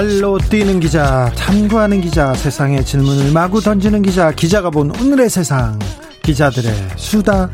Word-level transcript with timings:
발로 0.00 0.38
뛰는 0.38 0.80
기자, 0.80 1.30
탐구하는 1.36 2.00
기자, 2.00 2.32
세상의 2.32 2.86
질문을 2.86 3.34
마구 3.34 3.60
던지는 3.60 4.00
기자, 4.00 4.32
기자가 4.32 4.70
본 4.70 4.90
오늘의 4.98 5.28
세상, 5.28 5.78
기자들의 6.22 6.72
수다. 6.96 7.50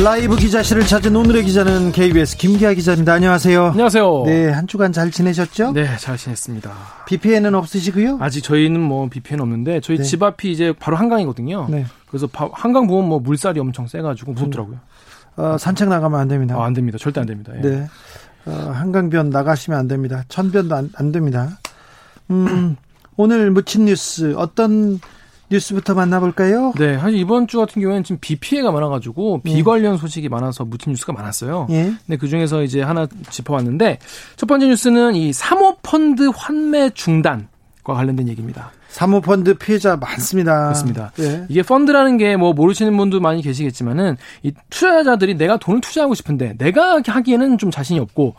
라이브 0.00 0.36
기자실을 0.36 0.86
찾은 0.86 1.16
오늘의 1.16 1.42
기자는 1.42 1.90
KBS 1.90 2.36
김기아 2.36 2.72
기자입니다. 2.72 3.14
안녕하세요. 3.14 3.64
안녕하세요. 3.70 4.22
네, 4.26 4.50
한 4.50 4.68
주간 4.68 4.92
잘 4.92 5.10
지내셨죠? 5.10 5.72
네, 5.72 5.88
잘 5.98 6.16
지냈습니다. 6.16 6.70
BPN은 7.06 7.52
없으시고요? 7.56 8.18
아직 8.20 8.42
저희는 8.42 8.80
뭐 8.80 9.08
BPN 9.08 9.40
없는데 9.40 9.80
저희 9.80 9.98
네. 9.98 10.04
집 10.04 10.22
앞이 10.22 10.52
이제 10.52 10.72
바로 10.78 10.96
한강이거든요. 10.96 11.66
네. 11.68 11.84
그래서 12.06 12.28
바- 12.28 12.48
한강 12.52 12.86
보면 12.86 13.08
뭐 13.08 13.18
물살이 13.18 13.58
엄청 13.58 13.88
세가지고 13.88 14.34
무섭더라고요. 14.34 14.76
어, 15.36 15.56
산책 15.58 15.88
나가면 15.88 16.20
안 16.20 16.28
됩니다. 16.28 16.54
아, 16.54 16.64
안 16.64 16.74
됩니다. 16.74 16.96
절대 16.96 17.18
안 17.20 17.26
됩니다. 17.26 17.52
예. 17.56 17.60
네. 17.60 17.88
어, 18.46 18.50
한강변 18.50 19.30
나가시면 19.30 19.78
안 19.78 19.88
됩니다. 19.88 20.24
천변도 20.28 20.74
안, 20.74 20.90
안 20.96 21.12
됩니다. 21.12 21.58
음, 22.30 22.76
오늘 23.16 23.50
묻힌 23.50 23.86
뉴스 23.86 24.34
어떤 24.36 25.00
뉴스부터 25.50 25.94
만나볼까요? 25.94 26.72
네, 26.76 26.98
사실 26.98 27.18
이번 27.18 27.46
주 27.46 27.58
같은 27.58 27.80
경우에는 27.80 28.02
지금 28.02 28.18
비 28.20 28.36
피해가 28.36 28.72
많아가지고 28.72 29.42
비 29.42 29.58
예. 29.58 29.62
관련 29.62 29.96
소식이 29.96 30.28
많아서 30.28 30.64
묻힌 30.64 30.92
뉴스가 30.92 31.12
많았어요. 31.12 31.66
예. 31.70 31.94
근데 32.06 32.16
그 32.18 32.28
중에서 32.28 32.62
이제 32.62 32.82
하나 32.82 33.06
짚어봤는데 33.30 33.98
첫 34.36 34.46
번째 34.46 34.66
뉴스는 34.68 35.14
이 35.14 35.32
사모펀드 35.32 36.30
환매 36.34 36.90
중단과 36.90 37.46
관련된 37.84 38.28
얘기입니다. 38.28 38.72
사모펀드 38.94 39.54
피해자 39.54 39.96
많습니다. 39.96 40.62
그렇습니다. 40.66 41.10
예. 41.18 41.46
이게 41.48 41.62
펀드라는 41.62 42.16
게 42.16 42.36
뭐 42.36 42.52
모르시는 42.52 42.96
분도 42.96 43.18
많이 43.20 43.42
계시겠지만은 43.42 44.16
이 44.42 44.52
투자자들이 44.70 45.36
내가 45.36 45.56
돈을 45.56 45.80
투자하고 45.80 46.14
싶은데 46.14 46.54
내가 46.58 47.00
하기에는 47.04 47.58
좀 47.58 47.70
자신이 47.70 47.98
없고 48.00 48.34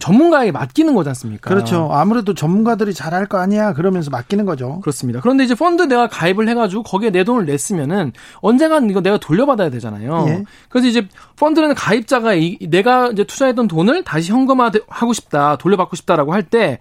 전문가에게 0.00 0.50
맡기는 0.52 0.94
거지 0.94 1.08
않습니까? 1.10 1.48
그렇죠. 1.48 1.90
아무래도 1.92 2.34
전문가들이 2.34 2.92
잘할 2.92 3.26
거 3.26 3.38
아니야. 3.38 3.72
그러면서 3.72 4.10
맡기는 4.10 4.44
거죠. 4.46 4.80
그렇습니다. 4.80 5.20
그런데 5.20 5.44
이제 5.44 5.54
펀드 5.54 5.82
내가 5.82 6.08
가입을 6.08 6.48
해가지고 6.48 6.82
거기에 6.82 7.10
내 7.10 7.22
돈을 7.24 7.46
냈으면은 7.46 8.12
언젠간 8.40 8.90
이거 8.90 9.00
내가 9.00 9.18
돌려받아야 9.18 9.70
되잖아요. 9.70 10.24
예. 10.28 10.44
그래서 10.68 10.88
이제 10.88 11.06
펀드는 11.36 11.74
가입자가 11.74 12.34
이, 12.34 12.58
내가 12.68 13.08
이제 13.08 13.22
투자했던 13.24 13.68
돈을 13.68 14.02
다시 14.04 14.32
현금화하고 14.32 15.12
싶다, 15.12 15.56
돌려받고 15.56 15.94
싶다라고 15.96 16.32
할 16.34 16.42
때 16.42 16.78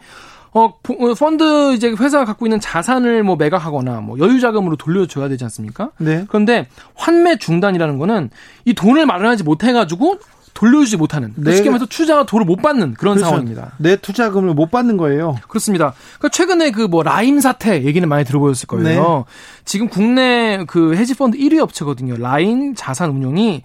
어, 0.52 0.74
보- 0.82 0.94
어, 0.94 1.14
펀드 1.14 1.74
이제 1.76 1.90
회사가 1.90 2.26
갖고 2.26 2.46
있는 2.46 2.60
자산을 2.60 3.24
뭐 3.24 3.36
매각하거나 3.36 4.02
뭐 4.02 4.18
여유 4.20 4.40
자금으로 4.40 4.76
돌려줘야 4.78 5.30
되지 5.30 5.44
않습니까? 5.46 5.92
네. 6.00 6.26
그런데 6.28 6.68
환매 6.96 7.38
중단이라는 7.38 7.98
거는 8.00 8.30
이 8.66 8.74
돈을 8.74 9.06
마련하지 9.06 9.44
못해가지고 9.44 10.20
돌려주지 10.56 10.98
못하는 10.98 11.34
네. 11.38 11.56
쉽게 11.56 11.70
말해서 11.70 11.86
투자가 11.86 12.26
돈을 12.26 12.46
못 12.46 12.58
받는 12.62 12.96
그런 12.96 13.14
그렇죠. 13.16 13.30
상황입니다. 13.30 13.74
내 13.78 13.96
투자금을 13.96 14.54
못 14.56 14.72
받는 14.72 14.98
거예요. 14.98 15.36
그렇습니다. 15.48 15.94
그러니까 16.18 16.30
최근에 16.30 16.72
그 16.72 16.88
뭐 16.90 17.04
라임 17.04 17.40
사태 17.40 17.84
얘기는 17.84 18.08
많이 18.10 18.26
들어보셨을 18.26 18.68
거예요. 18.68 18.84
네. 18.84 19.24
지금 19.64 19.88
국내 19.88 20.66
그 20.68 20.96
헤지펀드 20.96 21.38
1위 21.38 21.60
업체거든요. 21.60 22.16
라인 22.18 22.74
자산운용이 22.76 23.62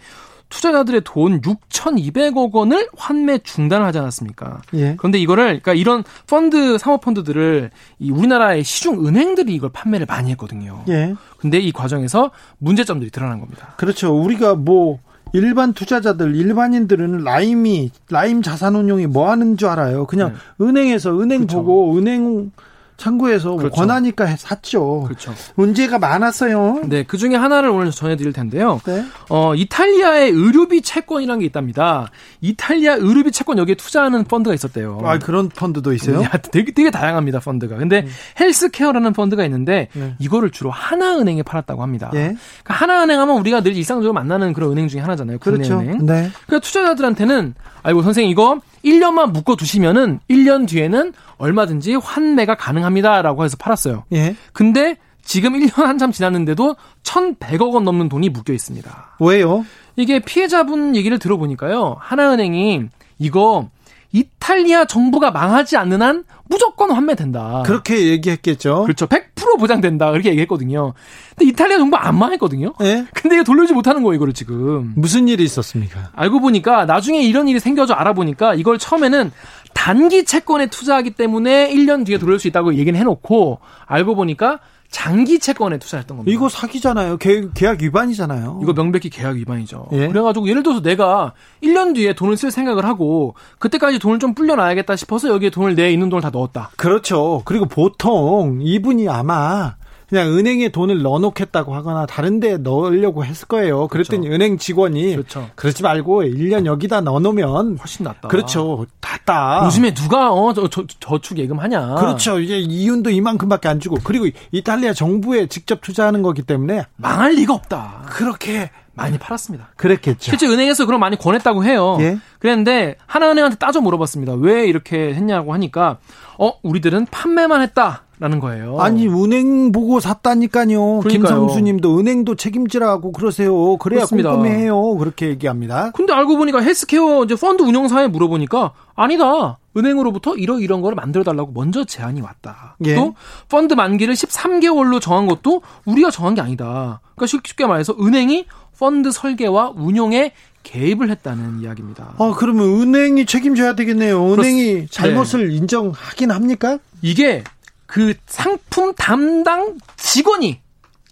투자자들의 0.48 1.02
돈 1.04 1.40
6,200억 1.40 2.52
원을 2.52 2.88
환매 2.96 3.38
중단을 3.38 3.86
하지 3.86 3.98
않았습니까? 3.98 4.62
예. 4.74 4.94
그런데 4.96 5.18
이거를 5.18 5.44
그러니까 5.44 5.74
이런 5.74 6.04
펀드 6.26 6.78
사모펀드들을 6.78 7.70
이 7.98 8.10
우리나라의 8.10 8.64
시중 8.64 9.06
은행들이 9.06 9.54
이걸 9.54 9.70
판매를 9.72 10.06
많이 10.06 10.30
했거든요. 10.30 10.84
예. 10.88 11.14
근데 11.38 11.58
이 11.58 11.72
과정에서 11.72 12.30
문제점들이 12.58 13.10
드러난 13.10 13.40
겁니다. 13.40 13.74
그렇죠. 13.76 14.14
우리가 14.14 14.54
뭐 14.54 15.00
일반 15.32 15.72
투자자들, 15.72 16.36
일반인들은 16.36 17.24
라임이 17.24 17.90
라임 18.08 18.40
자산운용이 18.40 19.08
뭐 19.08 19.30
하는 19.30 19.56
줄 19.56 19.68
알아요. 19.68 20.06
그냥 20.06 20.34
은행에서 20.60 21.10
은행 21.14 21.28
네. 21.28 21.36
그렇죠. 21.38 21.58
보고 21.58 21.96
은행 21.96 22.52
창구에서 22.96 23.48
뭐 23.48 23.56
그렇죠. 23.58 23.74
권하니까 23.74 24.24
해- 24.24 24.36
샀죠. 24.36 25.02
그렇죠. 25.02 25.34
문제가 25.56 25.98
많았어요. 25.98 26.82
네, 26.84 27.02
그 27.02 27.18
중에 27.18 27.34
하나를 27.34 27.68
오늘 27.70 27.90
전해드릴 27.90 28.32
텐데요. 28.32 28.80
네. 28.86 29.04
어, 29.30 29.54
이탈리아의 29.54 30.30
의료비 30.30 30.82
채권이라는 30.82 31.40
게 31.40 31.46
있답니다. 31.46 32.08
이탈리아 32.40 32.94
의료비 32.94 33.32
채권 33.32 33.58
여기에 33.58 33.74
투자하는 33.74 34.24
펀드가 34.24 34.54
있었대요. 34.54 35.00
아 35.04 35.18
그런 35.18 35.48
펀드도 35.48 35.92
있어요? 35.92 36.22
야, 36.22 36.30
되게, 36.30 36.72
되게 36.72 36.90
다양합니다, 36.90 37.40
펀드가. 37.40 37.76
근데 37.76 38.06
헬스케어라는 38.38 39.12
펀드가 39.12 39.44
있는데 39.44 39.88
네. 39.92 40.14
이거를 40.18 40.50
주로 40.50 40.70
하나은행에 40.70 41.42
팔았다고 41.42 41.82
합니다. 41.82 42.10
예. 42.14 42.18
그러니까 42.62 42.74
하나은행 42.74 43.20
하면 43.20 43.36
우리가 43.38 43.62
늘 43.62 43.76
일상적으로 43.76 44.12
만나는 44.12 44.52
그런 44.52 44.72
은행 44.72 44.88
중에 44.88 45.00
하나잖아요. 45.00 45.38
그렇죠. 45.38 45.80
은행. 45.80 46.06
네. 46.06 46.30
그러니까 46.46 46.58
투자자들한테는 46.60 47.54
아이고 47.82 48.02
선생님 48.02 48.30
이거 48.30 48.60
1년만 48.84 49.32
묶어 49.32 49.56
두시면은 49.56 50.20
1년 50.28 50.68
뒤에는 50.68 51.12
얼마든지 51.38 51.94
환매가 51.94 52.56
가능합니다라고 52.56 53.44
해서 53.44 53.56
팔았어요. 53.58 54.04
예. 54.12 54.36
근데 54.52 54.96
지금 55.24 55.54
1년 55.54 55.84
한참 55.84 56.12
지났는데도 56.12 56.76
1,100억 57.02 57.72
원 57.72 57.84
넘는 57.84 58.08
돈이 58.08 58.28
묶여 58.28 58.52
있습니다. 58.52 59.16
왜요? 59.20 59.64
이게 59.96 60.18
피해자분 60.18 60.96
얘기를 60.96 61.18
들어보니까요. 61.18 61.96
하나은행이 61.98 62.84
이거 63.18 63.68
이탈리아 64.14 64.84
정부가 64.84 65.32
망하지 65.32 65.76
않는 65.76 66.00
한 66.00 66.24
무조건 66.48 66.92
환매된다. 66.92 67.64
그렇게 67.66 68.06
얘기했겠죠. 68.10 68.84
그렇죠. 68.84 69.06
100% 69.06 69.58
보장된다. 69.58 70.12
그렇게 70.12 70.30
얘기했거든요. 70.30 70.94
근데 71.36 71.50
이탈리아 71.50 71.78
정부 71.78 71.96
안 71.96 72.16
망했거든요. 72.16 72.74
예. 72.82 73.06
근데 73.12 73.36
이거 73.36 73.44
돌려주지 73.44 73.74
못하는 73.74 74.04
거예요, 74.04 74.14
이거를 74.14 74.32
지금. 74.32 74.92
무슨 74.94 75.26
일이 75.26 75.42
있었습니까? 75.42 76.10
알고 76.14 76.40
보니까 76.40 76.86
나중에 76.86 77.22
이런 77.22 77.48
일이 77.48 77.58
생겨서 77.58 77.94
알아보니까 77.94 78.54
이걸 78.54 78.78
처음에는 78.78 79.32
단기 79.72 80.24
채권에 80.24 80.68
투자하기 80.68 81.10
때문에 81.10 81.74
1년 81.74 82.06
뒤에 82.06 82.18
돌릴 82.18 82.38
수 82.38 82.46
있다고 82.46 82.76
얘기는 82.76 82.98
해놓고 82.98 83.58
알고 83.86 84.14
보니까 84.14 84.60
장기 84.94 85.40
채권에 85.40 85.78
투자했던 85.78 86.18
겁니다. 86.18 86.32
이거 86.32 86.48
사기잖아요. 86.48 87.16
계, 87.16 87.48
계약 87.52 87.82
위반이잖아요. 87.82 88.60
이거 88.62 88.72
명백히 88.74 89.10
계약 89.10 89.34
위반이죠. 89.34 89.88
예. 89.90 90.06
그래가지고 90.06 90.48
예를 90.48 90.62
들어서 90.62 90.82
내가 90.82 91.32
1년 91.64 91.96
뒤에 91.96 92.14
돈을 92.14 92.36
쓸 92.36 92.52
생각을 92.52 92.84
하고 92.84 93.34
그때까지 93.58 93.98
돈을 93.98 94.20
좀 94.20 94.34
불려놔야겠다 94.34 94.94
싶어서 94.94 95.30
여기에 95.30 95.50
돈을 95.50 95.74
내 95.74 95.90
있는 95.90 96.10
돈을 96.10 96.22
다 96.22 96.30
넣었다. 96.30 96.70
그렇죠. 96.76 97.42
그리고 97.44 97.66
보통 97.66 98.60
이분이 98.62 99.08
아마 99.08 99.74
그냥 100.14 100.32
은행에 100.38 100.68
돈을 100.68 101.02
넣어놓겠다고 101.02 101.74
하거나 101.74 102.06
다른 102.06 102.38
데 102.38 102.56
넣으려고 102.56 103.24
했을 103.24 103.48
거예요. 103.48 103.88
그랬더니 103.88 104.28
은행 104.28 104.58
직원이 104.58 105.16
그렇죠. 105.16 105.50
그러지 105.56 105.82
말고 105.82 106.22
1년 106.22 106.66
여기다 106.66 107.00
넣어놓으면 107.00 107.78
훨씬 107.78 108.04
낫다. 108.04 108.28
그렇죠. 108.28 108.86
낫다. 109.00 109.66
요즘에 109.66 109.92
누가 109.92 110.32
어, 110.32 110.54
저, 110.54 110.68
저, 110.68 110.84
저축 111.00 111.38
예금하냐. 111.38 111.96
그렇죠. 111.96 112.38
이제 112.38 112.60
이윤도 112.60 113.10
이만큼밖에 113.10 113.68
안 113.68 113.80
주고 113.80 113.96
그리고 114.04 114.26
이탈리아 114.52 114.92
정부에 114.92 115.48
직접 115.48 115.80
투자하는 115.80 116.22
거기 116.22 116.42
때문에 116.42 116.84
망할 116.94 117.32
리가 117.32 117.52
없다. 117.52 118.06
그렇게 118.06 118.70
많이 118.94 119.18
팔았습니다. 119.18 119.70
그랬겠죠. 119.76 120.30
실제 120.30 120.46
은행에서 120.46 120.86
그럼 120.86 121.00
많이 121.00 121.18
권했다고 121.18 121.64
해요. 121.64 121.96
예. 122.00 122.18
그랬는데 122.38 122.96
하나은행한테 123.06 123.56
따져 123.58 123.80
물어봤습니다. 123.80 124.34
왜 124.34 124.66
이렇게 124.66 125.14
했냐고 125.14 125.52
하니까 125.52 125.98
어 126.38 126.52
우리들은 126.62 127.06
판매만 127.10 127.60
했다라는 127.62 128.40
거예요. 128.40 128.78
아니 128.80 129.06
은행 129.08 129.72
보고 129.72 129.98
샀다니까요. 130.00 131.00
그러니까요. 131.00 131.08
김성수님도 131.08 131.98
은행도 131.98 132.34
책임지라고 132.36 133.12
그러세요. 133.12 133.76
그래야 133.78 134.00
그렇습니다. 134.00 134.30
꼼꼼해요. 134.32 134.96
그렇게 134.96 135.28
얘기합니다. 135.28 135.90
근데 135.92 136.12
알고 136.12 136.36
보니까 136.36 136.60
헬스케어 136.60 137.24
이제 137.24 137.34
펀드 137.34 137.62
운영사에 137.62 138.08
물어보니까 138.08 138.72
아니다. 138.94 139.58
은행으로부터 139.76 140.36
이러 140.36 140.60
이런 140.60 140.80
거를 140.82 140.94
만들어 140.94 141.24
달라고 141.24 141.50
먼저 141.52 141.84
제안이 141.84 142.20
왔다. 142.20 142.76
예. 142.84 142.94
또 142.94 143.14
펀드 143.48 143.74
만기를 143.74 144.14
13개월로 144.14 145.00
정한 145.00 145.26
것도 145.26 145.62
우리가 145.84 146.10
정한 146.12 146.34
게 146.34 146.40
아니다. 146.40 147.00
그러니까 147.16 147.26
쉽게 147.26 147.66
말해서 147.66 147.94
은행이 148.00 148.46
펀드 148.78 149.10
설계와 149.10 149.72
운용에 149.76 150.32
개입을 150.62 151.10
했다는 151.10 151.60
이야기입니다. 151.60 152.14
아, 152.18 152.34
그러면 152.38 152.80
은행이 152.80 153.26
책임져야 153.26 153.74
되겠네요. 153.74 154.32
은행이 154.32 154.74
그렇습- 154.86 154.90
잘못을 154.90 155.52
인정하긴 155.52 156.30
합니까? 156.30 156.78
이게 157.02 157.44
그 157.86 158.14
상품 158.26 158.94
담당 158.94 159.76
직원이 159.96 160.60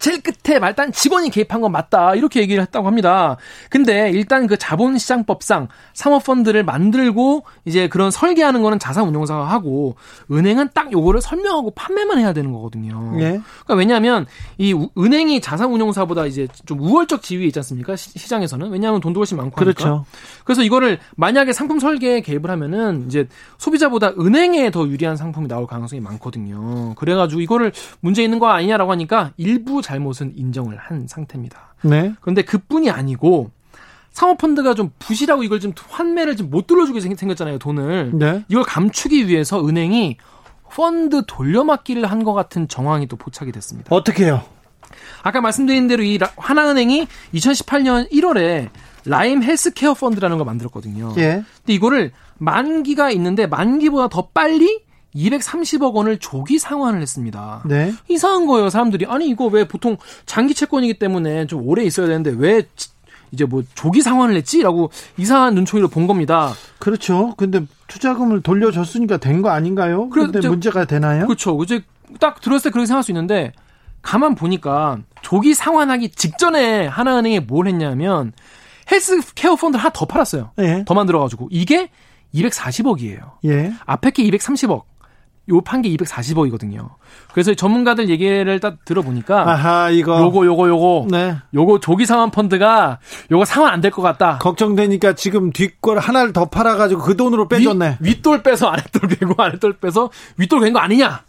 제일 0.02 0.20
끝에 0.20 0.58
말단 0.58 0.90
직원이 0.90 1.30
개입한 1.30 1.60
건 1.60 1.70
맞다. 1.70 2.16
이렇게 2.16 2.40
얘기를 2.40 2.60
했다고 2.60 2.88
합니다. 2.88 3.36
근데 3.70 4.10
일단 4.10 4.48
그 4.48 4.58
자본시장법상 4.58 5.68
사모펀드를 5.94 6.64
만들고 6.64 7.44
이제 7.64 7.88
그런 7.88 8.10
설계하는 8.10 8.62
거는 8.62 8.80
자산운용사가 8.80 9.44
하고 9.44 9.94
은행은 10.28 10.70
딱 10.74 10.90
요거를 10.90 11.20
설명하고 11.20 11.70
판매만 11.70 12.18
해야 12.18 12.32
되는 12.32 12.50
거거든요. 12.52 13.12
예. 13.18 13.40
그러니까 13.64 13.74
왜냐하면 13.76 14.26
이 14.58 14.74
은행이 14.98 15.40
자산운용사보다 15.40 16.26
이제 16.26 16.48
좀 16.66 16.80
우월적 16.80 17.22
지위에 17.22 17.46
있지 17.46 17.60
않습니까? 17.60 17.94
시, 17.94 18.28
장에서는 18.28 18.70
왜냐하면 18.70 19.00
돈도 19.00 19.20
훨씬 19.20 19.36
많고 19.36 19.54
그렇죠. 19.54 19.86
하니까. 19.86 20.04
그래서 20.42 20.64
이거를 20.64 20.98
만약에 21.14 21.52
상품 21.52 21.78
설계에 21.78 22.22
개입을 22.22 22.50
하면은 22.50 23.04
이제 23.06 23.28
소비자보다 23.58 24.14
은행에 24.18 24.72
더 24.72 24.88
유리한 24.88 25.16
상품이 25.16 25.46
나올 25.46 25.68
가능성이 25.68 26.00
많거든요. 26.00 26.96
그래가지고 26.96 27.40
이거를 27.40 27.70
문제 28.00 28.24
있는 28.24 28.40
거 28.40 28.48
아니냐라고 28.48 28.90
하니까 28.90 29.30
일부 29.36 29.80
잘못은 29.92 30.32
인정을 30.36 30.78
한 30.78 31.06
상태입니다. 31.06 31.74
네. 31.82 32.14
그런데 32.22 32.42
그뿐이 32.42 32.88
아니고 32.90 33.50
사모펀드가 34.12 34.74
좀 34.74 34.90
부실하고 34.98 35.42
이걸 35.42 35.60
좀 35.60 35.72
환매를 35.88 36.36
좀 36.36 36.48
못 36.50 36.66
돌려주게 36.66 37.00
생겼잖아요, 37.00 37.58
돈을. 37.58 38.12
네. 38.14 38.44
이걸 38.48 38.62
감추기 38.64 39.28
위해서 39.28 39.66
은행이 39.66 40.16
펀드 40.70 41.22
돌려막기를 41.26 42.06
한 42.10 42.24
것 42.24 42.32
같은 42.32 42.68
정황이 42.68 43.06
또 43.06 43.16
포착이 43.16 43.52
됐습니다. 43.52 43.94
어떻게 43.94 44.24
해요? 44.24 44.42
아까 45.22 45.40
말씀드린 45.42 45.86
대로 45.88 46.02
이 46.02 46.18
하나은행이 46.36 47.06
2018년 47.34 48.10
1월에 48.10 48.70
라임 49.04 49.42
헬스케어 49.42 49.92
펀드라는 49.94 50.38
걸 50.38 50.46
만들었거든요. 50.46 51.12
예. 51.18 51.44
근데 51.58 51.72
이거를 51.74 52.12
만기가 52.38 53.10
있는데 53.10 53.46
만기보다 53.46 54.08
더 54.08 54.28
빨리 54.32 54.80
230억 55.14 55.92
원을 55.94 56.18
조기 56.18 56.58
상환을 56.58 57.00
했습니다. 57.02 57.62
네. 57.66 57.92
이상한 58.08 58.46
거예요, 58.46 58.70
사람들이. 58.70 59.06
아니, 59.06 59.28
이거 59.28 59.46
왜 59.46 59.66
보통 59.68 59.96
장기 60.26 60.54
채권이기 60.54 60.98
때문에 60.98 61.46
좀 61.46 61.66
오래 61.66 61.84
있어야 61.84 62.06
되는데 62.06 62.32
왜 62.36 62.62
이제 63.32 63.44
뭐 63.44 63.62
조기 63.74 64.02
상환을 64.02 64.36
했지? 64.36 64.62
라고 64.62 64.90
이상한 65.16 65.54
눈초리로 65.54 65.88
본 65.88 66.06
겁니다. 66.06 66.52
그렇죠. 66.78 67.34
근데 67.36 67.64
투자금을 67.88 68.42
돌려줬으니까 68.42 69.16
된 69.18 69.42
거 69.42 69.48
아닌가요? 69.50 70.08
그런데 70.10 70.46
문제가 70.46 70.84
되나요? 70.84 71.26
그렇죠. 71.26 71.58
이제 71.62 71.82
딱 72.20 72.40
들었을 72.40 72.64
때 72.64 72.72
그렇게 72.72 72.86
생각할 72.86 73.02
수 73.02 73.10
있는데 73.10 73.52
가만 74.02 74.34
보니까 74.34 74.98
조기 75.22 75.54
상환하기 75.54 76.10
직전에 76.10 76.86
하나은행이 76.86 77.40
뭘 77.40 77.68
했냐면 77.68 78.32
헬스케어 78.90 79.56
펀드를 79.56 79.80
하나 79.82 79.92
더 79.94 80.04
팔았어요. 80.04 80.50
예. 80.58 80.84
더 80.86 80.92
만들어가지고 80.92 81.48
이게 81.50 81.88
240억이에요. 82.34 83.30
예. 83.46 83.72
앞에 83.86 84.10
게 84.10 84.24
230억. 84.24 84.82
요 85.50 85.60
판 85.60 85.82
게 85.82 85.88
240억이거든요. 85.90 86.90
그래서 87.32 87.52
전문가들 87.54 88.08
얘기를 88.08 88.60
딱 88.60 88.84
들어보니까 88.84 89.50
아하 89.50 89.90
이거 89.90 90.20
요거 90.20 90.46
요거 90.46 90.68
요거 90.68 91.06
네. 91.10 91.36
요거 91.52 91.80
조기 91.80 92.06
상환 92.06 92.30
펀드가 92.30 92.98
요거 93.30 93.44
상환 93.44 93.72
안 93.72 93.80
될 93.80 93.90
것 93.90 94.02
같다. 94.02 94.38
걱정되니까 94.38 95.14
지금 95.14 95.50
뒷걸 95.52 95.98
하나를 95.98 96.32
더 96.32 96.44
팔아 96.46 96.76
가지고 96.76 97.02
그 97.02 97.16
돈으로 97.16 97.48
빼줬네. 97.48 97.98
위, 98.00 98.10
윗돌 98.10 98.42
빼서 98.44 98.68
아랫돌 98.68 99.08
빼고 99.08 99.34
아랫돌 99.42 99.74
빼서 99.78 100.10
윗돌 100.36 100.60
뺀거 100.60 100.78
아니냐. 100.78 101.22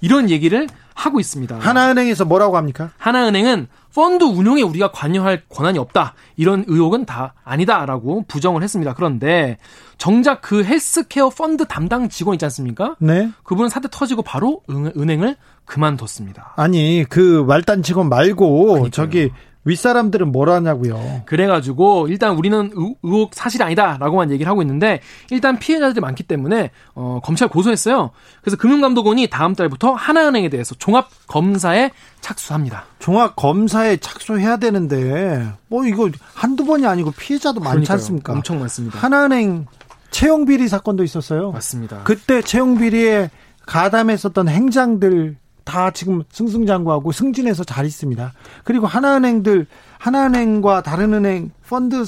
이런 0.00 0.30
얘기를 0.30 0.66
하고 0.94 1.20
있습니다. 1.20 1.58
하나은행에서 1.58 2.24
뭐라고 2.24 2.56
합니까? 2.56 2.90
하나은행은 2.98 3.68
펀드 3.94 4.24
운용에 4.24 4.62
우리가 4.62 4.90
관여할 4.92 5.42
권한이 5.48 5.78
없다. 5.78 6.14
이런 6.36 6.64
의혹은 6.66 7.04
다 7.04 7.34
아니다라고 7.44 8.24
부정을 8.28 8.62
했습니다. 8.62 8.94
그런데 8.94 9.58
정작 9.96 10.40
그 10.40 10.64
헬스케어 10.64 11.30
펀드 11.30 11.64
담당 11.66 12.08
직원 12.08 12.34
있지 12.34 12.44
않습니까? 12.44 12.96
네. 12.98 13.30
그분은 13.42 13.68
사태 13.68 13.88
터지고 13.90 14.22
바로 14.22 14.62
은 14.70 15.10
행을 15.10 15.36
그만뒀습니다. 15.64 16.54
아니, 16.56 17.04
그 17.08 17.44
말단 17.46 17.82
직원 17.82 18.08
말고 18.08 18.64
그러니까요. 18.64 18.90
저기 18.90 19.30
윗사람들은 19.68 20.32
뭘 20.32 20.48
하냐고요. 20.50 21.22
그래가지고 21.26 22.08
일단 22.08 22.36
우리는 22.36 22.70
의혹 23.02 23.34
사실이 23.34 23.62
아니다라고만 23.62 24.30
얘기를 24.30 24.48
하고 24.50 24.62
있는데 24.62 25.00
일단 25.30 25.58
피해자들이 25.58 26.00
많기 26.00 26.22
때문에 26.22 26.70
어, 26.94 27.20
검찰 27.22 27.48
고소했어요. 27.48 28.10
그래서 28.42 28.56
금융감독원이 28.56 29.28
다음 29.28 29.54
달부터 29.54 29.92
하나은행에 29.92 30.48
대해서 30.48 30.74
종합 30.76 31.08
검사에 31.26 31.90
착수합니다. 32.20 32.84
종합 32.98 33.36
검사에 33.36 33.98
착수해야 33.98 34.56
되는데 34.56 35.48
뭐 35.68 35.84
이거 35.84 36.08
한두 36.34 36.64
번이 36.64 36.86
아니고 36.86 37.10
피해자도 37.12 37.60
많지 37.60 37.72
그러니까요. 37.74 37.94
않습니까? 37.94 38.32
엄청 38.32 38.58
많습니다. 38.60 38.98
하나은행 38.98 39.66
채용 40.10 40.46
비리 40.46 40.68
사건도 40.68 41.04
있었어요. 41.04 41.52
맞습니다. 41.52 42.00
그때 42.04 42.40
채용 42.42 42.78
비리에 42.78 43.30
가담했었던 43.66 44.48
행장들 44.48 45.36
다 45.68 45.90
지금 45.90 46.22
승승장구하고 46.30 47.12
승진해서 47.12 47.62
잘 47.64 47.84
있습니다. 47.84 48.32
그리고 48.64 48.86
하나은행들 48.86 49.66
하나은행과 49.98 50.82
다른 50.82 51.12
은행 51.12 51.50
펀드 51.68 52.04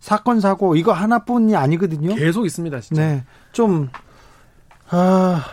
사건 0.00 0.40
사고 0.40 0.76
이거 0.76 0.92
하나뿐이 0.92 1.56
아니거든요. 1.56 2.14
계속 2.14 2.44
있습니다, 2.44 2.78
진짜. 2.80 3.02
네. 3.02 3.24
좀 3.52 3.88
아, 4.90 5.44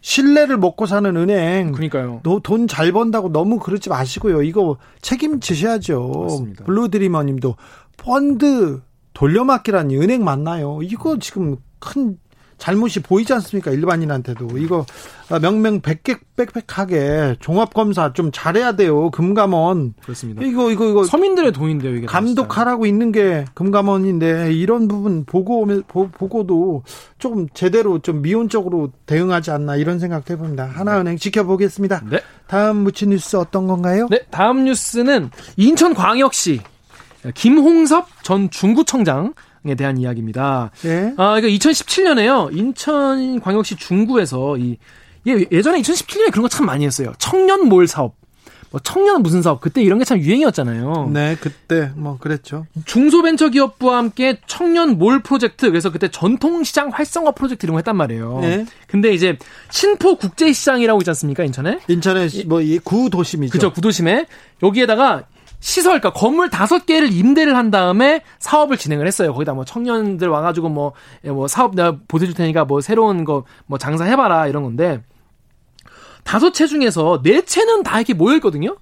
신뢰를 0.00 0.56
먹고 0.58 0.86
사는 0.86 1.16
은행. 1.16 1.70
그러니까요. 1.72 2.20
돈 2.42 2.66
잘 2.66 2.90
번다고 2.92 3.30
너무 3.30 3.58
그러지 3.60 3.88
마시고요. 3.88 4.42
이거 4.42 4.76
책임지셔야죠. 5.02 6.08
맞습니다. 6.22 6.64
블루드리머 6.64 7.22
님도 7.22 7.54
펀드 7.96 8.80
돌려막기라니 9.12 9.96
은행 9.96 10.24
맞나요? 10.24 10.80
이거 10.82 11.18
지금 11.18 11.56
큰 11.78 12.18
잘못이 12.60 13.00
보이지 13.00 13.32
않습니까? 13.32 13.72
일반인한테도. 13.72 14.58
이거 14.58 14.86
명명백백백하게 15.40 17.36
종합검사 17.40 18.12
좀 18.12 18.30
잘해야 18.32 18.76
돼요. 18.76 19.10
금감원. 19.10 19.94
그렇습니다. 20.02 20.42
이거, 20.44 20.70
이거, 20.70 20.88
이거. 20.88 21.04
서민들의 21.04 21.52
돈인데요, 21.52 21.96
이게. 21.96 22.06
감독하라고 22.06 22.86
있는 22.86 23.10
게 23.10 23.46
금감원인데 23.54 24.52
이런 24.52 24.86
부분 24.86 25.24
보고, 25.24 25.66
보고도 25.88 26.84
조금 27.18 27.48
제대로 27.54 27.98
좀 27.98 28.22
미온적으로 28.22 28.92
대응하지 29.06 29.50
않나 29.50 29.76
이런 29.76 29.98
생각도 29.98 30.34
해봅니다. 30.34 30.66
하나은행 30.66 31.16
지켜보겠습니다. 31.16 32.02
네. 32.10 32.20
다음 32.46 32.78
무치 32.78 33.06
뉴스 33.06 33.36
어떤 33.36 33.66
건가요? 33.66 34.06
네. 34.10 34.20
다음 34.30 34.64
뉴스는 34.64 35.30
인천광역시 35.56 36.60
김홍섭 37.34 38.22
전 38.22 38.50
중구청장 38.50 39.32
에 39.66 39.74
대한 39.74 39.98
이야기입니다. 39.98 40.70
네. 40.82 41.12
아, 41.18 41.38
그러니까 41.38 41.48
2017년에요. 41.48 42.56
인천광역시 42.56 43.76
중구에서 43.76 44.56
이 44.56 44.78
예전에 45.26 45.80
2017년에 45.82 46.30
그런 46.32 46.42
거 46.42 46.48
참 46.48 46.64
많이 46.66 46.86
했어요. 46.86 47.12
청년 47.18 47.68
몰 47.68 47.86
사업. 47.86 48.14
뭐 48.70 48.80
청년 48.80 49.22
무슨 49.22 49.42
사업 49.42 49.60
그때 49.60 49.82
이런 49.82 49.98
게 49.98 50.04
참 50.04 50.18
유행이었잖아요. 50.20 51.10
네, 51.12 51.36
그때 51.40 51.90
뭐 51.96 52.16
그랬죠. 52.18 52.66
중소벤처기업부와 52.86 53.98
함께 53.98 54.38
청년 54.46 54.96
몰 54.96 55.22
프로젝트 55.22 55.68
그래서 55.68 55.90
그때 55.90 56.08
전통시장 56.08 56.90
활성화 56.90 57.32
프로젝트 57.32 57.66
이런 57.66 57.74
거 57.74 57.78
했단 57.78 57.96
말이에요. 57.96 58.38
네. 58.40 58.66
근데 58.86 59.12
이제 59.12 59.36
신포 59.70 60.14
국제시장이라고 60.16 61.00
있지 61.00 61.10
않습니까 61.10 61.44
인천에? 61.44 61.80
인천에 61.88 62.28
뭐이 62.46 62.78
구도심이죠. 62.78 63.52
그죠 63.52 63.72
구도심에 63.72 64.26
여기에다가 64.62 65.24
시설, 65.60 66.00
그러니까 66.00 66.18
건물 66.18 66.48
다섯 66.50 66.86
개를 66.86 67.12
임대를 67.12 67.54
한 67.56 67.70
다음에 67.70 68.22
사업을 68.38 68.76
진행을 68.78 69.06
했어요. 69.06 69.32
거기다 69.32 69.52
뭐 69.52 69.64
청년들 69.64 70.28
와가지고 70.28 70.70
뭐, 70.70 70.92
예, 71.24 71.30
뭐 71.30 71.46
사업 71.48 71.74
내가 71.74 71.96
보태줄 72.08 72.34
테니까 72.34 72.64
뭐 72.64 72.80
새로운 72.80 73.24
거 73.24 73.44
뭐 73.66 73.78
장사해봐라 73.78 74.46
이런 74.48 74.62
건데 74.62 75.02
다섯 76.24 76.52
채 76.52 76.66
중에서 76.66 77.20
네 77.22 77.42
채는 77.44 77.82
다 77.82 77.98
이렇게 77.98 78.14
모여있거든요? 78.14 78.76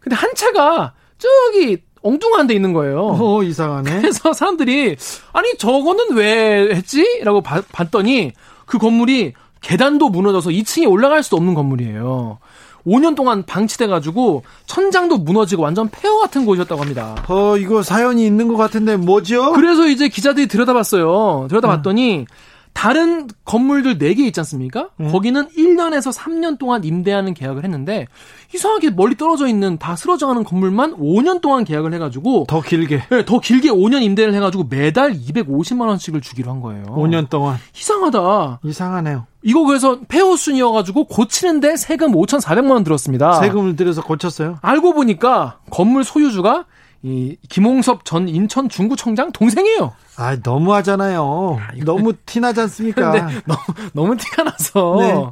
근데 0.00 0.16
한 0.16 0.34
채가 0.34 0.92
저기 1.18 1.78
엉뚱한 2.02 2.46
데 2.46 2.54
있는 2.54 2.72
거예요. 2.72 3.00
어, 3.18 3.42
이상하네. 3.42 4.00
그래서 4.02 4.32
사람들이 4.32 4.96
아니 5.32 5.56
저거는 5.58 6.14
왜 6.14 6.74
했지? 6.74 7.20
라고 7.24 7.40
바, 7.40 7.62
봤더니 7.72 8.32
그 8.66 8.78
건물이 8.78 9.32
계단도 9.62 10.10
무너져서 10.10 10.50
2층에 10.50 10.90
올라갈 10.90 11.22
수 11.22 11.36
없는 11.36 11.54
건물이에요. 11.54 12.38
5년 12.86 13.14
동안 13.16 13.44
방치돼가지고 13.44 14.42
천장도 14.66 15.18
무너지고 15.18 15.62
완전 15.62 15.88
폐허 15.88 16.18
같은 16.18 16.44
곳이었다고 16.46 16.80
합니다. 16.80 17.24
어, 17.28 17.56
이거 17.56 17.82
사연이 17.82 18.26
있는 18.26 18.48
것 18.48 18.56
같은데 18.56 18.96
뭐죠? 18.96 19.52
그래서 19.52 19.86
이제 19.86 20.08
기자들이 20.08 20.46
들여다봤어요. 20.46 21.46
들여다봤더니 21.48 22.20
음. 22.20 22.26
다른 22.74 23.28
건물들 23.44 23.98
4개 23.98 24.18
있지 24.18 24.40
않습니까? 24.40 24.90
음. 25.00 25.10
거기는 25.10 25.48
1년에서 25.56 26.12
3년 26.12 26.58
동안 26.58 26.84
임대하는 26.84 27.32
계약을 27.32 27.64
했는데 27.64 28.06
이상하게 28.52 28.90
멀리 28.90 29.16
떨어져 29.16 29.46
있는 29.46 29.78
다 29.78 29.96
쓰러져가는 29.96 30.42
건물만 30.42 30.96
5년 30.96 31.40
동안 31.40 31.64
계약을 31.64 31.94
해가지고 31.94 32.46
더 32.48 32.60
길게 32.60 33.02
네, 33.10 33.24
더 33.24 33.38
길게 33.38 33.70
5년 33.70 34.02
임대를 34.02 34.34
해가지고 34.34 34.64
매달 34.68 35.14
250만 35.14 35.86
원씩을 35.86 36.20
주기로 36.20 36.50
한 36.50 36.60
거예요. 36.60 36.84
5년 36.86 37.30
동안 37.30 37.58
이상하다. 37.74 38.60
이상하네요. 38.64 39.26
이거 39.44 39.64
그래서 39.64 40.00
폐허순이어가지고 40.08 41.04
고치는데 41.04 41.76
세금 41.76 42.12
5,400만 42.12 42.70
원 42.70 42.82
들었습니다. 42.82 43.34
세금을 43.34 43.76
들여서 43.76 44.02
고쳤어요? 44.02 44.56
알고 44.62 44.94
보니까 44.94 45.58
건물 45.70 46.02
소유주가 46.02 46.64
이 47.02 47.36
김홍섭 47.50 48.06
전 48.06 48.26
인천 48.26 48.70
중구청장 48.70 49.32
동생이에요. 49.32 49.92
아 50.16 50.36
너무하잖아요. 50.42 51.58
아, 51.60 51.72
너무 51.84 52.14
티나지 52.24 52.62
않습니까? 52.62 53.12
너무, 53.44 53.60
너무 53.92 54.16
티가 54.16 54.44
나서. 54.44 54.96
네. 54.98 55.24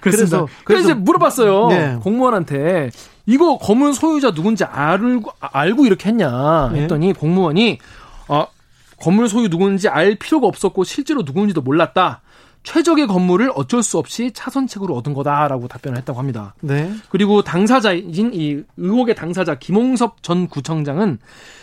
그래서 0.00 0.48
그래서 0.64 0.90
이제 0.90 0.94
물어봤어요. 0.94 1.68
네. 1.68 1.96
공무원한테 2.02 2.90
이거 3.26 3.58
건물 3.58 3.94
소유자 3.94 4.32
누군지 4.32 4.64
알고 4.64 5.30
알고 5.38 5.86
이렇게 5.86 6.08
했냐 6.08 6.70
네. 6.72 6.82
했더니 6.82 7.08
네. 7.08 7.12
공무원이 7.12 7.78
어, 8.26 8.46
건물 9.00 9.28
소유 9.28 9.48
누군지 9.48 9.88
알 9.88 10.16
필요가 10.16 10.48
없었고 10.48 10.82
실제로 10.82 11.22
누군지도 11.22 11.60
몰랐다. 11.60 12.20
최적의 12.64 13.06
건물을 13.06 13.52
어쩔 13.54 13.82
수 13.82 13.98
없이 13.98 14.32
차선책으로 14.32 14.96
얻은 14.96 15.14
거다라고 15.14 15.68
답변을 15.68 15.98
했다고 15.98 16.18
합니다. 16.18 16.54
네. 16.60 16.90
그리고 17.10 17.42
당사자인 17.42 18.10
이 18.32 18.62
의혹의 18.76 19.14
당사자 19.14 19.54
김홍섭 19.56 20.22
전 20.22 20.48
구청장은 20.48 21.18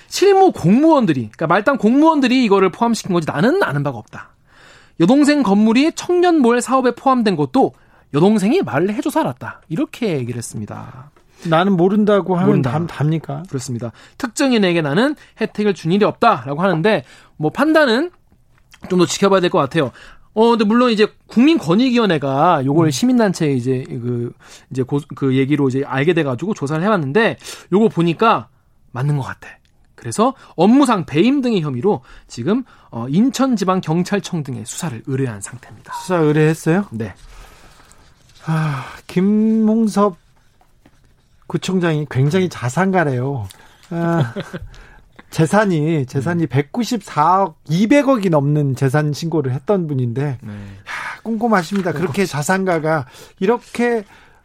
실무 0.08 0.52
공무원들이 0.52 1.22
그러니까 1.22 1.48
말단 1.48 1.78
공무원들이 1.78 2.46
이거를 2.46 2.70
포함시킨 2.72 3.14
거지 3.14 3.26
나는 3.30 3.62
아는 3.64 3.84
바가 3.84 3.98
없다. 3.98 4.30
여동생 5.00 5.42
건물이 5.42 5.94
청년몰 5.94 6.62
사업에 6.62 6.92
포함된 6.94 7.36
것도 7.36 7.74
여동생이 8.14 8.62
말을 8.62 8.94
해줘서 8.94 9.22
알았다. 9.22 9.62
이렇게 9.70 10.18
얘기를 10.18 10.38
했습니다. 10.38 11.10
나는 11.48 11.76
모른다고 11.76 12.36
하면 12.36 12.48
모른다. 12.48 12.72
답, 12.72 12.86
답니까? 12.88 13.44
그렇습니다. 13.50 13.92
특정인에게 14.20 14.82
나는 14.84 15.16
혜택을 15.40 15.74
준 15.74 15.92
일이 15.92 16.06
없다라고 16.06 16.62
하는데 16.62 17.04
뭐 17.38 17.50
판단은 17.50 18.12
좀 18.90 19.00
더 19.00 19.06
지켜봐야 19.06 19.40
될 19.42 19.50
것 19.50 19.58
같아요. 19.60 19.92
어, 20.34 20.50
근데 20.50 20.64
물론 20.64 20.92
이제 20.92 21.08
국민권익위원회가 21.28 22.64
요걸 22.66 22.88
음. 22.88 22.92
시민단체 22.92 23.52
이제 23.52 23.84
그 23.88 24.32
이제 24.70 24.84
고, 24.84 25.02
그 25.16 25.36
얘기로 25.36 25.68
이제 25.68 25.84
알게 25.86 26.14
돼가지고 26.14 26.54
조사를 26.54 26.82
해봤는데 26.84 27.38
요거 27.74 27.90
보니까 27.90 28.48
맞는 28.92 29.18
것 29.18 29.24
같아. 29.24 29.50
그래서 29.96 30.34
업무상 30.56 31.06
배임 31.06 31.42
등의 31.42 31.62
혐의로 31.62 32.02
지금 32.28 32.64
어, 32.90 33.08
인천지방경찰청 33.08 34.44
등의 34.44 34.66
수사를 34.66 35.02
의뢰한 35.06 35.42
상태입니다. 35.42 35.94
수사 35.94 36.18
의뢰했어요? 36.18 36.86
네. 36.92 37.14
아, 38.46 38.86
김몽섭 39.06 40.18
구청장이 41.46 42.08
굉장히 42.10 42.50
자산가래요. 42.50 43.48
아, 43.92 44.34
재산이 45.32 46.06
재산이 46.06 46.44
음. 46.44 46.48
194억 46.48 47.56
200억이 47.70 48.30
넘는 48.30 48.76
재산 48.76 49.14
신고를 49.14 49.54
했던 49.54 49.88
분인데 49.88 50.38
네. 50.42 50.52
야, 50.52 51.22
꼼꼼하십니다. 51.24 51.94
그렇게 51.94 52.26
자산가가 52.26 53.08
이렇게 53.40 54.04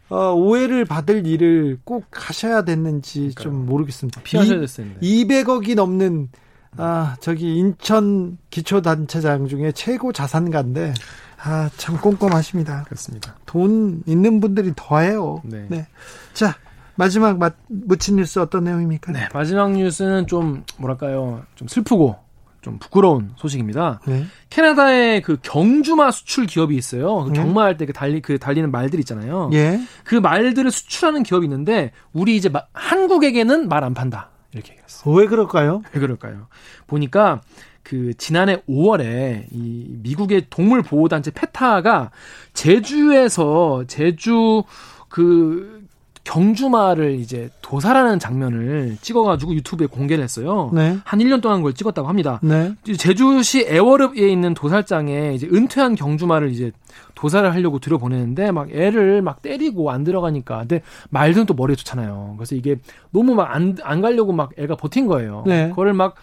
어, 0.09 0.31
오해를 0.33 0.85
받을 0.85 1.27
일을 1.27 1.79
꼭 1.83 2.05
하셔야 2.13 2.63
됐는지 2.63 3.33
그러니까요. 3.35 3.43
좀 3.43 3.65
모르겠습니다. 3.65 4.21
피하셔야 4.21 4.59
됐습니다. 4.61 4.99
200억이 5.01 5.75
넘는 5.75 6.29
아 6.77 7.15
저기 7.19 7.57
인천 7.57 8.37
기초단체장 8.49 9.47
중에 9.47 9.71
최고 9.73 10.11
자산가인데 10.13 10.93
아 11.39 11.69
참 11.77 11.97
꼼꼼하십니다. 11.97 12.83
그렇습니다. 12.85 13.35
돈 13.45 14.01
있는 14.05 14.39
분들이 14.39 14.71
더해요. 14.75 15.41
네. 15.43 15.65
네. 15.69 15.87
자 16.33 16.55
마지막 16.97 17.39
묻힌 17.67 18.17
뉴스 18.17 18.39
어떤 18.39 18.65
내용입니까? 18.65 19.11
네, 19.11 19.29
마지막 19.33 19.71
뉴스는 19.71 20.27
좀 20.27 20.63
뭐랄까요, 20.77 21.43
좀 21.55 21.67
슬프고 21.67 22.17
좀 22.61 22.79
부끄러운 22.79 23.31
소식입니다. 23.37 24.01
네. 24.07 24.25
캐나다에 24.49 25.21
그 25.21 25.37
경주마 25.41 26.11
수출 26.11 26.47
기업이 26.47 26.75
있어요. 26.75 27.23
그 27.23 27.29
네. 27.29 27.39
경마할 27.39 27.77
때그 27.77 27.93
달리 27.93 28.21
그 28.21 28.39
달리는 28.39 28.69
말들 28.71 28.99
있잖아요. 28.99 29.49
예. 29.53 29.79
그 30.03 30.15
말들을 30.15 30.69
수출하는 30.69 31.23
기업이 31.23 31.45
있는데 31.45 31.91
우리 32.11 32.35
이제 32.35 32.49
마, 32.49 32.63
한국에게는 32.73 33.69
말 33.69 33.83
안 33.83 33.93
판다 33.93 34.31
이렇게 34.51 34.71
얘기했어요. 34.71 35.13
왜 35.15 35.27
그럴까요? 35.27 35.81
왜 35.93 36.01
그럴까요? 36.01 36.47
보니까 36.87 37.41
그 37.83 38.13
지난해 38.17 38.61
5월에 38.67 39.45
이 39.51 39.95
미국의 40.01 40.47
동물 40.49 40.81
보호 40.81 41.07
단체 41.07 41.31
페타가 41.31 42.11
제주에서 42.53 43.85
제주 43.87 44.63
그 45.07 45.86
경주마를 46.27 47.15
이제 47.15 47.49
도살하는 47.61 48.19
장면을 48.19 48.97
찍어가지고 48.99 49.53
유튜브에 49.55 49.87
공개를 49.87 50.21
했어요. 50.25 50.69
네. 50.73 50.97
한 51.05 51.19
1년 51.19 51.41
동안 51.41 51.59
그걸 51.59 51.73
찍었다고 51.73 52.09
합니다. 52.09 52.41
네. 52.43 52.73
제주시 52.97 53.67
애월읍에 53.69 54.29
있는 54.29 54.53
도살장에 54.53 55.33
이제 55.35 55.47
은퇴한 55.47 55.95
경주마를 55.95 56.51
이제 56.51 56.73
도살을 57.15 57.53
하려고 57.53 57.79
들여보내는데 57.79 58.51
막 58.51 58.69
애를 58.69 59.21
막 59.21 59.41
때리고 59.41 59.89
안 59.89 60.03
들어가니까. 60.03 60.59
근데 60.59 60.81
말들은 61.11 61.45
또 61.45 61.53
머리에 61.53 61.77
좋잖아요. 61.77 62.35
그래서 62.37 62.55
이게 62.55 62.75
너무 63.11 63.33
막 63.33 63.55
안, 63.55 63.77
안 63.83 64.01
가려고 64.01 64.33
막 64.33 64.51
애가 64.57 64.75
버틴 64.75 65.07
거예요. 65.07 65.45
네. 65.47 65.69
그거를 65.69 65.93
막 65.93 66.15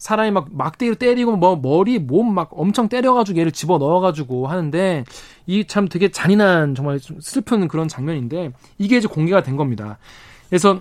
사람이 0.00 0.30
막 0.32 0.48
막대기로 0.50 0.96
때리고 0.96 1.36
뭐 1.36 1.56
머리 1.56 1.98
몸 1.98 2.34
막 2.34 2.48
엄청 2.52 2.88
때려가지고 2.88 3.38
얘를 3.38 3.52
집어 3.52 3.78
넣어가지고 3.78 4.48
하는데 4.48 5.04
이 5.46 5.64
참 5.66 5.88
되게 5.88 6.10
잔인한 6.10 6.74
정말 6.74 6.98
좀 6.98 7.20
슬픈 7.20 7.68
그런 7.68 7.86
장면인데 7.86 8.52
이게 8.78 8.96
이제 8.96 9.06
공개가 9.06 9.42
된 9.42 9.56
겁니다. 9.56 9.98
그래서 10.48 10.80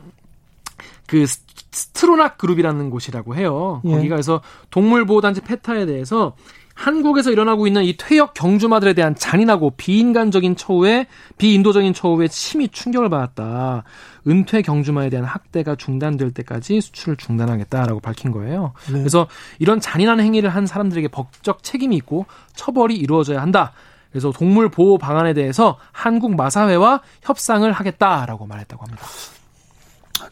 그 1.05 1.25
스트로낙 1.71 2.37
그룹이라는 2.37 2.89
곳이라고 2.89 3.35
해요. 3.35 3.81
예. 3.85 3.91
거기가 3.91 4.15
그래서 4.15 4.41
동물보호단체 4.71 5.41
페타에 5.41 5.85
대해서 5.85 6.35
한국에서 6.79 7.29
일어나고 7.29 7.67
있는 7.67 7.83
이 7.83 7.97
퇴역 7.97 8.33
경주마들에 8.33 8.93
대한 8.93 9.13
잔인하고 9.13 9.71
비인간적인 9.71 10.55
처우에 10.55 11.07
비인도적인 11.37 11.93
처우에 11.93 12.27
심히 12.31 12.69
충격을 12.69 13.09
받았다. 13.09 13.83
은퇴 14.25 14.61
경주마에 14.61 15.09
대한 15.09 15.25
학대가 15.25 15.75
중단될 15.75 16.31
때까지 16.31 16.79
수출을 16.79 17.17
중단하겠다라고 17.17 17.99
밝힌 17.99 18.31
거예요. 18.31 18.71
네. 18.87 18.99
그래서 18.99 19.27
이런 19.59 19.81
잔인한 19.81 20.21
행위를 20.21 20.49
한 20.49 20.65
사람들에게 20.65 21.09
법적 21.09 21.63
책임이 21.63 21.97
있고 21.97 22.27
처벌이 22.55 22.95
이루어져야 22.95 23.41
한다. 23.41 23.73
그래서 24.11 24.31
동물 24.31 24.69
보호 24.69 24.97
방안에 24.97 25.33
대해서 25.33 25.77
한국 25.91 26.33
마사회와 26.35 27.01
협상을 27.23 27.69
하겠다라고 27.69 28.45
말했다고 28.45 28.85
합니다. 28.85 29.05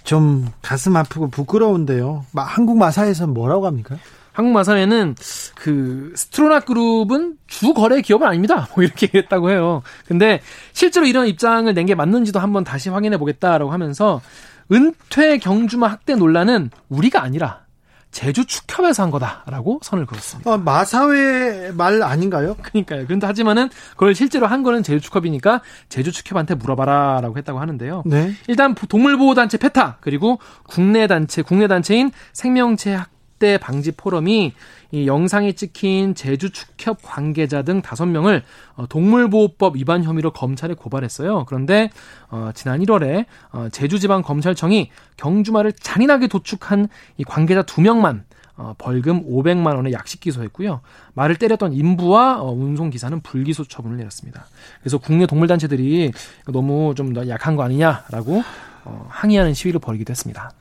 좀 0.06 0.48
가슴 0.62 0.96
아프고 0.96 1.30
부끄러운데요. 1.30 2.26
한국 2.34 2.78
마사에서 2.78 3.28
뭐라고 3.28 3.68
합니까? 3.68 3.98
한국마 4.38 4.64
사회는 4.64 5.16
그 5.56 6.14
스트로나 6.16 6.60
그룹은 6.60 7.38
주 7.48 7.74
거래 7.74 8.02
기업은 8.02 8.28
아닙니다. 8.28 8.68
뭐 8.76 8.84
이렇게 8.84 9.08
얘기했다고 9.08 9.50
해요. 9.50 9.82
근데 10.08 10.42
실제로 10.74 11.08
이런 11.08 11.26
입장을 11.26 11.74
낸 11.74 11.88
게 11.88 11.96
맞는지도 11.96 12.40
한번 12.40 12.64
다시 12.64 12.90
확인해 12.90 13.18
보겠다라고 13.18 13.72
하면서 13.72 14.22
은퇴 14.72 15.38
경주마 15.40 15.88
학대 15.88 16.14
논란은 16.16 16.70
우리가 16.90 17.24
아니라 17.24 17.62
제주 18.12 18.46
축협에서 18.46 19.02
한 19.04 19.10
거다라고 19.10 19.80
선을 19.82 20.06
그었습니다. 20.06 20.52
아, 20.54 20.58
마사회 20.58 21.72
말 21.72 22.04
아닌가요? 22.04 22.56
그러니까요. 22.62 23.06
그런데 23.06 23.26
하지만은 23.26 23.70
그걸 23.92 24.14
실제로 24.14 24.46
한 24.46 24.62
거는 24.62 24.84
제주 24.84 25.02
축협이니까 25.02 25.62
제주 25.90 26.12
축협한테 26.12 26.54
물어봐라라고 26.56 27.38
했다고 27.38 27.60
하는데요. 27.60 28.04
네. 28.06 28.34
일단 28.48 28.76
동물보호단체 28.76 29.58
페타 29.58 29.98
그리고 30.02 30.38
국내 30.68 31.08
단체 31.08 31.42
국내 31.42 31.68
단체인 31.68 32.12
생명체 32.34 32.94
학 32.94 33.10
학대 33.38 33.58
방지 33.58 33.92
포럼이 33.92 34.54
이 34.92 35.08
영상이 35.08 35.54
찍힌 35.54 36.16
제주 36.16 36.50
축협 36.50 37.00
관계자 37.04 37.62
등 37.62 37.82
다섯 37.82 38.06
명을 38.08 38.44
어, 38.76 38.88
동물보호법 38.88 39.76
위반 39.76 40.04
혐의로 40.04 40.32
검찰에 40.32 40.74
고발했어요. 40.74 41.46
그런데 41.46 41.90
어, 42.30 42.50
지난 42.56 42.82
1월에 42.82 43.26
어, 43.52 43.68
제주지방검찰청이 43.72 44.90
경주마를 45.18 45.72
잔인하게 45.72 46.28
도축한 46.28 46.88
이 47.18 47.24
관계자 47.24 47.62
두 47.62 47.82
명만 47.82 48.26
어, 48.56 48.74
벌금 48.78 49.24
500만 49.30 49.76
원의 49.76 49.94
약식 49.94 50.20
기소했고요. 50.20 50.82
말을 51.14 51.36
때렸던 51.36 51.74
인부와 51.74 52.42
어, 52.42 52.52
운송 52.52 52.90
기사는 52.90 53.20
불기소 53.22 53.66
처분을 53.66 53.98
내렸습니다. 53.98 54.48
그래서 54.82 54.98
국내 54.98 55.28
동물 55.28 55.48
단체들이 55.48 56.12
너무 56.52 56.96
좀더 56.96 57.28
약한 57.28 57.56
거 57.56 57.64
아니냐라고 57.64 58.42
어, 58.86 59.06
항의하는 59.10 59.54
시위를 59.54 59.80
벌이기도 59.80 60.12
했습니다. 60.12 60.52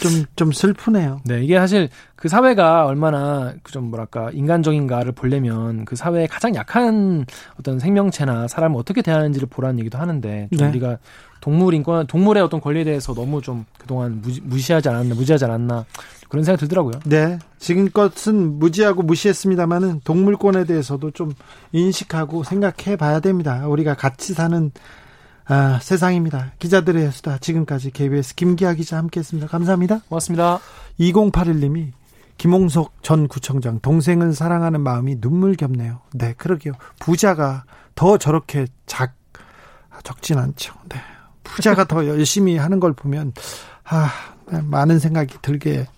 좀, 0.00 0.24
좀 0.36 0.52
슬프네요. 0.52 1.20
네, 1.24 1.42
이게 1.42 1.58
사실 1.58 1.88
그 2.16 2.28
사회가 2.28 2.86
얼마나 2.86 3.54
그좀 3.62 3.90
뭐랄까, 3.90 4.30
인간적인가를 4.32 5.12
보려면 5.12 5.84
그 5.84 5.96
사회의 5.96 6.26
가장 6.26 6.54
약한 6.54 7.24
어떤 7.58 7.78
생명체나 7.78 8.48
사람을 8.48 8.78
어떻게 8.78 9.02
대하는지를 9.02 9.48
보라는 9.48 9.78
얘기도 9.78 9.98
하는데, 9.98 10.48
좀 10.56 10.58
네. 10.58 10.68
우리가 10.70 10.98
동물 11.40 11.74
인권, 11.74 12.06
동물의 12.06 12.42
어떤 12.42 12.60
권리에 12.60 12.84
대해서 12.84 13.14
너무 13.14 13.40
좀 13.40 13.64
그동안 13.78 14.20
무시, 14.20 14.40
무시하지 14.42 14.88
않았나, 14.88 15.14
무지하지 15.14 15.44
않았나, 15.46 15.84
그런 16.28 16.44
생각이 16.44 16.60
들더라고요. 16.60 17.00
네. 17.06 17.38
지금껏은 17.58 18.58
무지하고 18.58 19.02
무시했습니다만은 19.02 20.02
동물권에 20.04 20.64
대해서도 20.64 21.10
좀 21.10 21.32
인식하고 21.72 22.44
생각해 22.44 22.96
봐야 22.96 23.20
됩니다. 23.20 23.66
우리가 23.66 23.94
같이 23.94 24.32
사는 24.32 24.70
아, 25.52 25.80
세상입니다. 25.82 26.52
기자들의 26.60 27.10
수다 27.10 27.38
지금까지 27.38 27.90
KBS 27.90 28.36
김기아 28.36 28.72
기자 28.74 28.98
함께했습니다. 28.98 29.48
감사합니다. 29.48 29.98
고맙습니다. 30.08 30.60
2081님이 31.00 31.90
김홍석 32.38 33.02
전 33.02 33.26
구청장 33.26 33.80
동생을 33.80 34.32
사랑하는 34.32 34.80
마음이 34.80 35.16
눈물겹네요. 35.18 36.02
네, 36.14 36.34
그러게요. 36.34 36.74
부자가 37.00 37.64
더 37.96 38.16
저렇게 38.16 38.68
작 38.86 39.16
적진 40.04 40.38
않죠. 40.38 40.72
네. 40.88 41.00
부자가 41.42 41.84
더 41.84 42.06
열심히 42.06 42.56
하는 42.56 42.78
걸 42.78 42.92
보면 42.92 43.32
아, 43.82 44.08
많은 44.46 45.00
생각이 45.00 45.38
들게 45.42 45.88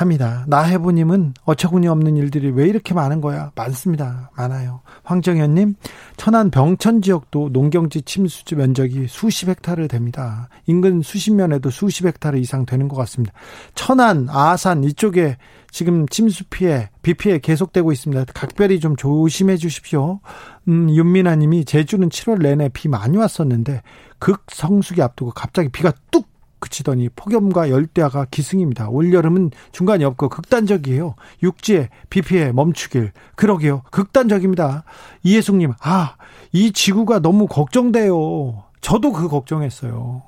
합니다. 0.00 0.44
나해보님은 0.46 1.34
어처구니 1.44 1.88
없는 1.88 2.16
일들이 2.16 2.50
왜 2.50 2.68
이렇게 2.68 2.94
많은 2.94 3.20
거야? 3.20 3.50
많습니다. 3.56 4.30
많아요. 4.36 4.80
황정현님, 5.02 5.74
천안 6.16 6.52
병천 6.52 7.02
지역도 7.02 7.48
농경지 7.52 8.02
침수지 8.02 8.54
면적이 8.54 9.06
수십 9.08 9.48
헥타르 9.48 9.88
됩니다. 9.88 10.48
인근 10.66 11.02
수십 11.02 11.32
면에도 11.32 11.70
수십 11.70 12.06
헥타르 12.06 12.38
이상 12.38 12.64
되는 12.64 12.86
것 12.86 12.94
같습니다. 12.96 13.32
천안, 13.74 14.28
아산 14.30 14.84
이쪽에 14.84 15.36
지금 15.72 16.06
침수 16.06 16.44
피해, 16.44 16.90
비 17.02 17.14
피해 17.14 17.38
계속되고 17.38 17.90
있습니다. 17.90 18.26
각별히 18.34 18.78
좀 18.78 18.94
조심해 18.94 19.56
주십시오. 19.56 20.20
음, 20.68 20.88
윤미나 20.90 21.34
님이 21.34 21.64
제주는 21.64 22.08
7월 22.08 22.40
내내 22.40 22.68
비 22.68 22.88
많이 22.88 23.16
왔었는데 23.16 23.82
극성수기 24.20 25.02
앞두고 25.02 25.32
갑자기 25.32 25.70
비가 25.70 25.92
뚝 26.12 26.27
그치더니 26.58 27.08
폭염과 27.10 27.70
열대야가 27.70 28.26
기승입니다. 28.30 28.88
올여름은 28.88 29.50
중간이 29.72 30.04
없고 30.04 30.28
극단적이에요. 30.28 31.14
육지에 31.42 31.88
비 32.10 32.22
피해 32.22 32.52
멈추길. 32.52 33.12
그러게요. 33.36 33.82
극단적입니다. 33.90 34.84
이혜숙님, 35.22 35.72
아, 35.80 36.16
이 36.52 36.72
지구가 36.72 37.20
너무 37.20 37.46
걱정돼요. 37.46 38.64
저도 38.80 39.12
그 39.12 39.28
걱정했어요. 39.28 40.22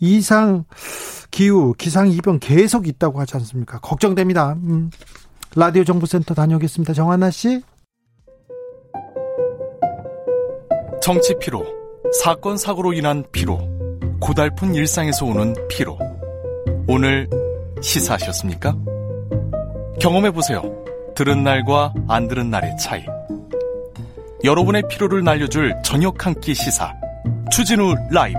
이상 0.00 0.64
기후 1.30 1.74
기상 1.76 2.08
이변 2.08 2.38
계속 2.38 2.88
있다고 2.88 3.20
하지 3.20 3.36
않습니까? 3.36 3.78
걱정됩니다. 3.80 4.54
음. 4.54 4.90
라디오 5.56 5.84
정보센터 5.84 6.34
다녀오겠습니다. 6.34 6.94
정한나 6.94 7.30
씨. 7.30 7.62
정치 11.02 11.34
피로, 11.40 11.64
사건 12.22 12.56
사고로 12.56 12.92
인한 12.92 13.24
피로, 13.32 13.58
고달픈 14.20 14.74
일상에서 14.74 15.24
오는 15.26 15.54
피로. 15.68 15.98
오늘 16.86 17.28
시사하셨습니까? 17.80 18.76
경험해 20.00 20.30
보세요. 20.32 20.62
들은 21.14 21.42
날과 21.42 21.94
안 22.08 22.28
들은 22.28 22.50
날의 22.50 22.76
차이. 22.78 23.04
여러분의 24.44 24.82
피로를 24.88 25.22
날려줄 25.24 25.74
저녁 25.84 26.24
한 26.26 26.34
끼 26.40 26.54
시사. 26.54 26.92
추진우 27.50 27.94
라이브. 28.10 28.38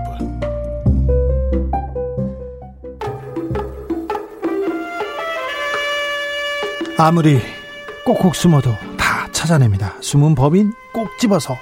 아무리 6.98 7.40
꼭꼭 8.04 8.34
숨어도 8.34 8.70
다 8.98 9.26
찾아냅니다. 9.32 9.94
숨은 10.00 10.34
법인 10.34 10.72
꼭 10.92 11.08
집어서 11.18 11.56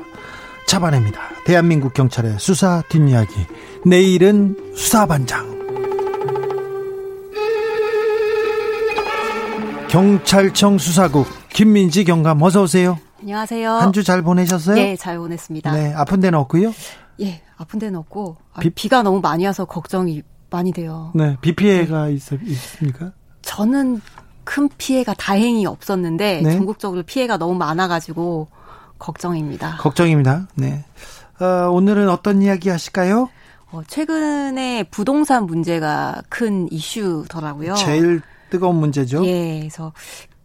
잡아냅니다. 0.75 1.21
대한민국 1.45 1.95
경찰의 1.95 2.37
수사 2.39 2.81
뒷이야기. 2.89 3.35
내일은 3.85 4.55
수사반장. 4.77 5.51
경찰청 9.89 10.79
수사국 10.79 11.27
김민지 11.49 12.05
경감 12.05 12.41
어서 12.43 12.63
오세요. 12.63 12.97
안녕하세요. 13.21 13.69
한 13.69 13.91
주 13.93 14.05
잘 14.05 14.23
보내셨어요? 14.23 14.77
네, 14.77 14.95
잘 14.95 15.19
보냈습니다. 15.19 15.73
네, 15.73 15.93
아픈 15.93 16.21
데는 16.21 16.39
없고요. 16.39 16.73
예, 17.21 17.43
아픈 17.57 17.81
데는 17.81 17.99
없고 17.99 18.37
아, 18.55 18.61
비, 18.73 18.89
가 18.89 19.03
너무 19.03 19.21
많이 19.21 19.45
와서 19.45 19.65
걱정이 19.65 20.23
많이 20.51 20.71
돼요. 20.71 21.11
네, 21.17 21.37
비 21.41 21.53
피해가 21.57 22.07
네. 22.07 22.13
있, 22.13 22.33
있습니까? 22.43 23.11
저는 23.43 24.01
큰 24.45 24.69
피해가 24.79 25.15
다행히 25.15 25.67
없었는데 25.67 26.43
네? 26.45 26.53
전국적으로 26.53 27.03
피해가 27.03 27.39
너무 27.39 27.55
많아가지고 27.57 28.47
걱정입니다. 29.01 29.79
걱정입니다. 29.79 30.47
네. 30.55 30.85
어, 31.41 31.69
오늘은 31.71 32.09
어떤 32.09 32.41
이야기 32.43 32.69
하실까요? 32.69 33.29
어, 33.73 33.83
최근에 33.87 34.85
부동산 34.91 35.47
문제가 35.47 36.23
큰 36.29 36.71
이슈더라고요. 36.71 37.75
제일 37.75 38.21
뜨거운 38.51 38.77
문제죠. 38.77 39.25
예, 39.27 39.59
그래서 39.61 39.93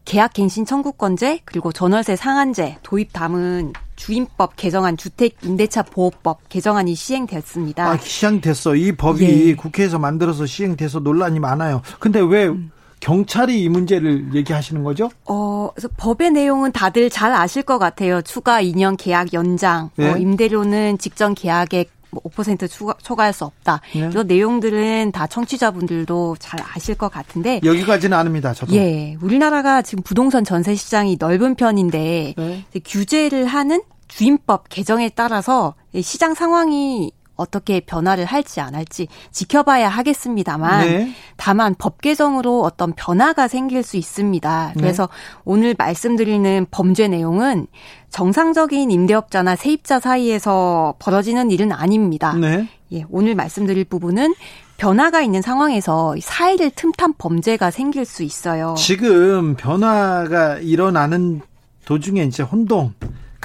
계약갱신 0.06 0.66
청구권제 0.66 1.42
그리고 1.46 1.72
전월세 1.72 2.16
상한제 2.16 2.78
도입 2.84 3.12
담은 3.12 3.74
주임법 3.96 4.56
개정안 4.56 4.98
주택 4.98 5.38
임대차 5.44 5.84
보호법 5.84 6.48
개정안이 6.48 6.94
시행됐습니다. 6.94 7.90
아, 7.90 7.98
시행됐어. 7.98 8.76
이 8.76 8.92
법이 8.92 9.50
예. 9.50 9.56
국회에서 9.56 9.98
만들어서 9.98 10.46
시행돼서 10.46 11.00
논란이 11.00 11.40
많아요. 11.40 11.82
근데 12.00 12.20
왜 12.20 12.48
음. 12.48 12.72
경찰이 13.06 13.62
이 13.62 13.70
문제를 13.70 14.34
얘기하시는 14.34 14.84
거죠? 14.84 15.12
어, 15.26 15.70
그래서 15.76 15.88
법의 15.96 16.32
내용은 16.32 16.72
다들 16.72 17.12
잘 17.12 17.32
아실 17.34 17.62
것 17.62 17.78
같아요. 17.78 18.24
추가 18.24 18.64
2년 18.64 18.98
계약 18.98 19.32
연장, 19.34 19.92
네. 19.96 20.12
어, 20.12 20.18
임대료는 20.18 20.98
직전 20.98 21.36
계약액 21.36 21.92
5%뭐 22.12 22.68
추가, 22.68 22.96
초과할 23.04 23.32
수 23.32 23.46
없다. 23.46 23.82
네. 23.94 24.10
이런 24.12 24.26
내용들은 24.26 25.12
다 25.12 25.28
청취자분들도 25.28 26.38
잘 26.40 26.60
아실 26.74 26.96
것 26.96 27.12
같은데 27.12 27.62
여기까지는 27.64 28.18
아닙니다. 28.18 28.56
저도. 28.56 28.74
예, 28.74 29.16
우리나라가 29.22 29.84
지금 29.84 30.02
부동산 30.02 30.44
전세 30.44 30.74
시장이 30.74 31.18
넓은 31.20 31.54
편인데 31.54 32.34
네. 32.36 32.66
규제를 32.84 33.46
하는 33.46 33.84
주임법 34.08 34.70
개정에 34.70 35.10
따라서 35.10 35.76
시장 36.02 36.34
상황이 36.34 37.12
어떻게 37.36 37.80
변화를 37.80 38.26
할지 38.26 38.62
안 38.62 38.76
할지 38.76 39.08
지켜봐야 39.32 39.90
하겠습니다만 39.90 40.88
네. 40.88 41.14
다만 41.38 41.76
법 41.78 42.02
개정으로 42.02 42.62
어떤 42.62 42.94
변화가 42.94 43.48
생길 43.48 43.84
수 43.84 43.98
있습니다. 43.98 44.74
네. 44.76 44.82
그래서 44.82 45.04
네. 45.04 45.42
오늘 45.46 45.76
말씀드리는 45.78 46.68
범죄 46.72 47.08
내용은 47.08 47.68
정상적인 48.10 48.92
임대업자나 48.92 49.56
세입자 49.56 50.00
사이에서 50.00 50.96
벌어지는 51.00 51.52
일은 51.52 51.72
아닙니다. 51.72 52.34
네. 52.34 52.68
예, 52.94 53.04
오늘 53.10 53.36
말씀드릴 53.36 53.86
부분은 53.86 54.34
변화가 54.78 55.22
있는 55.22 55.42
상황에서 55.42 56.16
사이를 56.20 56.72
틈탄 56.72 57.14
범죄가 57.18 57.72
생길 57.72 58.06
수 58.06 58.24
있어요. 58.24 58.76
지금 58.78 59.56
변화가 59.56 60.60
일어나는 60.60 61.42
도중에 61.86 62.24
이제 62.24 62.44
혼동 62.44 62.94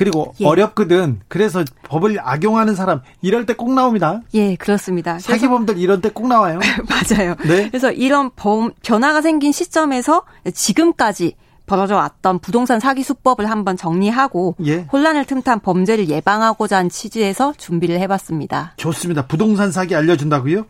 그리고 0.00 0.34
예. 0.40 0.46
어렵거든. 0.46 1.20
그래서 1.28 1.62
법을 1.84 2.18
악용하는 2.20 2.74
사람 2.74 3.02
이럴 3.20 3.44
때 3.46 3.52
꼭 3.54 3.74
나옵니다. 3.74 4.22
예, 4.32 4.56
그렇습니다. 4.56 5.18
사기범들 5.18 5.76
이런 5.78 6.00
때 6.00 6.08
꼭 6.08 6.26
나와요. 6.28 6.58
맞아요. 6.88 7.34
네. 7.46 7.68
그래서 7.68 7.92
이런 7.92 8.30
범, 8.34 8.70
변화가 8.82 9.20
생긴 9.20 9.52
시점에서 9.52 10.22
지금까지 10.54 11.34
벌어져 11.66 11.96
왔던 11.96 12.38
부동산 12.40 12.80
사기 12.80 13.02
수법을 13.02 13.48
한번 13.50 13.76
정리하고 13.76 14.56
예. 14.64 14.86
혼란을 14.92 15.24
틈탄 15.26 15.60
범죄를 15.60 16.08
예방하고자 16.08 16.78
한 16.78 16.88
취지에서 16.88 17.52
준비를 17.56 18.00
해봤습니다. 18.00 18.72
좋습니다. 18.76 19.26
부동산 19.26 19.70
사기 19.70 19.94
알려준다고요? 19.94 20.64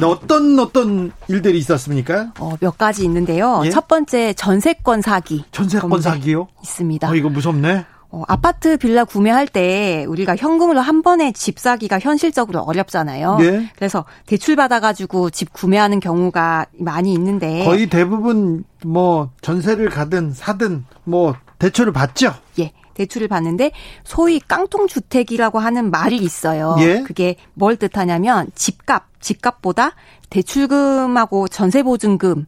네, 0.00 0.06
어떤 0.06 0.58
어떤 0.60 1.10
일들이 1.26 1.58
있었습니까? 1.58 2.32
어, 2.38 2.54
몇 2.60 2.78
가지 2.78 3.04
있는데요. 3.04 3.62
예? 3.64 3.70
첫 3.70 3.88
번째 3.88 4.32
전세권 4.34 5.02
사기. 5.02 5.44
전세권 5.50 6.00
사기요? 6.00 6.46
있습니다. 6.62 7.10
어, 7.10 7.14
이거 7.16 7.28
무섭네. 7.28 7.84
어, 8.10 8.22
아파트 8.26 8.78
빌라 8.78 9.04
구매할 9.04 9.46
때 9.46 10.06
우리가 10.08 10.34
현금으로 10.36 10.80
한 10.80 11.02
번에 11.02 11.32
집 11.32 11.58
사기가 11.58 11.98
현실적으로 11.98 12.60
어렵잖아요. 12.60 13.36
네. 13.36 13.70
그래서 13.76 14.04
대출 14.26 14.56
받아가지고 14.56 15.28
집 15.30 15.52
구매하는 15.52 16.00
경우가 16.00 16.66
많이 16.78 17.12
있는데 17.12 17.64
거의 17.64 17.86
대부분 17.88 18.64
뭐 18.84 19.30
전세를 19.42 19.90
가든 19.90 20.32
사든 20.32 20.86
뭐 21.04 21.34
대출을 21.58 21.92
받죠. 21.92 22.34
예. 22.58 22.72
대출을 22.94 23.28
받는데 23.28 23.70
소위 24.04 24.40
깡통 24.40 24.88
주택이라고 24.88 25.58
하는 25.60 25.90
말이 25.90 26.16
있어요. 26.16 26.76
예? 26.80 27.02
그게 27.02 27.36
뭘 27.54 27.76
뜻하냐면 27.76 28.48
집값, 28.56 29.04
집값보다 29.20 29.92
대출금하고 30.30 31.46
전세 31.48 31.82
보증금의 31.82 32.44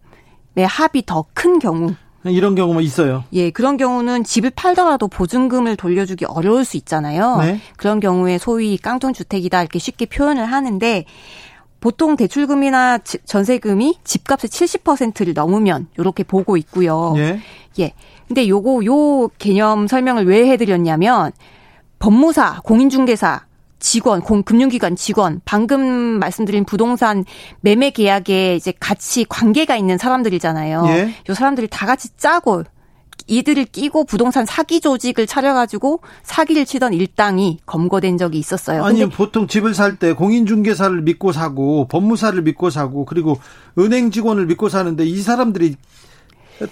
합이 0.66 1.05
더 1.07 1.27
큰 1.35 1.59
경우 1.61 1.94
이런 2.25 2.55
경우만 2.55 2.83
있어요. 2.83 3.25
예, 3.33 3.51
그런 3.51 3.77
경우는 3.77 4.25
집을 4.25 4.51
팔더라도 4.51 5.09
보증금을 5.09 5.77
돌려주기 5.77 6.27
어려울 6.27 6.65
수 6.65 6.77
있잖아요. 6.77 7.39
네. 7.39 7.61
그런 7.77 7.99
경우에 8.01 8.37
소위 8.39 8.77
깡통 8.77 9.13
주택이다 9.13 9.61
이렇게 9.63 9.79
쉽게 9.79 10.07
표현을 10.07 10.45
하는데 10.45 11.05
보통 11.81 12.17
대출금이나 12.17 12.99
전세금이 12.99 14.01
집값의 14.05 14.51
70%를 14.51 15.33
넘으면 15.33 15.89
이렇게 15.99 16.23
보고 16.23 16.59
있고요. 16.59 17.15
예. 17.17 17.41
예. 17.79 17.93
근데 18.29 18.47
요거 18.47 18.85
요 18.85 19.29
개념 19.39 19.87
설명을 19.87 20.27
왜 20.27 20.47
해드렸냐면 20.49 21.33
법무사, 21.99 22.61
공인중개사 22.65 23.47
직원, 23.81 24.21
공, 24.21 24.43
금융기관 24.43 24.95
직원, 24.95 25.40
방금 25.45 25.83
말씀드린 26.21 26.64
부동산 26.64 27.25
매매 27.61 27.90
계약에 27.90 28.55
이제 28.55 28.73
같이 28.79 29.25
관계가 29.29 29.77
있는 29.77 29.99
사람들이잖아요. 29.99 30.85
예. 30.88 31.14
요 31.29 31.35
사람들이 31.35 31.66
다 31.69 31.87
같이 31.87 32.11
짜고 32.16 32.64
이들을 33.27 33.66
끼고 33.66 34.05
부동산 34.05 34.45
사기 34.45 34.81
조직을 34.81 35.27
차려가지고 35.27 36.01
사기를 36.23 36.64
치던 36.64 36.95
일당이 36.95 37.59
검거된 37.66 38.19
적이 38.19 38.38
있었어요. 38.38 38.85
아니 38.85 39.09
보통 39.09 39.47
집을 39.47 39.75
살 39.75 39.99
때 39.99 40.12
공인중개사를 40.14 41.01
믿고 41.03 41.31
사고 41.33 41.87
법무사를 41.88 42.40
믿고 42.43 42.71
사고 42.71 43.05
그리고 43.05 43.38
은행 43.79 44.11
직원을 44.11 44.47
믿고 44.47 44.69
사는데 44.69 45.05
이 45.05 45.19
사람들이 45.21 45.77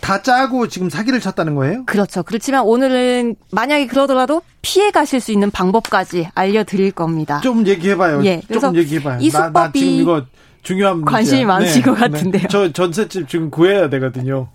다 0.00 0.22
짜고 0.22 0.68
지금 0.68 0.90
사기를 0.90 1.20
쳤다는 1.20 1.54
거예요? 1.54 1.84
그렇죠. 1.86 2.22
그렇지만 2.22 2.62
오늘은 2.64 3.36
만약에 3.50 3.86
그러더라도 3.86 4.42
피해 4.62 4.90
가실 4.90 5.20
수 5.20 5.32
있는 5.32 5.50
방법까지 5.50 6.28
알려드릴 6.34 6.92
겁니다. 6.92 7.40
좀 7.42 7.66
얘기해봐요. 7.66 8.24
예, 8.24 8.40
좀 8.60 8.76
얘기해봐요. 8.76 9.18
이 9.20 9.30
수법이 9.30 9.52
나, 9.52 9.60
나 9.66 9.72
지금 9.72 9.88
이거 9.92 10.24
중요한 10.62 11.04
관심이 11.04 11.44
문제야. 11.44 11.46
많으신 11.46 11.82
네. 11.82 11.90
것 11.90 11.94
같은데요. 11.98 12.42
네. 12.42 12.48
저 12.50 12.72
전셋집 12.72 13.28
지금 13.28 13.50
구해야 13.50 13.88
되거든요. 13.88 14.48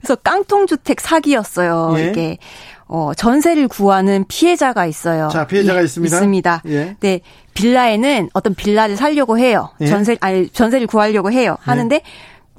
그래서 0.00 0.16
깡통 0.16 0.66
주택 0.66 1.00
사기였어요. 1.00 1.94
예? 1.98 2.08
이게 2.10 2.38
어, 2.88 3.12
전세를 3.14 3.68
구하는 3.68 4.24
피해자가 4.26 4.86
있어요. 4.86 5.28
자, 5.32 5.46
피해자가 5.46 5.78
예, 5.80 5.84
있습니다. 5.84 6.16
있습니다. 6.16 6.62
예. 6.66 6.96
네, 6.98 7.20
빌라에는 7.54 8.30
어떤 8.32 8.54
빌라를 8.54 8.96
살려고 8.96 9.38
해요. 9.38 9.70
예. 9.80 9.86
전세 9.86 10.16
아니 10.20 10.48
전세를 10.48 10.88
구하려고 10.88 11.30
해요. 11.30 11.56
예. 11.60 11.64
하는데 11.70 12.02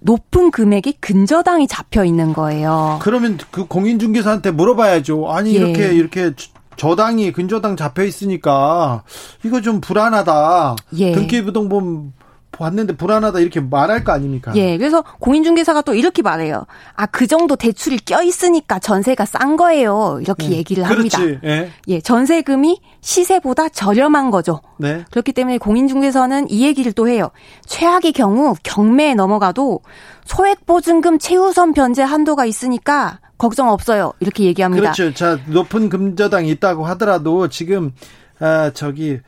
높은 0.01 0.51
금액이 0.51 0.97
근저당이 0.99 1.67
잡혀 1.67 2.03
있는 2.03 2.33
거예요. 2.33 2.99
그러면 3.01 3.37
그 3.51 3.65
공인중개사한테 3.65 4.51
물어봐야죠. 4.51 5.31
아니 5.31 5.55
예. 5.55 5.59
이렇게 5.59 5.93
이렇게 5.93 6.33
저당이 6.75 7.31
근저당 7.31 7.77
잡혀 7.77 8.03
있으니까 8.03 9.03
이거 9.45 9.61
좀 9.61 9.79
불안하다. 9.81 10.75
예. 10.97 11.11
등기부등본 11.13 12.13
봤는데 12.51 12.95
불안하다 12.97 13.39
이렇게 13.39 13.59
말할 13.59 14.03
거 14.03 14.11
아닙니까? 14.11 14.51
예. 14.55 14.77
그래서 14.77 15.03
공인중개사가 15.19 15.81
또 15.81 15.93
이렇게 15.93 16.21
말해요. 16.21 16.65
아, 16.95 17.05
그 17.05 17.27
정도 17.27 17.55
대출이 17.55 17.99
껴 17.99 18.21
있으니까 18.21 18.79
전세가 18.79 19.25
싼 19.25 19.55
거예요. 19.55 20.19
이렇게 20.21 20.51
예. 20.51 20.57
얘기를 20.57 20.83
합니다. 20.83 21.17
그렇지. 21.17 21.39
예. 21.43 21.71
예. 21.87 22.01
전세금이 22.01 22.81
시세보다 22.99 23.69
저렴한 23.69 24.31
거죠. 24.31 24.61
네. 24.77 25.05
그렇기 25.11 25.33
때문에 25.33 25.57
공인중개사는 25.57 26.49
이 26.49 26.65
얘기를 26.65 26.91
또 26.91 27.07
해요. 27.07 27.31
최악의 27.65 28.13
경우 28.13 28.55
경매에 28.63 29.15
넘어가도 29.15 29.81
소액보증금 30.25 31.19
최우선 31.19 31.73
변제 31.73 32.03
한도가 32.03 32.45
있으니까 32.45 33.19
걱정 33.37 33.69
없어요. 33.69 34.13
이렇게 34.19 34.43
얘기합니다. 34.43 34.91
그렇죠. 34.91 35.13
자, 35.13 35.39
높은 35.47 35.89
금저당이 35.89 36.49
있다고 36.51 36.85
하더라도 36.85 37.47
지금 37.47 37.91
아, 38.39 38.71
저기 38.73 39.19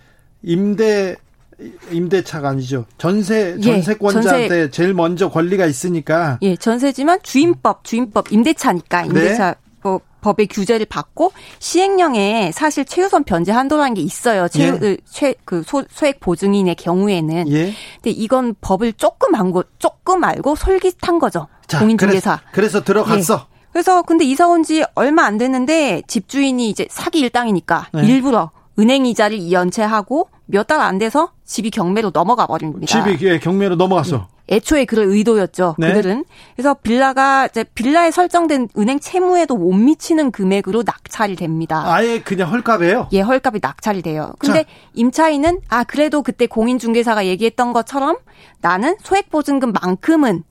임대 0.43 1.15
임대차가 1.91 2.49
아니죠. 2.49 2.86
전세 2.97 3.56
예, 3.58 3.62
전세권자한테 3.62 4.47
전세, 4.47 4.71
제일 4.71 4.93
먼저 4.93 5.30
권리가 5.30 5.65
있으니까. 5.65 6.39
예, 6.41 6.56
전세지만 6.56 7.19
주임법 7.23 7.84
주임법 7.84 8.32
임대차니까 8.32 9.02
네. 9.04 9.08
임대차 9.08 9.49
네. 9.52 9.56
법, 9.82 10.02
법의 10.21 10.47
규제를 10.47 10.86
받고 10.86 11.34
시행령에 11.60 12.52
사실 12.54 12.86
최우선 12.86 13.23
변제 13.26 13.52
한도라는 13.52 13.93
게 13.95 14.02
있어요. 14.02 14.47
최, 14.47 14.67
예. 14.67 14.71
그, 14.71 14.97
최, 15.10 15.36
그 15.43 15.63
소, 15.63 15.84
소액 15.89 16.19
보증인의 16.21 16.76
경우에는. 16.76 17.52
예. 17.52 17.73
근데 17.95 18.10
이건 18.12 18.56
법을 18.62 18.93
조금 18.93 19.36
안고 19.36 19.63
조금 19.80 20.23
알고 20.23 20.56
솔깃한 20.56 21.19
거죠. 21.19 21.47
자, 21.67 21.80
공인중개사. 21.80 22.39
그래서, 22.52 22.80
그래서 22.80 22.84
들어갔어. 22.84 23.47
예. 23.49 23.54
그래서 23.73 24.04
근데 24.04 24.23
이사 24.23 24.47
온 24.47 24.63
지 24.63 24.84
얼마 24.95 25.26
안 25.26 25.38
됐는데 25.38 26.04
집주인이 26.08 26.69
이제 26.69 26.88
사기 26.89 27.19
일당이니까 27.19 27.88
네. 27.93 28.06
일부러 28.06 28.52
은행 28.79 29.05
이자를 29.05 29.38
이연체하고 29.38 30.29
몇 30.45 30.67
달 30.67 30.81
안 30.81 30.97
돼서 30.97 31.31
집이 31.45 31.69
경매로 31.71 32.12
넘어가 32.12 32.45
버립니다. 32.47 32.86
집이 32.86 33.25
예, 33.27 33.39
경매로 33.39 33.75
넘어갔어. 33.75 34.17
네. 34.17 34.55
애초에 34.55 34.83
그럴 34.86 35.05
의도였죠. 35.07 35.75
네. 35.77 35.93
그들은. 35.93 36.25
그래서 36.55 36.73
빌라가 36.73 37.45
이제 37.47 37.63
빌라에 37.63 38.12
설정된 38.12 38.67
은행 38.77 38.99
채무에도 38.99 39.55
못 39.55 39.71
미치는 39.73 40.31
금액으로 40.31 40.83
낙찰이 40.86 41.38
됩니다. 41.38 41.81
아예 41.86 42.19
그냥 42.19 42.51
헐값이에요? 42.51 43.07
예, 43.13 43.21
헐값이 43.21 43.59
낙찰이 43.62 44.01
돼요. 44.01 44.33
근데 44.39 44.63
자. 44.63 44.69
임차인은 44.95 45.62
아 45.69 45.86
그래도 45.86 46.21
그때 46.23 46.45
공인중개사가 46.45 47.25
얘기했던 47.25 47.71
것처럼 47.71 48.17
나는 48.62 48.97
소액보증금만큼은 49.01 50.43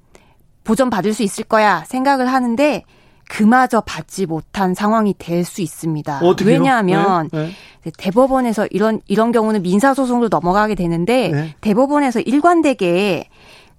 보전 0.65 0.91
받을 0.91 1.13
수 1.13 1.23
있을 1.23 1.45
거야 1.45 1.85
생각을 1.87 2.33
하는데 2.33 2.85
그마저 3.29 3.81
받지 3.81 4.27
못한 4.27 4.75
상황이 4.75 5.15
될 5.19 5.45
수 5.45 5.61
있습니다. 5.63 6.21
어떻게요? 6.23 6.55
왜냐하면 6.55 7.29
네, 7.33 7.53
네. 7.85 7.93
대법원에서 7.97 8.67
이런 8.71 9.01
이런 9.07 9.33
경우는 9.33 9.63
민사 9.63 9.93
소송으로 9.95 10.29
넘어가게 10.29 10.75
되는데 10.75 11.29
네. 11.29 11.55
대법원에서 11.61 12.21
일관되게 12.21 13.29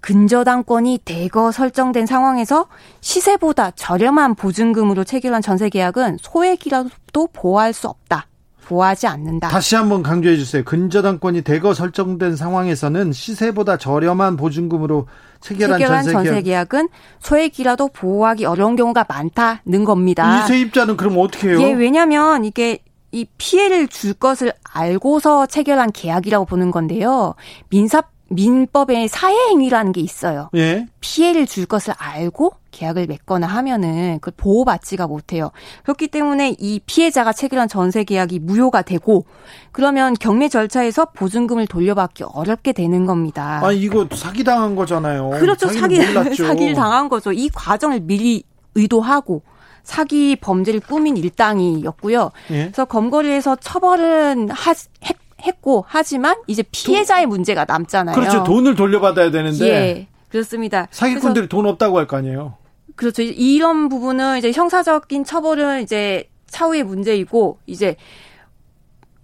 근저당권이 0.01 0.99
대거 1.05 1.51
설정된 1.53 2.05
상황에서 2.05 2.67
시세보다 2.99 3.71
저렴한 3.71 4.35
보증금으로 4.35 5.05
체결한 5.05 5.41
전세 5.41 5.69
계약은 5.69 6.17
소액이라도 6.21 7.27
보호할 7.31 7.71
수 7.71 7.87
없다. 7.87 8.27
보호하지 8.65 9.07
않는다. 9.07 9.47
다시 9.49 9.75
한번 9.75 10.03
강조해 10.03 10.35
주세요. 10.37 10.63
근저당권이 10.63 11.41
대거 11.43 11.73
설정된 11.73 12.35
상황에서는 12.35 13.11
시세보다 13.13 13.77
저렴한 13.77 14.35
보증금으로 14.37 15.07
체결한, 15.43 15.79
체결한 15.79 16.03
전세, 16.05 16.41
계약. 16.41 16.73
은 16.73 16.87
소액이라도 17.19 17.89
보호하기 17.89 18.45
어려운 18.45 18.75
경우가 18.75 19.05
많다는 19.07 19.83
겁니다. 19.83 20.43
이 20.43 20.47
세입자는 20.47 20.97
그럼 20.97 21.17
어떻게 21.19 21.49
해요? 21.49 21.61
예, 21.61 21.73
왜냐하면 21.73 22.45
이게 22.45 22.79
이 23.11 23.25
피해를 23.37 23.87
줄 23.89 24.13
것을 24.13 24.53
알고서 24.63 25.45
체결한 25.45 25.91
계약이라고 25.91 26.45
보는 26.45 26.71
건데요. 26.71 27.35
민사 27.69 28.01
민법에 28.35 29.07
사회행위라는 29.07 29.91
게 29.91 30.01
있어요. 30.01 30.49
예. 30.55 30.87
피해를 30.99 31.45
줄 31.45 31.65
것을 31.65 31.93
알고 31.97 32.53
계약을 32.71 33.05
맺거나 33.07 33.47
하면은 33.47 34.19
그걸 34.19 34.33
보호받지가 34.37 35.07
못해요. 35.07 35.51
그렇기 35.83 36.07
때문에 36.07 36.55
이 36.59 36.79
피해자가 36.85 37.31
체결한 37.31 37.67
전세 37.67 38.03
계약이 38.03 38.39
무효가 38.39 38.81
되고 38.81 39.25
그러면 39.71 40.13
경매 40.19 40.49
절차에서 40.49 41.05
보증금을 41.13 41.67
돌려받기 41.67 42.23
어렵게 42.23 42.73
되는 42.73 43.05
겁니다. 43.05 43.61
아 43.63 43.71
이거 43.71 44.07
사기 44.11 44.43
당한 44.43 44.75
거잖아요. 44.75 45.29
그렇죠. 45.31 45.67
사기 45.69 45.97
사기를 46.35 46.73
당한 46.73 47.09
거죠. 47.09 47.31
이 47.31 47.49
과정을 47.49 48.01
미리 48.01 48.43
의도하고 48.75 49.43
사기 49.83 50.37
범죄를 50.37 50.79
꾸민 50.79 51.17
일당이었고요. 51.17 52.31
예? 52.51 52.63
그래서 52.63 52.85
검거리에서 52.85 53.57
처벌은 53.57 54.49
하, 54.49 54.71
했, 54.71 55.17
했고 55.43 55.83
하지만 55.87 56.35
이제 56.47 56.63
피해자의 56.71 57.23
돈, 57.23 57.29
문제가 57.29 57.65
남잖아요. 57.67 58.15
그렇죠. 58.15 58.43
돈을 58.43 58.75
돌려받아야 58.75 59.31
되는데. 59.31 59.67
예. 59.67 60.07
그렇습니다. 60.29 60.87
사기꾼들이 60.91 61.47
돈 61.47 61.65
없다고 61.67 61.99
할 61.99 62.07
거 62.07 62.17
아니에요. 62.17 62.57
그렇죠. 62.95 63.21
이런 63.21 63.89
부분은 63.89 64.37
이제 64.37 64.51
형사적인 64.51 65.23
처벌은 65.25 65.83
이제 65.83 66.29
차후의 66.47 66.83
문제이고 66.83 67.59
이제 67.65 67.95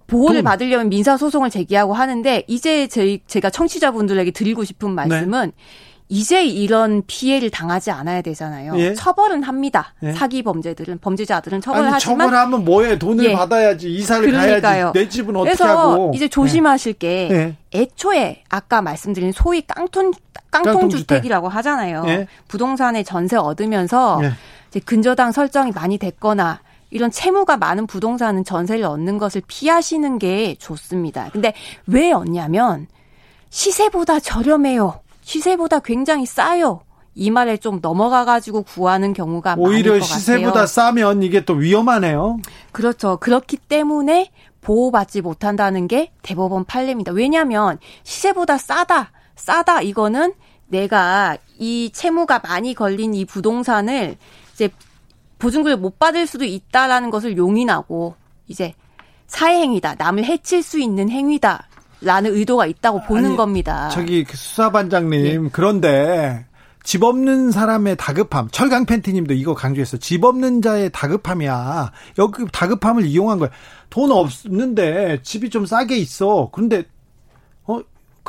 보호를 0.08 0.38
돈. 0.40 0.44
받으려면 0.44 0.90
민사 0.90 1.18
소송을 1.18 1.50
제기하고 1.52 1.94
하는데 1.94 2.44
이제 2.48 2.88
저희 2.88 3.22
제가 3.28 3.50
청취자분들에게 3.52 4.32
드리고 4.32 4.64
싶은 4.64 4.92
말씀은 4.92 5.52
네. 5.56 5.64
이제 6.12 6.44
이런 6.44 7.04
피해를 7.06 7.52
당하지 7.52 7.92
않아야 7.92 8.24
되잖아요. 8.24 8.74
예? 8.80 8.96
처벌은 8.96 9.44
합니다. 9.44 9.94
예? 10.02 10.12
사기 10.14 10.42
범죄들은 10.42 10.98
범죄자들은 10.98 11.62
처벌을 11.62 11.86
아니, 11.86 11.94
하지만 11.94 12.20
처벌하면 12.20 12.66
뭐해 12.66 12.98
돈을 12.98 13.26
예. 13.26 13.34
받아야지 13.34 13.94
이사를 13.94 14.26
그러니까요. 14.26 14.92
가야지 14.92 15.00
내 15.00 15.08
집은 15.08 15.36
어떻게 15.36 15.56
그래서 15.56 15.92
하고 15.92 16.12
이제 16.16 16.28
조심하실 16.28 16.94
게 16.94 17.30
예. 17.32 17.56
애초에 17.80 18.42
아까 18.50 18.82
말씀드린 18.82 19.32
소위 19.32 19.62
깡통 19.62 20.12
깡통 20.50 20.90
주택이라고 20.90 21.48
하잖아요. 21.48 22.04
예. 22.08 22.28
부동산에 22.48 23.04
전세 23.04 23.38
얻으면서 23.38 24.20
예. 24.24 24.32
이제 24.70 24.80
근저당 24.80 25.32
설정이 25.32 25.74
많이 25.74 26.00
됐거나 26.00 26.62
이런 26.90 27.12
채무가 27.12 27.56
많은 27.58 27.86
부동산은 27.86 28.46
전세를 28.46 28.84
얻는 28.84 29.20
것을 29.20 29.44
피하시는 29.46 30.18
게 30.18 30.56
좋습니다. 30.56 31.30
근데 31.32 31.54
왜 31.86 32.12
얻냐면 32.12 32.88
시세보다 33.52 34.20
저렴해요. 34.20 35.02
시세보다 35.30 35.80
굉장히 35.80 36.26
싸요. 36.26 36.82
이 37.14 37.30
말에 37.30 37.58
좀 37.58 37.80
넘어가가지고 37.84 38.64
구하는 38.64 39.14
경우가 39.14 39.56
오히려 39.60 39.92
많을 39.92 40.00
것 40.00 40.06
시세보다 40.06 40.52
같아요. 40.52 40.66
싸면 40.66 41.22
이게 41.22 41.46
또 41.46 41.54
위험하네요. 41.54 42.40
그렇죠. 42.72 43.18
그렇기 43.18 43.58
때문에 43.58 44.32
보호받지 44.62 45.22
못한다는 45.22 45.88
게 45.88 46.12
대법원 46.24 46.66
판례입니다. 46.66 47.12
왜냐하면 47.12 47.78
시세보다 48.02 48.58
싸다, 48.58 49.12
싸다 49.36 49.82
이거는 49.82 50.34
내가 50.68 51.38
이 51.60 51.92
채무가 51.94 52.40
많이 52.40 52.74
걸린 52.74 53.14
이 53.14 53.26
부동산을 53.26 54.18
이제 54.54 54.70
보증금을 55.38 55.78
못 55.78 56.00
받을 56.00 56.26
수도 56.26 56.44
있다라는 56.44 57.12
것을 57.12 57.38
용인하고 57.38 58.16
이제 58.48 58.74
사회행위다, 59.28 59.96
남을 60.00 60.26
해칠 60.26 60.64
수 60.64 60.80
있는 60.80 61.12
행위다. 61.12 61.68
라는 62.02 62.34
의도가 62.34 62.66
있다고 62.66 63.02
보는 63.02 63.26
아니, 63.26 63.38
겁니다. 63.38 63.90
저기 63.90 64.24
그 64.24 64.38
수사반장님 64.38 65.46
예. 65.46 65.50
그런데 65.52 66.46
집 66.84 67.04
없는 67.04 67.52
사람의 67.52 67.98
다급함 67.98 68.50
철강 68.52 68.86
팬티님도 68.86 69.34
이거 69.34 69.54
강조했어. 69.54 69.98
집 69.98 70.24
없는 70.24 70.62
자의 70.62 70.90
다급함이야. 70.92 71.92
여기 72.18 72.46
다급함을 72.52 73.06
이용한 73.06 73.40
거야. 73.40 73.50
돈 73.90 74.12
없는데 74.12 75.20
집이 75.24 75.50
좀 75.50 75.66
싸게 75.66 75.98
있어. 75.98 76.50
그런데 76.52 76.80
어 76.80 76.84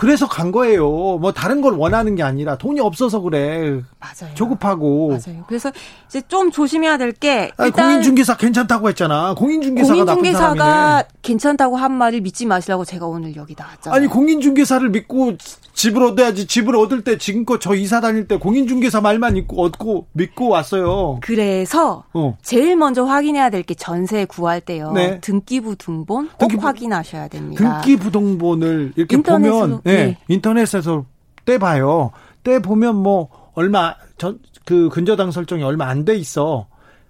그래서 0.00 0.26
간 0.26 0.50
거예요. 0.50 1.18
뭐 1.20 1.30
다른 1.32 1.60
걸 1.60 1.74
원하는 1.74 2.14
게 2.14 2.22
아니라 2.22 2.56
돈이 2.56 2.80
없어서 2.80 3.20
그래. 3.20 3.82
맞아요. 4.00 4.34
조급하고. 4.34 5.08
맞아요. 5.10 5.44
그래서 5.46 5.70
이제 6.08 6.22
좀 6.26 6.50
조심해야 6.50 6.96
될 6.96 7.12
게 7.12 7.50
공인중개사 7.74 8.36
괜찮다고 8.38 8.88
했잖아. 8.88 9.34
공인중개사가 9.34 9.92
공인중개사가 10.14 10.54
나쁜 10.54 10.56
사람이네. 10.64 11.08
괜찮다고 11.22 11.76
한 11.76 11.92
말을 11.92 12.22
믿지 12.22 12.46
마시라고 12.46 12.84
제가 12.86 13.06
오늘 13.06 13.36
여기 13.36 13.54
나왔잖아요. 13.58 13.94
아니 13.96 14.06
공인중개사를 14.06 14.88
믿고 14.88 15.34
집을 15.74 16.02
얻어야지. 16.02 16.46
집을 16.46 16.76
얻을 16.76 17.04
때 17.04 17.18
지금껏 17.18 17.58
저 17.60 17.74
이사 17.74 18.00
다닐 18.00 18.26
때 18.26 18.36
공인중개사 18.38 19.00
말만 19.02 19.36
있고 19.36 19.62
얻고 19.64 20.06
믿고 20.12 20.48
왔어요. 20.48 21.18
그래서 21.20 22.04
어. 22.14 22.36
제일 22.42 22.76
먼저 22.76 23.04
확인해야 23.04 23.50
될 23.50 23.60
게 23.62 23.74
전세 23.74 24.24
구할 24.24 24.60
때요. 24.62 24.92
네. 24.92 25.20
등기부 25.20 25.76
등본 25.76 26.28
꼭 26.38 26.38
등기부, 26.48 26.66
확인하셔야 26.66 27.28
됩니다. 27.28 27.82
등기부 27.82 28.10
등본을 28.10 28.94
이렇게 28.96 29.16
보면 29.18 29.82
네, 29.90 30.04
네. 30.06 30.18
인터넷에서 30.28 31.04
떼봐요. 31.44 32.12
떼보면 32.44 32.96
뭐 32.96 33.28
얼마 33.54 33.94
전 34.18 34.38
그 34.70 34.88
근저당 34.88 35.32
설정이 35.32 35.64
얼마 35.64 35.88
안 35.88 36.04
돼 36.04 36.14
있어. 36.16 36.68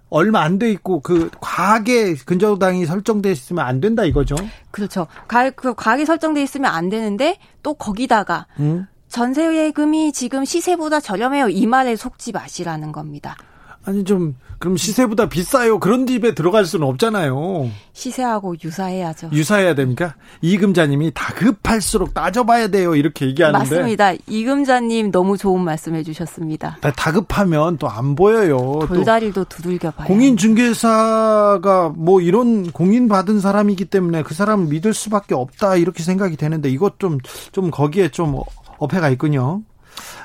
얼마 0.08 0.40
안 0.40 0.58
돼 0.58 0.70
있고 0.72 1.00
그 1.00 1.30
과하게 1.40 2.14
근저당이 2.14 2.86
설정돼 2.86 3.30
있으면 3.30 3.64
안 3.66 3.80
된다 3.80 4.04
이거죠. 4.04 4.34
그렇죠. 4.70 5.06
가, 5.28 5.50
그 5.50 5.74
과하게 5.74 6.06
설정돼 6.06 6.42
있으면 6.42 6.72
안 6.72 6.88
되는데 6.88 7.36
또 7.62 7.74
거기다가 7.74 8.46
음? 8.58 8.86
전세예금이 9.08 10.12
지금 10.12 10.44
시세보다 10.46 11.00
저렴해요. 11.00 11.48
이 11.50 11.66
말에 11.66 11.96
속지 11.96 12.32
마시라는 12.32 12.92
겁니다. 12.92 13.36
아니 13.84 14.04
좀 14.04 14.34
그럼 14.58 14.76
시세보다 14.76 15.30
비싸요. 15.30 15.78
그런 15.80 16.06
집에 16.06 16.34
들어갈 16.34 16.66
수는 16.66 16.86
없잖아요. 16.86 17.70
시세하고 17.94 18.56
유사해야죠. 18.62 19.30
유사해야 19.32 19.74
됩니까? 19.74 20.16
이금자님이 20.42 21.12
다급할수록 21.14 22.12
따져봐야 22.12 22.68
돼요. 22.68 22.94
이렇게 22.94 23.24
얘기하는데. 23.26 23.58
맞습니다. 23.58 24.12
이금자님 24.26 25.10
너무 25.12 25.38
좋은 25.38 25.62
말씀해 25.62 26.02
주셨습니다. 26.02 26.76
다급하면 26.94 27.78
또 27.78 27.88
안 27.88 28.14
보여요. 28.14 28.80
돌다리도 28.86 29.44
두들겨봐요. 29.44 30.06
공인중개사가 30.06 31.92
뭐 31.96 32.20
이런 32.20 32.70
공인 32.70 33.08
받은 33.08 33.40
사람이기 33.40 33.86
때문에 33.86 34.22
그 34.22 34.34
사람을 34.34 34.66
믿을 34.66 34.94
수밖에 34.94 35.34
없다 35.34 35.76
이렇게 35.76 36.02
생각이 36.02 36.36
되는데 36.36 36.68
이것 36.68 36.98
좀좀 36.98 37.70
거기에 37.70 38.10
좀 38.10 38.38
어폐가 38.78 39.08
있군요. 39.10 39.62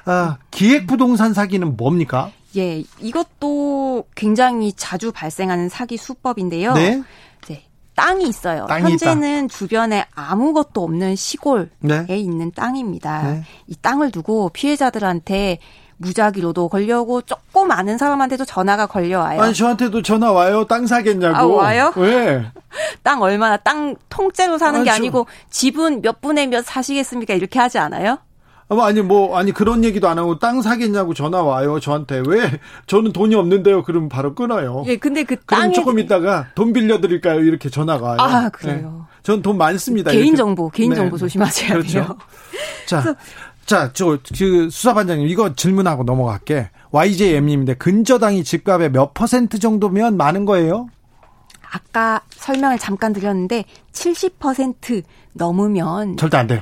아, 0.06 0.38
기획부동산 0.52 1.34
사기는 1.34 1.76
뭡니까? 1.78 2.32
예, 2.58 2.84
이것도 3.00 4.06
굉장히 4.16 4.74
자주 4.74 5.12
발생하는 5.12 5.70
사기 5.70 5.98
수법인데요. 5.98 6.74
네. 6.74 7.04
이제 7.44 7.64
땅이 7.96 8.28
있어요. 8.28 8.68
현재는 8.70 9.46
있다. 9.46 9.58
주변에 9.58 10.06
아무것도 10.16 10.84
없는 10.84 11.16
시골에 11.16 11.68
네. 11.80 12.06
있는 12.10 12.52
땅입니다. 12.52 13.24
네. 13.24 13.44
이 13.68 13.76
땅을 13.76 14.12
두고 14.12 14.50
피해자들한테 14.50 15.60
무작위로도 15.98 16.68
걸려오고 16.68 17.22
조금 17.22 17.72
아는 17.72 17.98
사람한테도 17.98 18.46
전화가 18.46 18.86
걸려와요. 18.86 19.42
아니 19.42 19.54
저한테도 19.54 20.02
전화 20.02 20.32
와요. 20.32 20.66
땅 20.66 20.86
사겠냐고. 20.88 21.38
아, 21.38 21.46
와요? 21.46 21.94
왜? 21.96 22.46
땅 23.04 23.22
얼마나 23.22 23.58
땅 23.58 23.96
통째로 24.10 24.58
사는 24.58 24.82
아, 24.82 24.84
게 24.84 24.90
아니고 24.90 25.26
저... 25.26 25.50
집은 25.50 26.02
몇 26.02 26.22
분에 26.22 26.48
몇 26.48 26.66
사시겠습니까? 26.66 27.34
이렇게 27.34 27.60
하지 27.60 27.80
않아요? 27.80 28.18
아니 28.68 29.02
뭐 29.02 29.38
아니 29.38 29.52
그런 29.52 29.84
얘기도 29.84 30.08
안 30.08 30.18
하고 30.18 30.40
땅 30.40 30.62
사겠냐고 30.62 31.14
전화 31.14 31.44
와요 31.44 31.80
저한테 31.80 32.24
왜 32.28 32.60
저는 32.88 33.14
돈이 33.14 33.36
없는데요 33.36 33.84
그러면 33.84 34.10
바로 34.10 34.34
끊어요. 34.34 34.84
예 34.88 34.98
근데 34.98 35.24
그 35.24 35.36
땅에 35.46 35.74
조금 35.74 36.00
있다가 36.00 36.48
돈 36.56 36.74
빌려 36.74 37.00
드릴까요 37.00 37.42
이렇게 37.42 37.70
전화가 37.70 38.06
와요. 38.06 38.18
아 38.20 38.50
그래요. 38.50 39.08
네. 39.10 39.16
전돈 39.24 39.58
많습니다. 39.58 40.12
개인. 40.12 40.36
정보 40.36 40.70
개인 40.70 40.90
네. 40.90 40.96
정보 40.96 41.18
조심하셔야 41.18 41.70
그렇죠. 41.70 41.92
돼요. 41.92 42.18
자. 42.88 43.16
자, 43.66 43.92
저, 43.94 44.20
그, 44.38 44.70
수사반장님, 44.70 45.28
이거 45.28 45.56
질문하고 45.56 46.04
넘어갈게. 46.04 46.70
YJM님인데, 46.92 47.74
근저당이 47.74 48.44
집값의 48.44 48.92
몇 48.92 49.16
퍼센트 49.16 49.58
정도면 49.58 50.18
많은 50.18 50.46
거예요? 50.46 50.88
아까 51.72 52.22
설명을 52.30 52.78
잠깐 52.78 53.12
드렸는데, 53.12 53.66
70% 53.92 55.02
넘으면. 55.34 56.16
절대 56.16 56.38
안 56.38 56.46
돼요. 56.46 56.62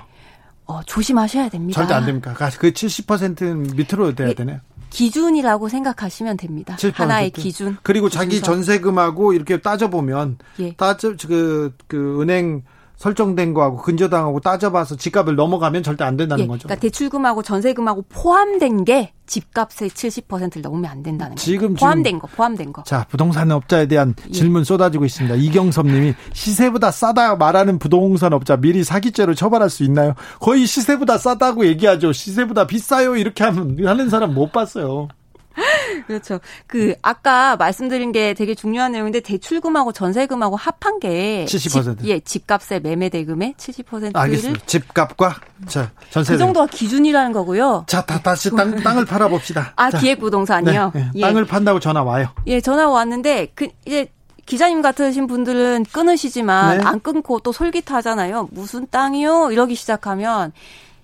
어, 0.73 0.81
조심하셔야 0.85 1.49
됩니다. 1.49 1.79
절대 1.79 1.93
안 1.93 2.05
됩니까? 2.05 2.33
그 2.33 2.71
70%는 2.71 3.75
밑으로 3.75 4.15
돼야 4.15 4.29
예, 4.29 4.33
되네요. 4.33 4.59
기준이라고 4.89 5.69
생각하시면 5.69 6.37
됩니다. 6.37 6.75
7%. 6.77 6.95
하나의 6.95 7.29
기준. 7.29 7.77
그리고 7.83 8.09
자기 8.09 8.41
전세금하고 8.41 9.33
이렇게 9.33 9.61
따져보면 9.61 10.37
예. 10.59 10.75
따져 10.75 11.15
그, 11.27 11.75
그 11.87 12.21
은행 12.21 12.63
설정된 12.97 13.53
거하고 13.53 13.77
근저당하고 13.77 14.39
따져봐서 14.39 14.95
집값을 14.95 15.35
넘어가면 15.35 15.83
절대 15.83 16.03
안 16.03 16.15
된다는 16.15 16.43
예, 16.43 16.47
거죠. 16.47 16.67
그러니까 16.67 16.81
대출금하고 16.81 17.43
전세금하고 17.43 18.05
포함된 18.09 18.85
게 18.85 19.13
집값의 19.25 19.89
70%를 19.89 20.61
넘으면 20.61 20.89
안 20.89 21.03
된다는 21.03 21.35
거죠. 21.35 21.43
지금 21.43 21.73
포함된 21.73 22.19
거, 22.19 22.27
포함된 22.27 22.73
거. 22.73 22.83
자, 22.83 23.05
부동산 23.09 23.51
업자에 23.51 23.87
대한 23.87 24.15
예. 24.27 24.31
질문 24.31 24.63
쏟아지고 24.63 25.05
있습니다. 25.05 25.35
이경섭 25.35 25.87
님이 25.87 26.13
시세보다 26.33 26.91
싸다 26.91 27.35
말하는 27.35 27.79
부동산 27.79 28.33
업자 28.33 28.57
미리 28.57 28.83
사기죄로 28.83 29.33
처벌할 29.33 29.69
수 29.69 29.83
있나요? 29.83 30.13
거의 30.39 30.65
시세보다 30.65 31.17
싸다고 31.17 31.65
얘기하죠. 31.65 32.13
시세보다 32.13 32.67
비싸요. 32.67 33.15
이렇게 33.15 33.43
하면 33.43 33.85
하는 33.85 34.09
사람 34.09 34.33
못 34.33 34.51
봤어요. 34.51 35.07
그렇죠. 36.07 36.39
그 36.67 36.95
아까 37.01 37.55
말씀드린 37.55 38.11
게 38.11 38.33
되게 38.33 38.55
중요한 38.55 38.91
내용인데 38.91 39.19
대출금하고 39.21 39.91
전세금하고 39.91 40.55
합한 40.55 40.99
게 40.99 41.45
70%. 41.47 41.99
집, 41.99 42.07
예, 42.07 42.19
집값의 42.19 42.81
매매 42.81 43.09
대금의 43.09 43.55
70%를 43.57 44.11
알겠습니다. 44.13 44.65
집값과 44.65 45.35
자, 45.67 45.91
전세 46.09 46.33
그 46.33 46.37
정도가 46.37 46.67
기준이라는 46.67 47.31
거고요. 47.31 47.85
자, 47.87 48.05
다, 48.05 48.19
다시 48.21 48.49
땅, 48.51 48.75
땅을 48.75 49.05
팔아 49.05 49.27
봅시다. 49.27 49.73
아, 49.77 49.89
기획 49.91 50.19
부동산이요? 50.19 50.91
네, 50.93 50.99
네. 50.99 51.11
예. 51.15 51.21
땅을 51.21 51.45
판다고 51.45 51.79
전화 51.79 52.03
와요. 52.03 52.27
예, 52.47 52.59
전화 52.59 52.89
왔는데 52.89 53.51
그 53.55 53.67
이제 53.85 54.07
기자님 54.45 54.81
같으신 54.81 55.27
분들은 55.27 55.85
끊으시지만 55.91 56.79
네. 56.79 56.83
안 56.83 56.99
끊고 56.99 57.39
또 57.39 57.51
솔깃하잖아요. 57.51 58.49
무슨 58.51 58.87
땅이요? 58.89 59.51
이러기 59.51 59.75
시작하면 59.75 60.51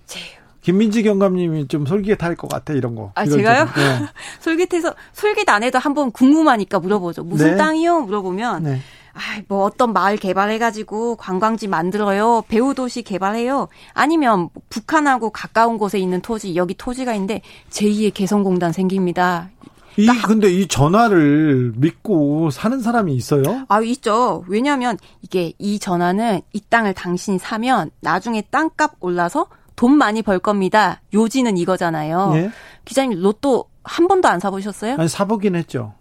제 0.06 0.20
김민지 0.60 1.02
경감님이 1.02 1.68
좀 1.68 1.86
솔깃할 1.86 2.36
것 2.36 2.48
같아 2.48 2.72
이런 2.72 2.94
거. 2.94 3.12
아 3.14 3.24
제가요? 3.26 3.64
네. 3.64 4.06
솔깃해서 4.40 4.94
솔깃 5.12 5.48
안 5.48 5.62
해도 5.62 5.78
한번 5.78 6.10
궁금하니까 6.10 6.80
물어보죠. 6.80 7.24
무슨 7.24 7.52
네. 7.52 7.56
땅이요? 7.56 8.00
물어보면 8.02 8.62
네. 8.62 8.80
아뭐 9.48 9.64
어떤 9.64 9.92
마을 9.92 10.16
개발해가지고 10.16 11.16
관광지 11.16 11.66
만들어요. 11.66 12.44
배우 12.48 12.74
도시 12.74 13.02
개발해요. 13.02 13.68
아니면 13.92 14.48
북한하고 14.68 15.30
가까운 15.30 15.78
곳에 15.78 15.98
있는 15.98 16.20
토지 16.20 16.54
여기 16.56 16.74
토지가 16.74 17.14
있는데 17.14 17.42
제2의 17.70 18.14
개성공단 18.14 18.72
생깁니다. 18.72 19.50
이 19.96 20.06
근데 20.24 20.50
이 20.50 20.68
전화를 20.68 21.72
믿고 21.76 22.50
사는 22.50 22.80
사람이 22.80 23.14
있어요? 23.14 23.66
아 23.68 23.80
있죠. 23.82 24.44
왜냐하면 24.46 24.96
이게 25.20 25.52
이 25.58 25.78
전화는 25.78 26.40
이 26.52 26.60
땅을 26.68 26.94
당신이 26.94 27.38
사면 27.38 27.90
나중에 28.00 28.42
땅값 28.50 28.94
올라서 29.00 29.46
돈 29.80 29.96
많이 29.96 30.20
벌 30.20 30.38
겁니다. 30.38 31.00
요지는 31.14 31.56
이거잖아요. 31.56 32.32
예? 32.34 32.50
기자님 32.84 33.22
로또 33.22 33.64
한 33.82 34.08
번도 34.08 34.28
안 34.28 34.38
사보셨어요? 34.38 34.96
아니 34.98 35.08
사보긴 35.08 35.56
했죠. 35.56 35.94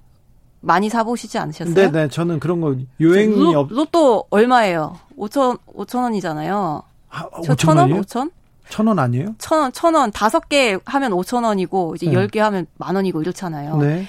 많이 0.60 0.89
사보시지 0.89 1.38
않으셨어요? 1.38 1.74
네네 1.74 1.92
네. 1.92 2.08
저는 2.10 2.42
그런 2.42 2.60
거 2.60 2.76
요행이 2.99 3.38
로, 3.54 3.58
없. 3.58 3.72
로또 3.72 4.26
얼마예요? 4.32 4.98
5천 5.18 5.60
5천 5.78 6.04
원이잖아요. 6.04 6.84
아, 7.10 7.30
5천 7.30 7.78
원? 7.78 7.89
5천? 8.02 8.32
천원 8.68 9.00
아니에요? 9.00 9.36
천 9.38 9.60
원, 9.62 9.72
천 9.72 9.96
원. 9.96 10.12
다섯 10.12 10.50
개 10.50 10.78
하면 10.86 11.12
5천 11.13 11.46
원이고, 11.46 11.96
이제 11.96 12.12
열 12.12 12.28
개 12.28 12.42
하면 12.42 12.65
만 12.78 12.96
원이고 12.98 13.22
이렇잖아요. 13.22 13.78
네. 13.78 14.06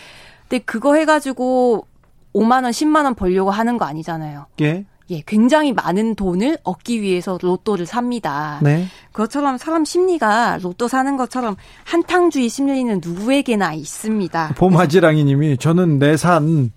근데 0.49 0.65
그거 0.65 0.97
해가지고 0.97 1.87
5만 2.35 2.65
원, 2.65 2.73
10만 2.73 3.05
원 3.05 3.15
벌려고 3.15 3.53
하는 3.53 3.79
거 3.79 3.85
아니잖아요. 3.85 4.47
예. 4.63 4.85
예, 5.11 5.23
굉장히 5.27 5.73
많은 5.73 6.15
돈을 6.15 6.59
얻기 6.63 7.03
위해서 7.03 7.39
로또를 7.43 7.85
삽니다. 7.85 8.61
네. 8.63 8.87
그것처럼 9.13 9.59
사람 9.59 9.85
심리가 9.85 10.59
로또 10.63 10.87
사는 10.87 11.17
것처럼 11.17 11.57
한탕주의 11.85 12.49
심리는 12.49 13.01
누구에게나 13.03 13.75
있습니다. 13.75 14.55
봄하지랑이 14.57 15.25
님이 15.25 15.59
저는 15.59 15.99
내산 15.99 16.73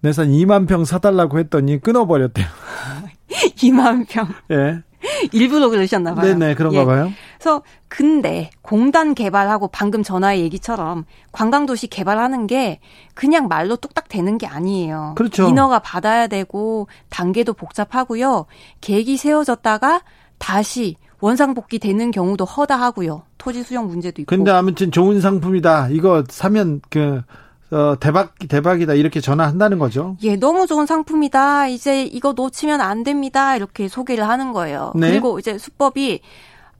내산 0.00 0.28
2만 0.28 0.68
평 0.68 0.84
사달라고 0.84 1.38
했더니 1.40 1.80
끊어버렸대요. 1.80 2.46
2만 3.56 4.06
평. 4.08 4.28
예. 4.50 4.82
일부러 5.32 5.68
그러셨나 5.68 6.14
봐요. 6.14 6.26
네네, 6.26 6.54
그런가 6.54 6.80
예. 6.80 6.84
봐요. 6.84 7.12
그래서 7.38 7.62
근데 7.88 8.50
공단 8.62 9.14
개발하고 9.14 9.68
방금 9.68 10.02
전화의 10.02 10.40
얘기처럼 10.42 11.04
관광도시 11.32 11.88
개발하는 11.88 12.46
게 12.46 12.80
그냥 13.14 13.48
말로 13.48 13.76
뚝딱 13.76 14.08
되는 14.08 14.38
게 14.38 14.46
아니에요. 14.46 15.14
그렇죠. 15.16 15.48
인허가 15.48 15.78
받아야 15.80 16.26
되고 16.26 16.88
단계도 17.10 17.54
복잡하고요. 17.54 18.46
계획이 18.80 19.16
세워졌다가 19.16 20.02
다시 20.38 20.96
원상복귀 21.20 21.78
되는 21.78 22.10
경우도 22.10 22.44
허다하고요. 22.44 23.22
토지 23.38 23.62
수용 23.62 23.86
문제도 23.86 24.20
있고. 24.22 24.28
근데 24.34 24.50
아무튼 24.50 24.90
좋은 24.90 25.20
상품이다. 25.20 25.88
이거 25.90 26.24
사면 26.28 26.80
그 26.90 27.22
어, 27.72 27.96
대박, 27.98 28.34
대박이다. 28.48 28.92
이렇게 28.94 29.20
전화한다는 29.20 29.78
거죠. 29.78 30.16
예, 30.22 30.36
너무 30.36 30.66
좋은 30.66 30.84
상품이다. 30.84 31.68
이제 31.68 32.04
이거 32.04 32.32
놓치면 32.34 32.82
안 32.82 33.02
됩니다. 33.02 33.56
이렇게 33.56 33.88
소개를 33.88 34.28
하는 34.28 34.52
거예요. 34.52 34.92
네. 34.94 35.08
그리고 35.08 35.38
이제 35.38 35.56
수법이, 35.56 36.20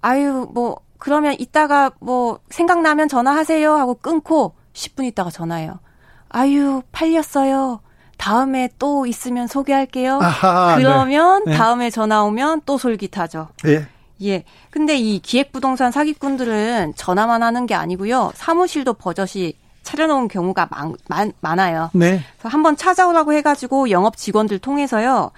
아유, 0.02 0.46
뭐, 0.52 0.76
그러면 0.98 1.34
이따가 1.38 1.90
뭐, 1.98 2.40
생각나면 2.50 3.08
전화하세요. 3.08 3.74
하고 3.74 3.94
끊고 3.94 4.54
10분 4.74 5.04
있다가 5.06 5.30
전화해요. 5.30 5.80
아유, 6.28 6.82
팔렸어요. 6.92 7.80
다음에 8.18 8.68
또 8.78 9.06
있으면 9.06 9.46
소개할게요. 9.46 10.20
아하, 10.22 10.76
네. 10.76 10.82
그러면 10.82 11.42
네. 11.46 11.56
다음에 11.56 11.88
전화 11.90 12.22
오면 12.22 12.62
또 12.66 12.76
솔깃하죠. 12.76 13.48
예. 13.66 13.86
예. 14.22 14.44
근데 14.70 14.96
이 14.96 15.18
기획부동산 15.18 15.90
사기꾼들은 15.90 16.92
전화만 16.96 17.42
하는 17.42 17.66
게 17.66 17.74
아니고요. 17.74 18.30
사무실도 18.34 18.94
버젓이 18.94 19.56
차려놓은 19.82 20.28
경우가 20.28 20.68
많, 20.70 20.94
많, 21.08 21.32
많아요. 21.40 21.90
네. 21.92 22.20
그래서 22.38 22.48
한번 22.48 22.76
찾아오라고 22.76 23.32
해가지고 23.32 23.90
영업 23.90 24.16
직원들 24.16 24.58
통해서요. 24.58 25.30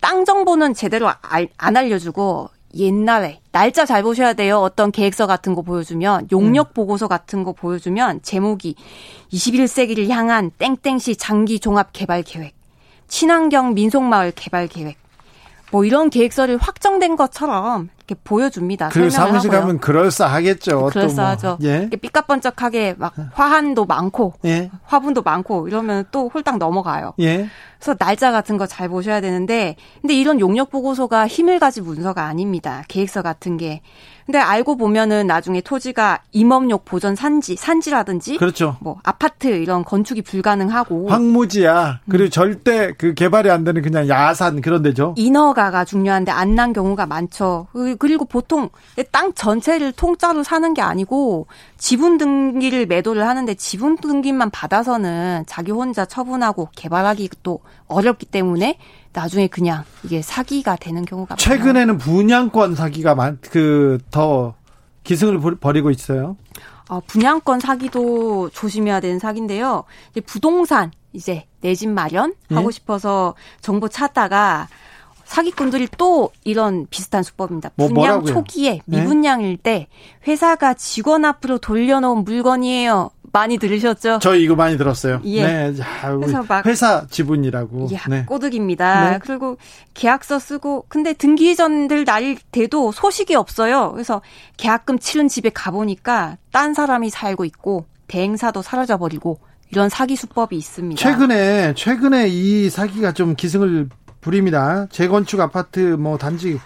땅 0.00 0.24
정보는 0.24 0.74
제대로 0.74 1.10
알, 1.22 1.48
안 1.56 1.76
알려주고 1.76 2.50
옛날에 2.74 3.40
날짜 3.52 3.84
잘 3.84 4.02
보셔야 4.02 4.32
돼요. 4.32 4.58
어떤 4.58 4.92
계획서 4.92 5.26
같은 5.26 5.54
거 5.54 5.62
보여주면 5.62 6.28
용역 6.30 6.68
음. 6.68 6.74
보고서 6.74 7.08
같은 7.08 7.42
거 7.42 7.52
보여주면 7.52 8.22
제목이 8.22 8.76
21세기를 9.32 10.08
향한 10.08 10.50
땡땡시 10.56 11.16
장기 11.16 11.58
종합 11.58 11.92
개발 11.92 12.22
계획, 12.22 12.54
친환경 13.08 13.74
민속마을 13.74 14.32
개발 14.36 14.68
계획, 14.68 14.96
뭐 15.72 15.84
이런 15.84 16.10
계획서를 16.10 16.56
확정된 16.58 17.16
것처럼 17.16 17.88
이렇게 17.98 18.16
보여줍니다. 18.24 18.88
그 18.88 19.08
사무실 19.10 19.50
가면 19.50 19.78
그럴싸하겠죠. 19.78 20.80
뭐. 20.80 20.90
그럴싸하죠. 20.90 21.58
뭐. 21.60 21.68
예. 21.68 21.88
삐까번쩍하게 21.88 22.96
막 22.98 23.14
화한도 23.34 23.84
많고 23.84 24.34
예. 24.44 24.70
화분도 24.84 25.22
많고 25.22 25.68
이러면 25.68 26.04
또 26.10 26.28
홀딱 26.28 26.58
넘어가요. 26.58 27.12
예. 27.20 27.48
그래서 27.78 27.94
날짜 27.94 28.30
같은 28.32 28.58
거 28.58 28.66
잘 28.66 28.88
보셔야 28.88 29.20
되는데 29.20 29.76
근데 30.00 30.14
이런 30.14 30.38
용역 30.40 30.70
보고서가 30.70 31.26
힘을 31.26 31.58
가진 31.58 31.84
문서가 31.84 32.24
아닙니다. 32.24 32.84
계획서 32.88 33.22
같은 33.22 33.56
게. 33.56 33.80
근데 34.30 34.38
알고 34.38 34.76
보면은 34.76 35.26
나중에 35.26 35.60
토지가 35.60 36.20
임업용 36.30 36.78
보전 36.84 37.16
산지, 37.16 37.56
산지라든지 37.56 38.36
그렇죠. 38.36 38.76
뭐 38.80 39.00
아파트 39.02 39.48
이런 39.48 39.84
건축이 39.84 40.22
불가능하고 40.22 41.08
황무지야. 41.08 41.98
그리고 42.08 42.26
음. 42.26 42.30
절대 42.30 42.92
그 42.92 43.12
개발이 43.14 43.50
안 43.50 43.64
되는 43.64 43.82
그냥 43.82 44.06
야산 44.08 44.60
그런 44.60 44.82
데죠. 44.82 45.14
인허가가 45.16 45.84
중요한데 45.84 46.30
안 46.30 46.50
난 46.54 46.72
경우가 46.72 47.06
많죠. 47.06 47.68
그리고 47.98 48.24
보통 48.24 48.68
땅 49.12 49.32
전체를 49.32 49.92
통짜로 49.92 50.42
사는 50.42 50.74
게 50.74 50.82
아니고 50.82 51.46
지분 51.78 52.18
등기를 52.18 52.86
매도를 52.86 53.26
하는데 53.26 53.54
지분 53.54 53.96
등기만 53.96 54.50
받아서는 54.50 55.44
자기 55.46 55.72
혼자 55.72 56.04
처분하고 56.04 56.68
개발하기 56.76 57.30
또 57.42 57.60
어렵기 57.86 58.26
때문에 58.26 58.78
나중에 59.12 59.46
그냥 59.48 59.84
이게 60.04 60.22
사기가 60.22 60.76
되는 60.76 61.04
경우가 61.04 61.36
최근에는 61.36 61.86
많아요. 61.94 61.98
분양권 61.98 62.74
사기가 62.74 63.14
그더 63.40 64.54
기승을 65.04 65.56
벌이고 65.56 65.90
있어요. 65.90 66.36
어, 66.88 67.00
분양권 67.06 67.60
사기도 67.60 68.50
조심해야 68.50 69.00
되는 69.00 69.18
사기인데요. 69.18 69.84
이제 70.10 70.20
부동산 70.20 70.90
이제 71.12 71.46
내 71.60 71.74
집 71.74 71.88
마련 71.88 72.34
하고 72.50 72.68
예? 72.68 72.72
싶어서 72.72 73.34
정보 73.60 73.88
찾다가 73.88 74.68
사기꾼들이 75.24 75.86
또 75.96 76.30
이런 76.42 76.86
비슷한 76.90 77.22
수법입니다. 77.22 77.70
뭐, 77.76 77.86
분양 77.86 78.18
뭐라고요? 78.18 78.34
초기에 78.34 78.80
네? 78.84 78.98
미분양일 79.00 79.56
때 79.56 79.86
회사가 80.26 80.74
직원 80.74 81.24
앞으로 81.24 81.58
돌려놓은 81.58 82.24
물건이에요. 82.24 83.10
많이 83.32 83.58
들으셨죠? 83.58 84.18
저 84.20 84.34
이거 84.34 84.54
많이 84.54 84.76
들었어요. 84.76 85.20
예. 85.24 85.46
네. 85.46 85.74
자, 85.74 86.16
그래서 86.16 86.42
막 86.48 86.66
회사 86.66 87.06
지분이라고. 87.08 87.88
예, 87.92 87.98
네. 88.08 88.24
꼬득입니다. 88.24 89.10
네. 89.10 89.18
그리고 89.22 89.56
계약서 89.94 90.38
쓰고 90.38 90.86
근데 90.88 91.12
등기 91.12 91.54
전들 91.54 92.04
날이 92.04 92.36
돼도 92.50 92.92
소식이 92.92 93.34
없어요. 93.34 93.92
그래서 93.92 94.22
계약금 94.56 94.98
치른 94.98 95.28
집에 95.28 95.50
가보니까 95.50 96.38
딴 96.52 96.74
사람이 96.74 97.10
살고 97.10 97.44
있고 97.44 97.86
대행사도 98.08 98.62
사라져 98.62 98.96
버리고 98.96 99.38
이런 99.70 99.88
사기 99.88 100.16
수법이 100.16 100.56
있습니다. 100.56 101.00
최근에 101.00 101.74
최근에 101.74 102.28
이 102.28 102.68
사기가 102.68 103.12
좀 103.12 103.36
기승을 103.36 103.88
부립니다. 104.20 104.86
재건축 104.90 105.40
아파트 105.40 105.78
뭐 105.80 106.18
단지 106.18 106.58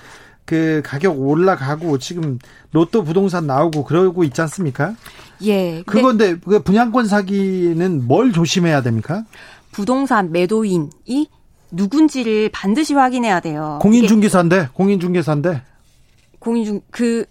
그 0.47 0.83
가격 0.85 1.19
올라가고 1.21 1.99
지금 1.99 2.39
로또 2.73 3.05
부동산 3.05 3.47
나오고 3.47 3.85
그러고 3.85 4.25
있지 4.25 4.41
않습니까? 4.43 4.95
예. 5.43 5.83
그건데 5.87 6.37
그 6.39 6.63
분양권 6.63 7.07
사기는 7.07 8.07
뭘 8.07 8.33
조심해야 8.33 8.83
됩니까? 8.83 9.25
부동산 9.73 10.33
매도인이 10.33 11.29
누군지를 11.71 12.51
반드시 12.51 12.95
확인해야 12.95 13.41
돼요. 13.41 13.79
공인중개사인데 13.83 14.69
공인중개사인데 14.73 15.63
공인중 16.39 16.81
그 16.91 17.25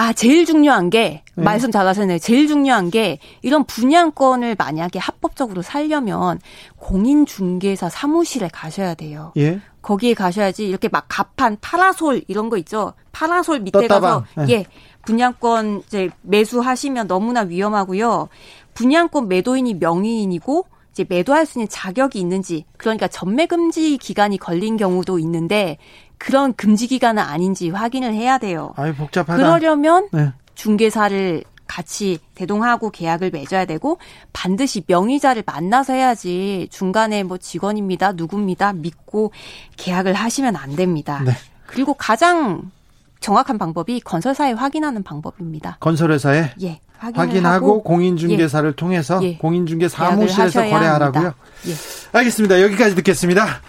아, 0.00 0.12
제일 0.12 0.46
중요한 0.46 0.90
게, 0.90 1.24
네. 1.34 1.42
말씀 1.42 1.72
잘 1.72 1.84
하셨네요. 1.88 2.20
제일 2.20 2.46
중요한 2.46 2.88
게, 2.88 3.18
이런 3.42 3.64
분양권을 3.64 4.54
만약에 4.56 5.00
합법적으로 5.00 5.60
살려면, 5.60 6.38
공인중개사 6.76 7.88
사무실에 7.88 8.48
가셔야 8.52 8.94
돼요. 8.94 9.32
예. 9.38 9.60
거기에 9.82 10.14
가셔야지, 10.14 10.68
이렇게 10.68 10.88
막 10.88 11.06
가판, 11.08 11.56
파라솔, 11.60 12.22
이런 12.28 12.48
거 12.48 12.56
있죠? 12.58 12.92
파라솔 13.10 13.58
밑에 13.58 13.88
떴다방. 13.88 14.24
가서, 14.34 14.46
네. 14.46 14.54
예. 14.54 14.66
분양권 15.08 15.84
이제 15.86 16.10
매수하시면 16.20 17.06
너무나 17.08 17.40
위험하고요. 17.40 18.28
분양권 18.74 19.28
매도인이 19.28 19.74
명의인이고, 19.74 20.66
이제 20.92 21.06
매도할 21.08 21.46
수 21.46 21.58
있는 21.58 21.66
자격이 21.70 22.20
있는지, 22.20 22.66
그러니까 22.76 23.08
전매 23.08 23.46
금지 23.46 23.96
기간이 23.96 24.36
걸린 24.36 24.76
경우도 24.76 25.18
있는데, 25.20 25.78
그런 26.18 26.52
금지 26.52 26.86
기간은 26.86 27.22
아닌지 27.22 27.70
확인을 27.70 28.12
해야 28.12 28.36
돼요. 28.36 28.74
아유, 28.76 28.94
복잡하다. 28.94 29.36
그러려면 29.36 30.08
네. 30.12 30.30
중개사를 30.54 31.42
같이 31.66 32.18
대동하고 32.34 32.90
계약을 32.90 33.30
맺어야 33.30 33.64
되고 33.64 33.98
반드시 34.32 34.82
명의자를 34.86 35.44
만나서 35.46 35.92
해야지 35.92 36.66
중간에 36.70 37.22
뭐 37.22 37.38
직원입니다, 37.38 38.12
누굽니다 38.12 38.72
믿고 38.72 39.32
계약을 39.76 40.14
하시면 40.14 40.56
안 40.56 40.76
됩니다. 40.76 41.22
네. 41.24 41.32
그리고 41.66 41.94
가장 41.94 42.70
정확한 43.20 43.58
방법이 43.58 44.00
건설사에 44.00 44.52
확인하는 44.52 45.02
방법입니다. 45.02 45.78
건설회사에 45.80 46.52
예. 46.62 46.80
확인하고 46.98 47.82
공인중개사를 47.82 48.70
예. 48.70 48.74
통해서 48.74 49.20
예. 49.22 49.36
공인중개 49.36 49.88
사무실에서 49.88 50.68
거래하라고요. 50.68 51.32
예. 51.68 51.72
알겠습니다. 52.12 52.62
여기까지 52.62 52.94
듣겠습니다. 52.96 53.60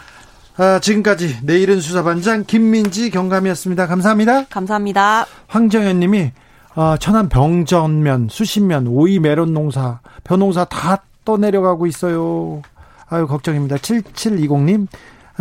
아, 0.58 0.80
지금까지 0.80 1.38
내일은 1.44 1.80
수사반장 1.80 2.44
김민지 2.46 3.10
경감이었습니다. 3.12 3.88
감사합니다. 3.88 4.46
감사합니다. 4.46 5.26
황정현 5.48 6.00
님이 6.00 6.32
어, 6.76 6.96
천안 6.98 7.28
병전면, 7.30 8.28
수신면, 8.30 8.88
오이 8.88 9.20
메론 9.20 9.54
농사, 9.54 10.00
벼농사 10.24 10.66
다 10.66 11.04
떠내려가고 11.26 11.88
있어요. 11.88 12.62
아유, 13.10 13.28
걱정입니다. 13.28 13.78
7720님, 13.78 14.88
아, 14.92 14.98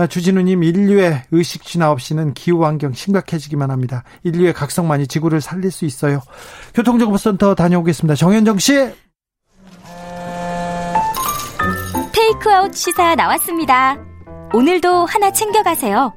주진우님, 0.07 0.63
인류의 0.63 1.23
의식 1.33 1.65
진화 1.65 1.91
없이는 1.91 2.35
기후 2.35 2.65
환경 2.65 2.93
심각해지기만 2.93 3.71
합니다. 3.71 4.05
인류의 4.23 4.53
각성만이 4.53 5.07
지구를 5.07 5.41
살릴 5.41 5.71
수 5.71 5.85
있어요. 5.85 6.21
교통정보센터 6.75 7.55
다녀오겠습니다. 7.55 8.15
정현정 8.15 8.59
씨. 8.59 8.91
테이크아웃 12.13 12.75
시사 12.75 13.15
나왔습니다. 13.15 13.97
오늘도 14.53 15.07
하나 15.07 15.33
챙겨가세요. 15.33 16.13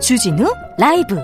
주진우 0.00 0.52
라이브. 0.78 1.16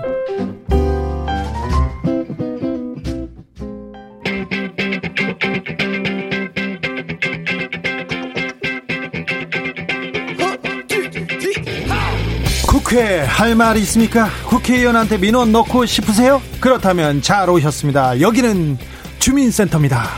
국회 12.91 13.21
할 13.21 13.55
말이 13.55 13.79
있습니까? 13.83 14.29
국회의원한테 14.49 15.17
민원 15.17 15.53
넣고 15.53 15.87
싶으세요? 15.87 16.43
그렇다면 16.59 17.23
잘 17.23 17.49
오셨습니다. 17.49 18.21
여기는 18.21 18.79
주민센터입니다. 19.21 20.09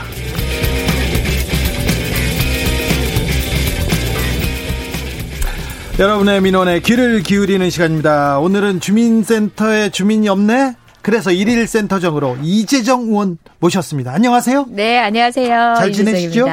여러분의 5.99 6.41
민원에 6.41 6.79
귀를 6.79 7.21
기울이는 7.21 7.69
시간입니다. 7.69 8.39
오늘은 8.39 8.79
주민센터에 8.79 9.91
주민이 9.91 10.27
없네? 10.29 10.73
그래서 11.03 11.31
일일 11.31 11.67
센터장으로 11.67 12.39
이재정 12.41 13.01
의원 13.01 13.37
모셨습니다. 13.59 14.13
안녕하세요. 14.13 14.65
네, 14.69 14.97
안녕하세요. 14.97 15.75
잘 15.77 15.91
지내시죠? 15.91 16.47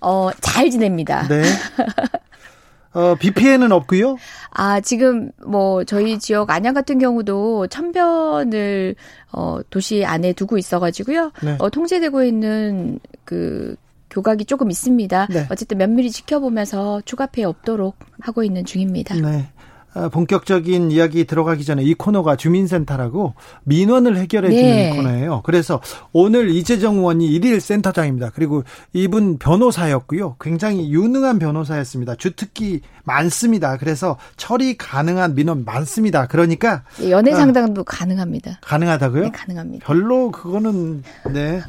어, 0.00 0.30
잘 0.40 0.70
지냅니다. 0.70 1.26
네. 1.26 1.42
어, 2.94 3.14
비 3.14 3.30
피해는 3.30 3.72
없고요. 3.72 4.16
아, 4.50 4.80
지금 4.80 5.30
뭐 5.46 5.84
저희 5.84 6.18
지역 6.18 6.50
안양 6.50 6.74
같은 6.74 6.98
경우도 6.98 7.68
천변을 7.68 8.94
어 9.32 9.60
도시 9.70 10.04
안에 10.04 10.34
두고 10.34 10.58
있어 10.58 10.78
가지고요. 10.78 11.32
네. 11.42 11.56
어 11.58 11.70
통제되고 11.70 12.22
있는 12.22 13.00
그 13.24 13.76
교각이 14.10 14.44
조금 14.44 14.70
있습니다. 14.70 15.28
네. 15.30 15.46
어쨌든 15.50 15.78
면밀히 15.78 16.10
지켜보면서 16.10 17.00
추가 17.06 17.26
피해 17.26 17.46
없도록 17.46 17.96
하고 18.20 18.44
있는 18.44 18.64
중입니다. 18.64 19.14
네. 19.14 19.48
아, 19.94 20.08
본격적인 20.08 20.90
이야기 20.90 21.24
들어가기 21.24 21.64
전에 21.64 21.82
이 21.82 21.92
코너가 21.94 22.36
주민센터라고 22.36 23.34
민원을 23.64 24.16
해결해 24.16 24.50
주는 24.50 24.62
네. 24.62 24.96
코너예요. 24.96 25.42
그래서 25.44 25.80
오늘 26.12 26.48
이재정 26.48 26.96
의원이 26.96 27.26
일일 27.26 27.60
센터장입니다. 27.60 28.30
그리고 28.34 28.64
이분 28.94 29.36
변호사였고요. 29.36 30.36
굉장히 30.40 30.90
유능한 30.90 31.38
변호사였습니다. 31.38 32.14
주특기 32.14 32.80
많습니다. 33.04 33.76
그래서 33.76 34.16
처리 34.36 34.78
가능한 34.78 35.34
민원 35.34 35.64
많습니다. 35.64 36.26
그러니까 36.26 36.84
네, 36.98 37.10
연애 37.10 37.32
아, 37.32 37.36
상담도 37.36 37.82
아, 37.82 37.84
가능합니다. 37.86 38.60
가능하다고요? 38.62 39.22
네, 39.24 39.30
가능합니다. 39.30 39.86
별로 39.86 40.30
그거는 40.30 41.02
네. 41.32 41.60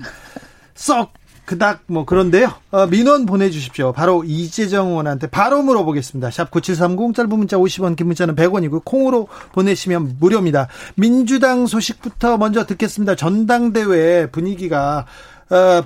썩 0.76 1.12
그닥 1.46 1.82
뭐 1.88 2.06
그런데요. 2.06 2.54
어, 2.72 2.88
민원 2.88 3.26
보내주십시오. 3.26 3.91
바로 3.91 4.24
이재정 4.24 4.89
의원한테 4.89 5.28
바로 5.28 5.62
물어보겠습니다. 5.62 6.32
샵 6.32 6.52
9730 6.52 7.14
짧은 7.14 7.30
문자 7.30 7.58
50원 7.58 7.96
긴 7.96 8.08
문자는 8.08 8.36
100원이고 8.36 8.84
콩으로 8.86 9.28
보내시면 9.52 10.18
무료입니다. 10.20 10.68
민주당 10.96 11.68
소식부터 11.68 12.38
먼저 12.38 12.66
듣겠습니다. 12.66 13.16
전당대회 13.16 14.28
분위기가 14.32 15.06
어, 15.50 15.84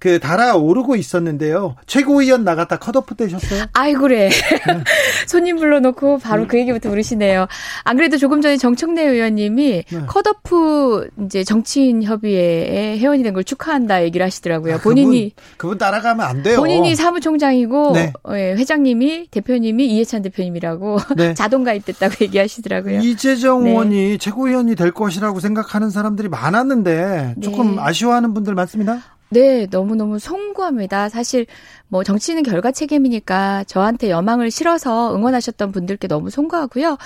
그 0.00 0.18
달아오르고 0.18 0.96
있었는데요. 0.96 1.76
최고위원 1.86 2.42
나갔다 2.42 2.78
컷오프 2.78 3.14
되셨어요? 3.14 3.66
아이고래. 3.74 4.28
네. 4.30 4.30
손님 5.28 5.56
불러놓고 5.58 6.18
바로 6.18 6.46
그 6.48 6.58
얘기부터 6.58 6.88
물으시네요. 6.88 7.46
안 7.84 7.96
그래도 7.96 8.16
조금 8.16 8.40
전에 8.40 8.56
정청래 8.56 9.02
의원님이 9.04 9.84
네. 9.88 10.00
컷오프 10.06 11.08
이제 11.26 11.44
정치인 11.44 12.02
협의회에 12.02 12.98
회원이 12.98 13.22
된 13.22 13.30
걸 13.30 13.44
축하한다 13.44 14.02
얘기를 14.02 14.26
하시더라고요. 14.26 14.74
아, 14.74 14.78
본인이 14.78 15.30
그분, 15.36 15.56
그분, 15.56 15.78
따라가면 15.78 16.26
안 16.26 16.42
돼요. 16.42 16.56
본인이 16.56 16.96
사무총장이고 16.96 17.92
네. 17.92 18.12
예, 18.32 18.54
회장님이 18.54 19.28
대표님이 19.30 19.86
이해찬 19.86 20.22
대표님이라고 20.22 20.98
네. 21.16 21.34
자동 21.34 21.62
가입됐다고 21.62 22.14
얘기하시더라고요. 22.24 23.00
이재정 23.02 23.62
네. 23.64 23.70
의원이 23.70 24.18
최고위원이 24.18 24.74
될 24.74 24.90
것이라고 24.90 25.38
생각하는 25.38 25.90
사람들이 25.90 26.28
많았는데 26.28 27.36
조금 27.40 27.76
네. 27.76 27.82
아쉬워하는 27.82 28.34
분들 28.34 28.54
많습니다. 28.56 29.00
네, 29.32 29.66
너무너무 29.70 30.18
송구합니다. 30.18 31.08
사실 31.08 31.46
뭐 31.86 32.02
정치는 32.02 32.42
결과 32.42 32.72
책임이니까 32.72 33.62
저한테 33.64 34.10
여망을 34.10 34.50
실어서 34.50 35.14
응원하셨던 35.14 35.70
분들께 35.70 36.08
너무 36.08 36.30
송구하고요. 36.30 36.98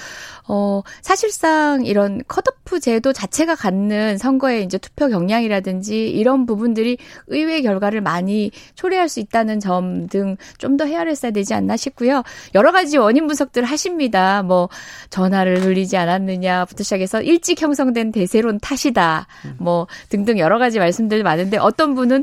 어, 0.49 0.83
사실상 1.03 1.85
이런 1.85 2.22
컷오프 2.27 2.81
제도 2.81 3.12
자체가 3.12 3.55
갖는 3.57 4.16
선거의 4.18 4.64
이제 4.64 4.79
투표 4.79 5.09
경향이라든지 5.09 6.09
이런 6.11 6.47
부분들이 6.47 6.97
의회 7.29 7.61
결과를 7.61 8.01
많이 8.01 8.51
초래할 8.75 9.09
수 9.11 9.20
있다는 9.20 9.61
점 9.61 10.07
등 10.09 10.37
좀 10.59 10.77
더 10.79 10.87
헤아렸어야 10.87 11.31
되지 11.33 11.53
않나 11.55 11.77
싶고요. 11.77 12.22
여러 12.55 12.72
가지 12.72 12.97
원인 12.99 13.27
분석들 13.27 13.64
하십니다. 13.64 14.43
뭐 14.43 14.68
전화를 15.11 15.61
돌리지 15.61 15.97
않았느냐부터 15.97 16.83
시작해서 16.85 17.20
일찍 17.22 17.61
형성된 17.61 18.12
대세론 18.12 18.61
탓이다. 18.61 19.27
뭐 19.59 19.87
등등 20.09 20.39
여러 20.39 20.59
가지 20.59 20.79
말씀들 20.79 21.22
많은데 21.22 21.59
어떤 21.59 21.95
분은 21.95 22.13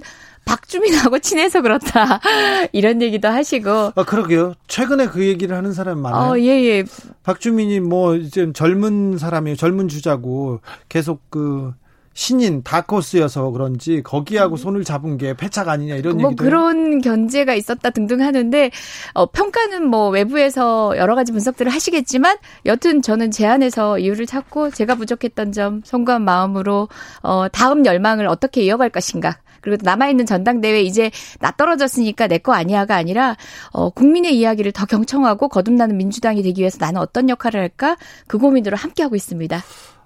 박주민하고 0.46 1.20
친해서 1.20 1.62
그렇다. 1.62 2.20
이런 2.72 3.02
얘기도 3.02 3.28
하시고. 3.28 3.70
아, 3.96 4.04
그러게요. 4.06 4.54
최근에 4.68 5.08
그 5.08 5.26
얘기를 5.26 5.56
하는 5.56 5.74
사람 5.74 6.00
많아요. 6.00 6.32
어, 6.32 6.40
예, 6.40 6.64
예. 6.64 6.84
박주민이 7.24 7.80
뭐, 7.80 8.16
이제 8.16 8.52
젊은 8.54 9.18
사람이에요. 9.18 9.56
젊은 9.56 9.88
주자고 9.88 10.62
계속 10.90 11.22
그, 11.30 11.74
신인 12.14 12.62
다코스여서 12.62 13.52
그런지 13.52 14.04
거기하고 14.04 14.56
음. 14.56 14.58
손을 14.58 14.84
잡은 14.84 15.18
게 15.18 15.34
패착 15.34 15.70
아니냐 15.70 15.96
이런 15.96 16.18
뭐 16.18 16.32
얘기도 16.32 16.44
그런 16.44 17.00
견제가 17.00 17.54
있었다 17.54 17.90
등등 17.90 18.22
하는데 18.22 18.70
어, 19.14 19.26
평가는 19.28 19.88
뭐 19.88 20.10
외부에서 20.10 20.94
여러 20.98 21.16
가지 21.16 21.32
분석들을 21.32 21.72
하시겠지만 21.72 22.38
여튼 22.66 23.02
저는 23.02 23.32
제 23.32 23.48
안에서 23.48 23.98
이유를 23.98 24.26
찾고 24.26 24.72
제가 24.72 24.96
부족했던 24.96 25.54
점 25.54 25.82
송구한 25.86 26.24
마음으로 26.24 26.90
어, 27.24 27.48
다음 27.48 27.86
열망을 27.86 28.28
어떻게 28.28 28.62
이어갈 28.64 28.90
것인가 28.90 29.38
그리고 29.62 29.82
남아있는 29.84 30.26
전당대회 30.26 30.82
이제 30.82 31.12
나 31.40 31.52
떨어졌으니까 31.52 32.28
내 32.28 32.42
거 32.42 32.54
아니야가 32.54 32.96
아니라 32.96 33.38
어, 33.72 33.92
국민의 33.92 34.36
이야기를 34.38 34.72
더 34.72 34.86
경청하고 34.88 35.48
거듭나는 35.48 35.96
민주당이 35.98 36.42
되기 36.42 36.62
위해서 36.62 36.78
나는 36.80 37.00
어떤 37.00 37.30
역할을 37.30 37.60
할까 37.60 37.98
그 38.28 38.38
고민으로 38.40 38.76
함께하고 38.76 39.16
있습니다. 39.16 39.62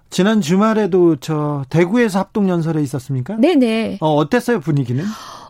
지난 0.09 0.39
주말에도 0.41 1.15
저 1.17 1.63
대구에서 1.69 2.19
합동 2.19 2.49
연설에 2.49 2.81
있었습니까? 2.81 3.35
네네. 3.37 3.97
어, 4.01 4.15
어땠어요 4.15 4.59
분위기는? 4.59 5.03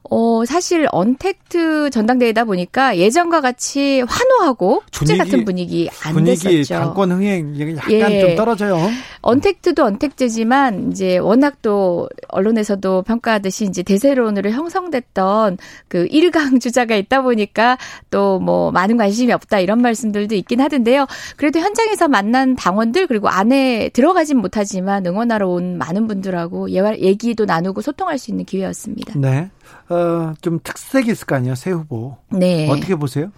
어, 0.10 0.45
사실 0.45 0.88
언택트 0.91 1.89
전당대회다 1.89 2.45
보니까 2.45 2.97
예전과 2.97 3.41
같이 3.41 4.01
환호하고 4.08 4.84
축제 4.91 5.16
분위기, 5.16 5.32
같은 5.32 5.45
분위기 5.45 5.89
안 6.03 6.14
분위기 6.14 6.64
됐었죠. 6.64 6.76
당권 6.76 7.12
흥행 7.12 7.60
약간 7.60 7.91
예. 7.91 8.22
좀 8.22 8.36
떨어져요. 8.36 8.78
언택트도 9.22 9.84
언택트지만 9.84 10.91
이제 10.91 11.18
워낙 11.18 11.62
또 11.62 12.08
언론에서도 12.30 13.01
평가하듯이 13.01 13.66
이제 13.66 13.82
대세론으로 13.82 14.51
형성됐던 14.51 15.58
그 15.88 16.08
1강 16.08 16.60
주자가 16.62 16.95
있다 16.95 17.22
보니까 17.22 17.78
또 18.12 18.36
뭐 18.45 18.72
많은 18.72 18.97
관심이 18.97 19.34
없다 19.34 19.60
이런 19.60 19.82
말씀들도 19.82 20.36
있긴 20.36 20.62
하던데요. 20.62 21.08
그래도 21.36 21.60
현장에서 21.60 22.08
만난 22.08 22.56
당원들 22.56 23.08
그리고 23.08 23.28
안에 23.28 23.89
들어가진 23.89 24.38
못하지만 24.38 25.06
응원하러 25.06 25.47
온 25.49 25.78
많은 25.78 26.08
분들하고 26.08 26.70
얘기도 26.72 27.45
나누고 27.45 27.82
소통할 27.82 28.18
수 28.18 28.32
있는 28.32 28.45
기회였습니다. 28.45 29.14
네. 29.18 29.49
어, 29.89 30.33
좀 30.41 30.59
특색이 30.63 31.11
있을 31.11 31.25
거 31.27 31.36
아니에요, 31.36 31.55
새 31.55 31.71
후보. 31.71 32.17
네. 32.31 32.69
어떻게 32.69 32.95
보세요? 32.95 33.31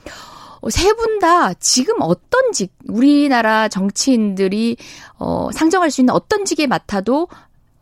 어, 0.61 0.69
세분 0.69 1.19
다 1.19 1.53
지금 1.55 1.95
어떤 1.99 2.51
직, 2.53 2.73
우리나라 2.87 3.67
정치인들이 3.67 4.77
어, 5.19 5.49
상정할 5.53 5.91
수 5.91 6.01
있는 6.01 6.13
어떤 6.13 6.45
직에 6.45 6.67
맡아도 6.67 7.27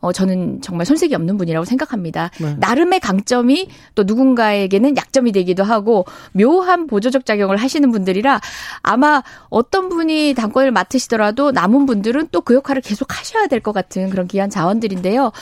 어, 0.00 0.12
저는 0.12 0.60
정말 0.60 0.84
손색이 0.84 1.14
없는 1.14 1.38
분이라고 1.38 1.64
생각합니다. 1.64 2.30
네. 2.38 2.54
나름의 2.58 3.00
강점이 3.00 3.68
또 3.94 4.04
누군가에게는 4.04 4.94
약점이 4.96 5.32
되기도 5.32 5.64
하고 5.64 6.04
묘한 6.32 6.86
보조적 6.86 7.24
작용을 7.24 7.56
하시는 7.56 7.90
분들이라 7.90 8.40
아마 8.82 9.22
어떤 9.48 9.88
분이 9.88 10.34
당권을 10.34 10.70
맡으시더라도 10.70 11.50
남은 11.50 11.86
분들은 11.86 12.28
또 12.30 12.42
그 12.42 12.54
역할을 12.54 12.82
계속 12.82 13.18
하셔야 13.18 13.46
될 13.46 13.60
것 13.60 13.72
같은 13.72 14.10
그런 14.10 14.28
귀한 14.28 14.50
자원들인데요. 14.50 15.32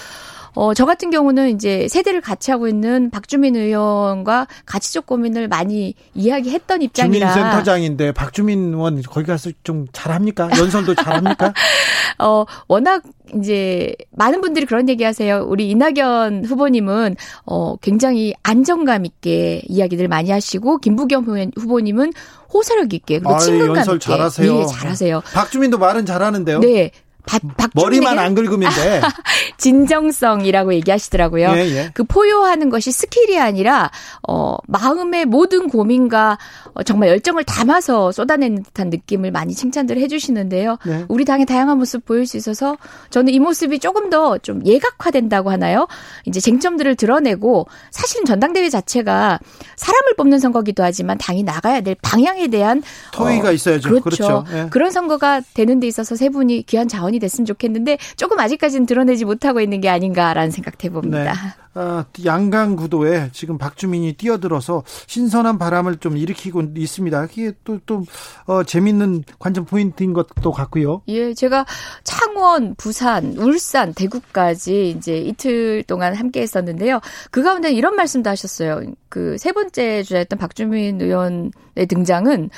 어, 0.55 0.73
저 0.75 0.87
같은 0.87 1.11
경우는 1.11 1.51
이제 1.51 1.89
세대를 1.89 2.21
같이 2.21 2.51
하고 2.51 2.69
있는 2.69 3.11
박주민 3.11 3.57
의원과 3.57 4.47
가치적 4.67 5.07
고민을 5.07 5.49
많이 5.49 5.95
이야기했던 6.15 6.83
입장이라. 6.83 7.33
주민센터장인데 7.33 8.13
박주민 8.13 8.73
의원 8.73 9.03
거기 9.03 9.27
가서 9.27 9.51
좀 9.63 9.87
잘합니까? 9.93 10.51
연설도 10.57 10.95
잘합니까? 10.95 11.53
어, 12.19 12.45
워낙 12.69 13.03
이제 13.37 13.95
많은 14.11 14.41
분들이 14.41 14.67
그런 14.67 14.89
얘기 14.89 15.03
하세요. 15.03 15.45
우리 15.47 15.71
이낙연 15.71 16.45
후보님은 16.45 17.17
어, 17.47 17.77
굉장히 17.77 18.35
안정감 18.43 19.05
있게 19.07 19.63
이야기들 19.67 20.09
많이 20.09 20.31
하시고 20.31 20.79
김부겸 20.79 21.25
후보님은 21.57 22.13
호소력 22.53 22.95
있게 22.95 23.19
그리고 23.19 23.39
친근감 23.39 23.85
있게 23.95 23.99
잘하세요. 23.99 24.61
예, 24.61 24.67
잘하세요. 24.67 25.23
박주민도 25.33 25.79
말은 25.79 26.07
잘하는데요. 26.07 26.61
네. 26.61 26.93
박, 27.27 27.41
머리만 27.75 28.19
안 28.19 28.35
긁으면 28.35 28.71
돼. 28.75 29.01
진정성이라고 29.59 30.75
얘기하시더라고요. 30.75 31.53
예, 31.57 31.61
예. 31.71 31.91
그 31.95 32.05
포효하는 32.05 32.71
것이 32.71 32.93
skill이 32.93 33.39
아니라 33.39 33.91
어 34.29 34.57
마음의 34.69 35.25
모든 35.27 35.69
고민과 35.69 36.39
어, 36.75 36.83
정말 36.83 37.09
열정을 37.09 37.45
담아서 37.45 38.13
쏟아내는 38.13 38.63
듯한 38.63 38.91
느낌을 38.91 39.31
많이 39.31 39.55
칭찬들 39.55 39.99
해주시는데요. 39.99 40.79
네. 40.85 41.05
우리 41.09 41.25
당의 41.25 41.47
다양한 41.47 41.79
모습 41.79 42.05
보일 42.05 42.27
수 42.27 42.37
있어서 42.37 42.77
저는 43.11 43.33
이 43.33 43.39
모습이 43.39 43.79
조금 43.79 44.11
더 44.11 44.35
좀 44.45 44.65
예각화된다고 44.65 45.51
하나요? 45.51 45.87
이제 46.27 46.41
쟁점들을 46.41 46.95
드러내고 46.97 47.67
사실은 47.91 48.25
전당대회 48.25 48.69
자체가 48.69 49.39
사람을 49.77 50.15
뽑는 50.17 50.39
선거기도 50.39 50.83
하지만 50.83 51.19
당이 51.19 51.43
나가야 51.43 51.81
될 51.81 51.97
방향에 52.03 52.49
대한 52.49 52.83
토의가 53.13 53.49
어, 53.49 53.53
있어야죠. 53.53 53.89
그렇죠. 53.89 54.05
그렇죠. 54.05 54.45
예. 54.53 54.67
그런 54.71 54.91
선거가 54.91 55.41
되는 55.55 55.81
데 55.81 55.87
있어서 55.87 56.17
세 56.17 56.29
분이 56.29 56.65
귀한 56.65 56.89
자원 56.89 57.14
전이 57.15 57.19
됐으면 57.19 57.47
좋겠는데 57.47 57.99
조금 58.17 58.39
아직까지는 58.39 58.87
드러내지 58.87 59.25
못하고 59.25 59.61
있는 59.61 59.81
게 59.81 59.89
아닌가라는 59.89 60.51
생각 60.51 60.83
해 60.85 60.91
봅니다. 60.91 61.33
네. 61.33 61.81
어, 61.81 62.05
양강 62.25 62.77
구도에 62.77 63.31
지금 63.33 63.59
박주민이 63.59 64.13
뛰어들어서 64.13 64.85
신선한 65.07 65.59
바람을 65.59 65.97
좀 65.97 66.17
일으키고 66.17 66.63
있습니다. 66.77 67.25
이게 67.33 67.53
또, 67.65 67.81
또, 67.85 68.05
어, 68.47 68.63
재밌는 68.63 69.25
관전 69.41 69.65
포인트인 69.65 70.13
것도 70.13 70.53
같고요. 70.53 71.03
예, 71.09 71.35
제가 71.35 71.67
창원, 72.05 72.75
부산, 72.77 73.37
울산, 73.37 73.93
대구까지 73.93 74.91
이제 74.91 75.19
이틀 75.19 75.83
동안 75.85 76.15
함께 76.15 76.43
했었는데요. 76.43 77.01
그 77.31 77.43
가운데 77.43 77.73
이런 77.73 77.97
말씀도 77.97 78.31
하셨어요. 78.31 78.83
그 79.09 79.37
세 79.39 79.53
번째 79.53 80.03
주자였던 80.03 80.39
박주민 80.39 81.01
의원의 81.01 81.51
등장은, 81.89 82.51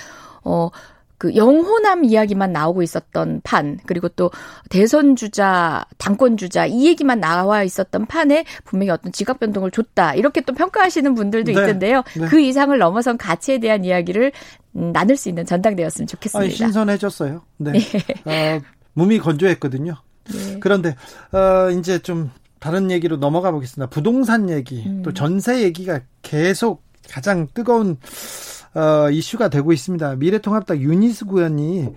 어, 0.45 0.71
그 1.19 1.35
영호남 1.35 2.05
이야기만 2.05 2.53
나오고 2.53 2.83
있었던 2.83 3.41
판 3.43 3.79
그리고 3.87 4.09
또 4.09 4.31
대선 4.69 5.17
주자 5.17 5.85
당권 5.99 6.37
주자 6.37 6.67
이 6.67 6.87
얘기만 6.87 7.21
나와 7.21 7.63
있었던 7.63 8.07
판에 8.07 8.45
분명히 8.65 8.91
어떤 8.91 9.13
지각 9.13 9.41
변동을 9.41 9.71
줬다 9.71 10.15
이렇게 10.15 10.41
또 10.43 10.53
평가하시는 10.53 11.15
분들도 11.15 11.53
네. 11.53 11.61
있던데요. 11.61 12.03
네. 12.17 12.27
그 12.27 12.41
이상을 12.41 12.77
넘어선 12.77 13.17
가치에 13.17 13.59
대한 13.59 13.85
이야기를 13.85 14.33
음, 14.77 14.93
나눌 14.93 15.17
수 15.17 15.29
있는 15.29 15.47
전당대였으면 15.47 16.07
좋겠습니다. 16.07 16.45
아니, 16.45 16.55
신선해졌어요. 16.55 17.43
네. 17.59 17.73
네. 18.25 18.57
어, 18.57 18.61
몸이 18.93 19.19
건조했거든요. 19.19 19.95
네. 20.33 20.59
그런데 20.61 20.97
어, 21.33 21.71
이제 21.71 21.99
좀 21.99 22.31
다른 22.59 22.91
얘기로 22.91 23.17
넘어가 23.17 23.51
보겠습니다. 23.53 23.89
부동산 23.91 24.51
얘기 24.51 24.85
음. 24.87 25.03
또 25.03 25.13
전세 25.13 25.63
얘기가 25.63 26.01
계속 26.23 26.83
가장 27.09 27.47
뜨거운 27.55 27.97
어, 28.77 29.11
이슈가 29.11 29.49
되고 29.49 29.73
있습니다. 29.73 30.17
미래통합당 30.17 30.79
유니스 30.79 31.25
구현이 31.25 31.89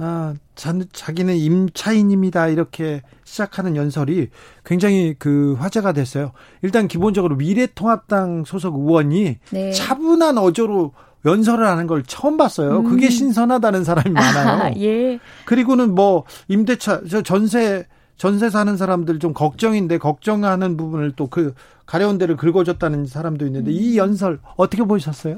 아, 0.00 0.34
자, 0.54 0.72
자기는 0.92 1.34
임차인입니다. 1.34 2.46
이렇게 2.48 3.02
시작하는 3.24 3.74
연설이 3.74 4.28
굉장히 4.64 5.16
그 5.18 5.56
화제가 5.58 5.92
됐어요. 5.92 6.30
일단 6.62 6.86
기본적으로 6.86 7.34
미래통합당 7.34 8.44
소속 8.46 8.76
의원이 8.78 9.38
네. 9.50 9.72
차분한 9.72 10.38
어조로 10.38 10.92
연설을 11.26 11.66
하는 11.66 11.88
걸 11.88 12.04
처음 12.04 12.36
봤어요. 12.36 12.78
음. 12.78 12.84
그게 12.84 13.10
신선하다는 13.10 13.82
사람이 13.82 14.10
많아요. 14.10 14.62
아, 14.62 14.72
예. 14.78 15.18
그리고는 15.44 15.96
뭐 15.96 16.22
임대차 16.46 17.02
저 17.10 17.22
전세 17.22 17.84
전세 18.16 18.50
사는 18.50 18.76
사람들 18.76 19.18
좀 19.18 19.32
걱정인데 19.34 19.98
걱정하는 19.98 20.76
부분을 20.76 21.12
또 21.16 21.26
그 21.26 21.54
가려운 21.88 22.18
데를 22.18 22.36
긁어줬다는 22.36 23.06
사람도 23.06 23.46
있는데 23.46 23.70
음. 23.70 23.76
이 23.76 23.96
연설 23.96 24.38
어떻게 24.56 24.84
보셨어요? 24.84 25.36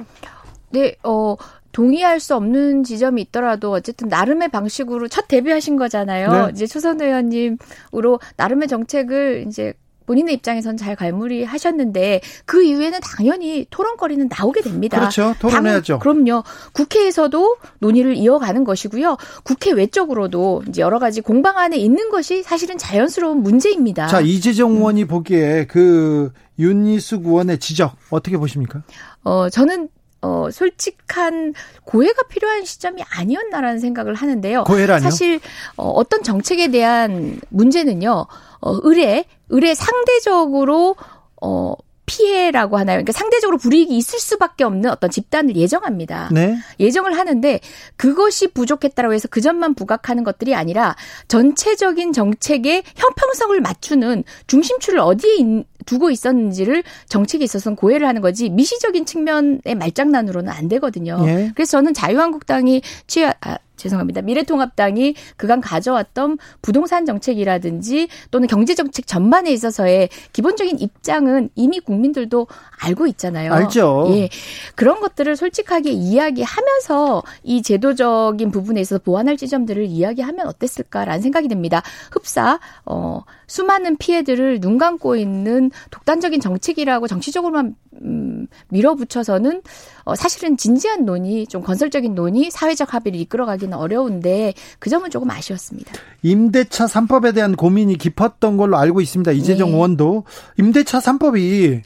네, 0.71 0.95
어 1.03 1.37
동의할 1.73 2.21
수 2.21 2.35
없는 2.35 2.85
지점이 2.85 3.23
있더라도 3.23 3.71
어쨌든 3.73 4.09
나름의 4.09 4.49
방식으로 4.49 5.09
첫 5.09 5.29
데뷔하신 5.29 5.77
거잖아요. 5.77 6.47
네. 6.47 6.53
이제 6.53 6.67
초선 6.67 7.01
의원님으로 7.01 8.19
나름의 8.37 8.69
정책을 8.69 9.45
이제 9.47 9.75
본인의 10.07 10.35
입장에선 10.35 10.77
잘 10.77 10.97
갈무리 10.97 11.45
하셨는데 11.45 12.21
그 12.45 12.65
이후에는 12.65 12.99
당연히 13.01 13.65
토론거리는 13.71 14.29
나오게 14.29 14.61
됩니다. 14.63 14.99
그렇죠. 14.99 15.37
토론해야죠. 15.39 15.95
당, 15.95 16.01
그럼요. 16.01 16.43
국회에서도 16.73 17.57
논의를 17.79 18.17
이어가는 18.17 18.65
것이고요. 18.65 19.17
국회 19.45 19.71
외적으로도 19.71 20.65
이제 20.69 20.83
여러 20.83 20.99
가지 20.99 21.21
공방 21.21 21.59
안에 21.59 21.77
있는 21.77 22.11
것이 22.11 22.43
사실은 22.43 22.77
자연스러운 22.77 23.41
문제입니다. 23.45 24.09
자, 24.09 24.21
이재정 24.21 24.73
의원이 24.73 25.03
음. 25.05 25.07
보기에 25.07 25.67
그 25.67 26.33
윤희숙 26.59 27.27
의원의 27.27 27.61
지적 27.61 27.95
어떻게 28.11 28.37
보십니까? 28.37 28.83
어, 29.23 29.49
저는 29.49 29.91
어, 30.23 30.49
솔직한 30.51 31.55
고해가 31.85 32.25
필요한 32.25 32.65
시점이 32.65 33.03
아니었나라는 33.09 33.79
생각을 33.79 34.15
하는데요. 34.15 34.65
고해라뇨? 34.65 35.03
사실 35.03 35.41
어, 35.77 35.89
어떤 35.89 36.23
정책에 36.23 36.69
대한 36.69 37.41
문제는요. 37.49 38.27
어, 38.61 38.79
의뢰 38.83 39.25
의뢰 39.49 39.75
상대적으로 39.75 40.97
어 41.41 41.75
피해라고 42.11 42.77
하나요? 42.77 42.97
그러니까 42.97 43.13
상대적으로 43.13 43.57
불이익이 43.57 43.97
있을 43.97 44.19
수밖에 44.19 44.65
없는 44.65 44.91
어떤 44.91 45.11
집단을 45.11 45.55
예정합니다. 45.55 46.31
네. 46.33 46.57
예정을 46.81 47.17
하는데 47.17 47.61
그것이 47.97 48.49
부족했다고 48.49 49.15
해서 49.15 49.29
그 49.31 49.41
점만 49.41 49.75
부각하는 49.75 50.25
것들이 50.25 50.57
아니라 50.57 50.97
전체적인 51.29 52.13
정책의 52.13 52.83
형평성을 52.97 53.61
맞추는 53.61 54.25
중심축을 54.49 54.99
어디에 54.99 55.65
두고 55.87 56.11
있었는지를 56.11 56.83
정책에 57.09 57.45
있어서는 57.45 57.77
고해를 57.77 58.07
하는 58.07 58.21
거지 58.21 58.49
미시적인 58.51 59.07
측면의 59.07 59.75
말장난으로는 59.77 60.53
안 60.53 60.69
되거든요. 60.69 61.19
예. 61.27 61.53
그래서 61.55 61.73
저는 61.73 61.95
자유한국당이 61.95 62.83
취하 63.07 63.33
아, 63.41 63.59
죄송합니다. 63.81 64.23
미래통합당이 64.23 65.15
그간 65.37 65.61
가져왔던 65.61 66.39
부동산 66.63 67.07
정책이라든지 67.07 68.09
또는 68.31 68.47
경제 68.47 68.75
정책 68.75 69.07
전반에 69.07 69.51
있어서의 69.51 70.09
기본적인 70.33 70.79
입장은 70.79 71.51
이미 71.55 71.81
국민들도 71.81 72.47
알고 72.83 73.07
있잖아요. 73.09 73.53
알죠. 73.53 74.07
예. 74.11 74.29
그런 74.75 75.01
것들을 75.01 75.35
솔직하게 75.37 75.91
이야기하면서 75.91 77.23
이 77.43 77.63
제도적인 77.63 78.51
부분에 78.51 78.81
있어서 78.81 79.01
보완할 79.03 79.37
지점들을 79.37 79.85
이야기하면 79.87 80.47
어땠을까라는 80.47 81.23
생각이 81.23 81.49
듭니다. 81.49 81.83
흡사 82.13 82.61
어 82.85 83.23
수많은 83.47 83.97
피해들을 83.97 84.61
눈 84.61 84.79
감고 84.79 85.17
있는 85.17 85.71
독단적인 85.91 86.41
정책이라고 86.41 87.09
정치적으로만 87.09 87.75
음, 88.03 88.47
밀어붙여서는 88.69 89.63
어, 90.05 90.15
사실은 90.15 90.57
진지한 90.57 91.05
논의, 91.05 91.47
좀 91.47 91.63
건설적인 91.63 92.15
논의, 92.15 92.51
사회적 92.51 92.95
합의를 92.95 93.19
이끌어가기는 93.21 93.77
어려운데 93.77 94.55
그 94.79 94.91
점은 94.91 95.11
조금 95.11 95.31
아쉬웠습니다. 95.31 95.93
임대차 96.23 96.87
3법에 96.87 97.35
대한 97.35 97.57
고민이 97.57 97.99
깊었던 97.99 98.57
걸로 98.57 98.77
알고 98.77 99.01
있습니다. 99.01 99.33
이재정 99.33 99.71
네. 99.71 99.75
의원도 99.75 100.25
임대차 100.59 100.99
3법이 100.99 101.83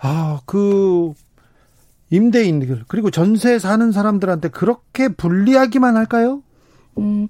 아, 0.00 0.40
그 0.44 1.12
임대인들 2.10 2.84
그리고 2.88 3.10
전세 3.10 3.58
사는 3.58 3.90
사람들한테 3.92 4.48
그렇게 4.48 5.08
불리하기만 5.08 5.96
할까요? 5.96 6.42
음, 6.98 7.28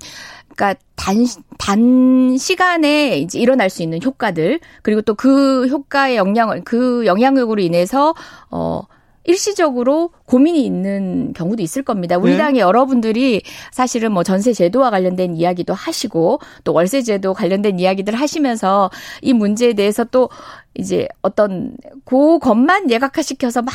그러니까 0.58 0.74
단, 0.96 1.24
단 1.56 2.36
시간에 2.36 3.18
이제 3.18 3.38
일어날 3.38 3.70
수 3.70 3.82
있는 3.82 4.02
효과들, 4.02 4.58
그리고 4.82 5.00
또 5.02 5.14
그 5.14 5.68
효과의 5.68 6.16
영향을, 6.16 6.62
그 6.64 7.06
영향력으로 7.06 7.60
인해서, 7.62 8.14
어, 8.50 8.82
일시적으로 9.24 10.10
고민이 10.24 10.64
있는 10.64 11.32
경우도 11.34 11.62
있을 11.62 11.82
겁니다. 11.82 12.16
우리 12.16 12.32
네. 12.32 12.38
당의 12.38 12.60
여러분들이 12.60 13.42
사실은 13.70 14.12
뭐 14.12 14.22
전세 14.22 14.52
제도와 14.52 14.90
관련된 14.90 15.36
이야기도 15.36 15.74
하시고 15.74 16.40
또 16.64 16.72
월세 16.72 17.02
제도 17.02 17.34
관련된 17.34 17.78
이야기들 17.78 18.14
하시면서 18.14 18.90
이 19.20 19.34
문제에 19.34 19.74
대해서 19.74 20.04
또 20.04 20.30
이제 20.74 21.08
어떤 21.20 21.76
그것만 22.06 22.90
예각화시켜서 22.90 23.60
막 23.60 23.74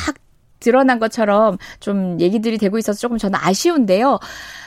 드러난 0.58 0.98
것처럼 0.98 1.58
좀 1.78 2.18
얘기들이 2.20 2.58
되고 2.58 2.76
있어서 2.78 2.98
조금 2.98 3.18
저는 3.18 3.38
아쉬운데요. 3.40 4.18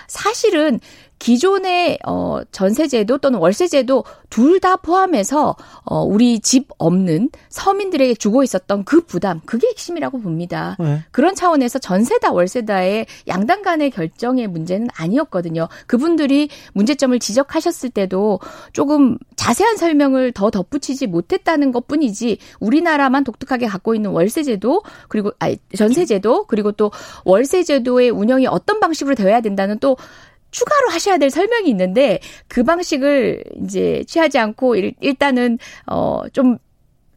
사실은 0.08 0.80
기존의 1.20 2.00
어 2.06 2.42
전세제도 2.52 3.18
또는 3.20 3.40
월세제도 3.40 4.04
둘 4.30 4.58
다 4.60 4.76
포함해서 4.76 5.56
어 5.84 6.02
우리 6.02 6.40
집 6.40 6.68
없는 6.80 7.30
서민들에게 7.50 8.16
주고 8.16 8.42
있었던 8.44 8.86
그 8.86 9.02
부담 9.02 9.40
그게 9.46 9.68
핵심이라고 9.68 10.20
봅니다. 10.20 10.76
네. 10.80 11.04
그런 11.12 11.36
차원에서 11.36 11.78
전세다 11.78 12.32
월세다의 12.32 13.06
양당 13.28 13.62
간의 13.62 13.92
결정의 13.92 14.48
문제는 14.48 14.88
아니었거든요. 14.96 15.68
그분들이 15.86 16.50
문제점을 16.74 17.18
지적하셨을 17.20 17.92
때도 17.92 18.40
조금 18.74 19.18
자세한 19.36 19.78
설명을 19.78 20.32
더 20.32 20.50
덧붙이지 20.50 21.06
못했다는 21.08 21.72
것뿐이지 21.72 22.40
우리나라만 22.60 23.24
독특하게 23.24 23.68
갖고 23.68 23.94
있는 23.94 24.10
월세제도 24.12 24.82
그리고 25.08 25.32
아니 25.38 25.58
전세제도 25.76 26.46
그리고 26.46 26.72
또 26.72 26.92
월세제도의 27.26 28.10
운영이 28.10 28.48
어떤 28.48 28.80
방식으로 28.80 29.16
되어야 29.16 29.42
된다는 29.42 29.78
또 29.80 29.98
추가로 30.52 30.90
하셔야 30.92 31.18
될 31.18 31.30
설명이 31.30 31.70
있는데 31.70 32.20
그 32.48 32.64
방식을 32.64 33.44
이제 33.64 34.04
취하지 34.08 34.40
않고 34.40 34.76
일 34.76 34.94
단은 35.18 35.58
어좀 35.86 36.58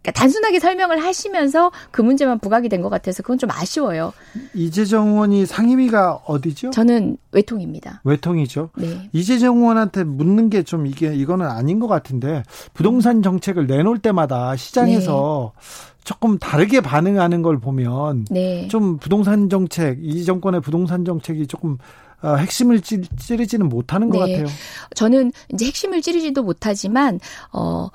그러니까 0.02 0.18
단순하게 0.18 0.60
설명을 0.60 1.04
하시면서 1.04 1.70
그 1.90 2.00
문제만 2.00 2.38
부각이 2.38 2.70
된 2.70 2.80
것 2.80 2.88
같아서 2.88 3.22
그건 3.22 3.36
좀 3.36 3.50
아쉬워요. 3.50 4.14
이재정 4.54 5.08
의원이 5.08 5.44
상임위가 5.44 6.22
어디죠? 6.24 6.70
저는 6.70 7.18
외통입니다. 7.32 8.00
외통이죠. 8.04 8.70
네. 8.78 9.10
이재정 9.12 9.58
의원한테 9.58 10.04
묻는 10.04 10.48
게 10.48 10.62
좀 10.62 10.86
이게 10.86 11.14
이거는 11.14 11.46
아닌 11.46 11.80
것 11.80 11.86
같은데 11.86 12.42
부동산 12.72 13.22
정책을 13.22 13.66
내놓을 13.66 13.98
때마다 13.98 14.56
시장에서 14.56 15.52
네. 15.54 16.00
조금 16.04 16.38
다르게 16.38 16.80
반응하는 16.80 17.42
걸 17.42 17.58
보면 17.58 18.24
네. 18.30 18.68
좀 18.68 18.96
부동산 18.96 19.50
정책 19.50 19.98
이 20.02 20.24
정권의 20.24 20.62
부동산 20.62 21.04
정책이 21.04 21.46
조금 21.46 21.76
어, 22.22 22.36
핵심을 22.36 22.80
찌 22.80 23.00
르지는 23.36 23.68
못하는 23.68 24.10
것 24.10 24.24
네. 24.26 24.32
같아요. 24.36 24.46
저는 24.94 25.32
이제 25.52 25.66
핵심을 25.66 26.02
찌르지도 26.02 26.42
못하지만 26.42 27.18
어 27.52 27.88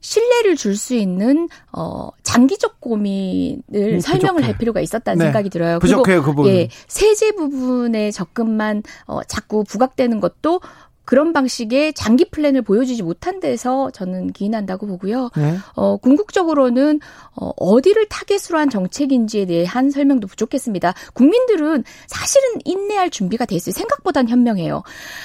신뢰를 0.00 0.54
줄 0.56 0.76
수 0.76 0.94
있는 0.94 1.48
어 1.72 2.10
장기적 2.22 2.80
고민을 2.80 3.62
음, 3.74 4.00
설명을 4.00 4.34
부족해. 4.42 4.46
할 4.46 4.58
필요가 4.58 4.80
있었다는 4.80 5.18
네. 5.18 5.24
생각이 5.26 5.48
들어요. 5.50 5.78
부족해요, 5.78 6.22
그 6.22 6.34
부분. 6.34 6.52
예, 6.52 6.68
세제 6.88 7.32
부분의 7.32 8.12
접근만 8.12 8.82
어 9.06 9.22
자꾸 9.24 9.64
부각되는 9.64 10.20
것도 10.20 10.60
그런 11.04 11.32
방식의 11.32 11.94
장기 11.94 12.24
플랜을 12.24 12.62
보여주지 12.62 13.02
못한 13.02 13.40
데서 13.40 13.90
저는 13.90 14.32
기인한다고 14.32 14.86
보고요. 14.86 15.30
네. 15.36 15.56
어, 15.74 15.96
궁극적으로는 15.98 17.00
어, 17.36 17.50
어디를 17.56 18.06
target으로 18.08 18.58
한 18.58 18.70
정책인지에 18.70 19.46
대한 19.46 19.90
설명도 19.90 20.26
부족했습니다. 20.26 20.94
국민들은 21.12 21.84
사실은 22.06 22.60
인내할 22.64 23.10
준비가 23.10 23.44
돼 23.44 23.54
있어요. 23.56 23.72
생각보단 23.72 24.28
현명해요. 24.28 24.82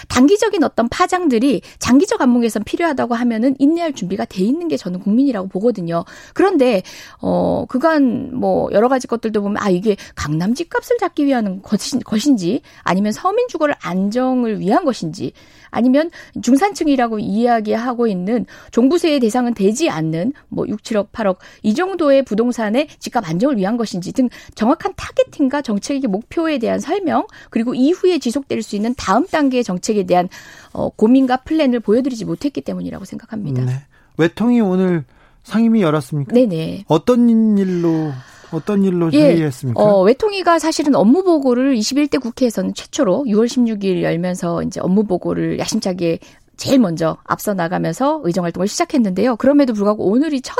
단기적인 0.07 0.63
어떤 0.63 0.89
파장들이 0.89 1.61
장기적 1.79 2.21
안목에선 2.21 2.63
필요하다고 2.63 3.15
하면은 3.15 3.55
인내할 3.59 3.93
준비가 3.93 4.25
돼 4.25 4.43
있는 4.43 4.67
게 4.67 4.77
저는 4.77 4.99
국민이라고 4.99 5.47
보거든요. 5.47 6.03
그런데 6.33 6.83
어, 7.21 7.65
그간 7.67 8.35
뭐 8.35 8.69
여러 8.71 8.89
가지 8.89 9.07
것들도 9.07 9.41
보면 9.41 9.57
아 9.61 9.69
이게 9.69 9.95
강남 10.15 10.53
집값을 10.53 10.97
잡기 10.99 11.25
위한 11.25 11.61
것인지 11.61 12.61
아니면 12.83 13.11
서민 13.11 13.47
주거를 13.47 13.75
안정을 13.81 14.59
위한 14.59 14.83
것인지 14.85 15.33
아니면 15.69 16.09
중산층이라고 16.41 17.19
이야기하고 17.19 18.07
있는 18.07 18.45
종부세의 18.71 19.19
대상은 19.19 19.53
되지 19.53 19.89
않는 19.89 20.33
뭐 20.49 20.67
6, 20.67 20.81
7억, 20.83 21.11
8억 21.11 21.37
이 21.63 21.73
정도의 21.73 22.23
부동산의 22.23 22.87
집값 22.99 23.27
안정을 23.29 23.57
위한 23.57 23.77
것인지 23.77 24.13
등 24.13 24.29
정확한 24.55 24.93
targeting과 24.95 25.61
정책의 25.61 26.09
목표에 26.09 26.57
대한 26.57 26.79
설명 26.79 27.27
그리고 27.49 27.73
이후에 27.73 28.19
지속될 28.19 28.61
수 28.61 28.75
있는 28.75 28.93
다음 28.97 29.25
단계의 29.27 29.63
정책에 29.63 30.03
대한 30.03 30.29
어, 30.73 30.89
고민과 30.89 31.37
플랜을 31.37 31.79
보여드리지 31.79 32.25
못했기 32.25 32.61
때문이라고 32.61 33.05
생각합니다. 33.05 33.65
네. 33.65 33.73
외통이 34.17 34.61
오늘 34.61 35.05
상임위 35.43 35.81
열었습니까? 35.81 36.33
네네. 36.33 36.83
어떤 36.87 37.57
일로 37.57 38.11
어떤 38.51 38.83
일로 38.83 39.11
예, 39.13 39.21
회의했습니까? 39.21 39.81
어, 39.81 40.01
외통위가 40.03 40.59
사실은 40.59 40.95
업무 40.95 41.23
보고를 41.23 41.75
21대 41.75 42.21
국회에서는 42.21 42.73
최초로 42.73 43.25
6월 43.27 43.45
16일 43.45 44.01
열면서 44.01 44.63
이제 44.63 44.79
업무 44.79 45.03
보고를 45.03 45.59
야심차게 45.59 46.19
제일 46.57 46.79
먼저 46.79 47.17
앞서 47.23 47.53
나가면서 47.53 48.21
의정 48.23 48.43
활동을 48.43 48.67
시작했는데요. 48.67 49.37
그럼에도 49.37 49.73
불구하고 49.73 50.05
오늘이 50.05 50.41
첫 50.41 50.55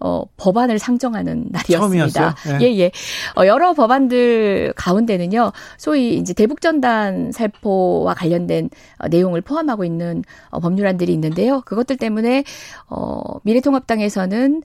어, 0.00 0.24
법안을 0.36 0.78
상정하는 0.78 1.46
날이었습니다. 1.50 2.36
예, 2.60 2.64
예. 2.66 2.78
예. 2.78 2.90
어, 3.36 3.46
여러 3.46 3.74
법안들 3.74 4.72
가운데는요, 4.76 5.52
소위 5.76 6.16
이제 6.16 6.32
대북전단 6.32 7.32
살포와 7.32 8.14
관련된 8.14 8.70
어, 8.98 9.08
내용을 9.08 9.40
포함하고 9.40 9.84
있는 9.84 10.22
어, 10.50 10.60
법률안들이 10.60 11.12
있는데요. 11.12 11.60
그것들 11.62 11.96
때문에 11.96 12.44
어, 12.88 13.20
미래통합당에서는 13.42 14.62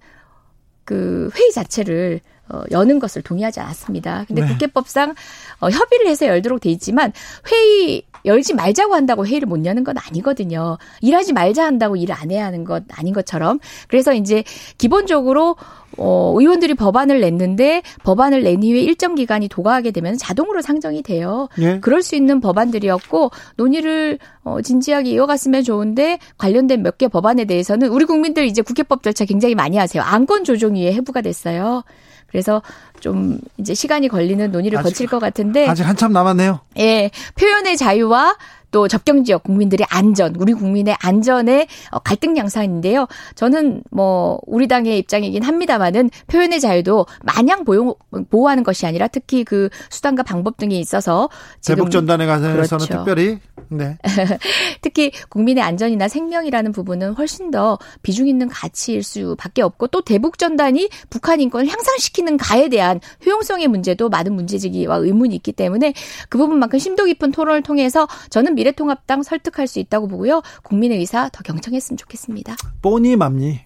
그 0.85 1.29
회의 1.35 1.51
자체를 1.51 2.21
어, 2.51 2.63
여는 2.71 2.99
것을 2.99 3.21
동의하지 3.21 3.59
않았습니다. 3.59 4.25
근데 4.27 4.41
네. 4.41 4.47
국회법상 4.47 5.15
어, 5.59 5.69
협의를 5.69 6.07
해서 6.07 6.27
열도록 6.27 6.61
돼 6.61 6.69
있지만 6.69 7.11
회의 7.51 8.03
열지 8.25 8.53
말자고 8.53 8.95
한다고 8.95 9.25
회의를 9.25 9.47
못 9.47 9.65
여는 9.65 9.83
건 9.83 9.95
아니거든요. 9.97 10.77
일하지 11.01 11.33
말자 11.33 11.65
한다고 11.65 11.95
일을 11.95 12.13
안 12.13 12.31
해야 12.31 12.45
하는 12.45 12.65
것 12.65 12.83
아닌 12.91 13.13
것처럼. 13.13 13.59
그래서 13.87 14.13
이제 14.13 14.43
기본적으로 14.77 15.55
어, 15.97 16.33
의원들이 16.37 16.75
법안을 16.75 17.21
냈는데 17.21 17.81
법안을 18.03 18.43
낸 18.43 18.61
이후에 18.61 18.81
일정 18.81 19.15
기간이 19.15 19.47
도과하게 19.47 19.91
되면 19.91 20.17
자동으로 20.17 20.61
상정이 20.61 21.01
돼요. 21.01 21.47
예. 21.59 21.79
그럴 21.79 22.03
수 22.03 22.15
있는 22.15 22.41
법안들이었고 22.41 23.31
논의를 23.55 24.19
어, 24.43 24.61
진지하게 24.61 25.11
이어갔으면 25.11 25.63
좋은데 25.63 26.19
관련된 26.37 26.83
몇 26.83 26.97
개 26.99 27.07
법안에 27.07 27.45
대해서는 27.45 27.87
우리 27.87 28.03
국민들 28.03 28.45
이제 28.45 28.61
국회법 28.61 29.03
절차 29.03 29.23
굉장히 29.23 29.55
많이 29.55 29.77
하세요. 29.77 30.03
안건 30.03 30.43
조정위에 30.43 30.91
해부가 30.93 31.21
됐어요. 31.21 31.83
그래서 32.31 32.61
좀 32.99 33.39
이제 33.57 33.73
시간이 33.73 34.07
걸리는 34.07 34.51
논의를 34.51 34.77
아직, 34.79 34.89
거칠 34.89 35.07
것 35.07 35.19
같은데 35.19 35.67
아직 35.67 35.83
한참 35.83 36.11
남았네요. 36.13 36.59
예, 36.77 37.09
표현의 37.35 37.77
자유와 37.77 38.35
또 38.71 38.87
접경 38.87 39.23
지역 39.23 39.43
국민들의 39.43 39.85
안전, 39.89 40.35
우리 40.37 40.53
국민의 40.53 40.95
안전의 40.99 41.67
어, 41.91 41.99
갈등 41.99 42.37
양상인데요. 42.37 43.07
저는 43.35 43.83
뭐 43.91 44.39
우리 44.45 44.67
당의 44.67 44.97
입장이긴 44.99 45.43
합니다만은 45.43 46.09
표현의 46.27 46.59
자유도 46.59 47.05
마냥 47.23 47.65
보호, 47.65 47.97
보호하는 48.29 48.63
것이 48.63 48.85
아니라 48.85 49.07
특히 49.07 49.43
그 49.43 49.69
수단과 49.89 50.23
방법 50.23 50.57
등이 50.57 50.79
있어서 50.79 51.29
대북 51.65 51.91
전단에 51.91 52.25
관해서는 52.25 52.55
그렇죠. 52.55 52.77
특별히 52.77 53.39
네. 53.69 53.97
특히 54.81 55.11
국민의 55.29 55.63
안전이나 55.63 56.07
생명이라는 56.07 56.71
부분은 56.71 57.13
훨씬 57.13 57.51
더 57.51 57.77
비중 58.01 58.27
있는 58.27 58.47
가치일 58.47 59.03
수밖에 59.03 59.61
없고 59.61 59.87
또 59.87 60.01
대북 60.01 60.37
전단이 60.37 60.89
북한 61.09 61.39
인권을 61.41 61.67
향상시키는 61.67 62.37
가에 62.37 62.69
대한 62.69 62.99
효용성의 63.25 63.67
문제도 63.67 64.09
많은 64.09 64.33
문제제기와 64.33 64.97
의문이 64.97 65.35
있기 65.35 65.51
때문에 65.51 65.93
그 66.29 66.37
부분만큼 66.37 66.79
심도 66.79 67.05
깊은 67.05 67.31
토론을 67.31 67.61
통해서 67.61 68.07
저는 68.29 68.55
미래통합당 68.59 69.23
설득할 69.23 69.67
수 69.67 69.79
있다고 69.79 70.07
보고요. 70.07 70.41
국민의 70.63 70.99
의사 70.99 71.29
더 71.29 71.43
경청했으면 71.43 71.97
좋겠습니다. 71.97 72.55
뽀니 72.81 73.15
맘니. 73.15 73.61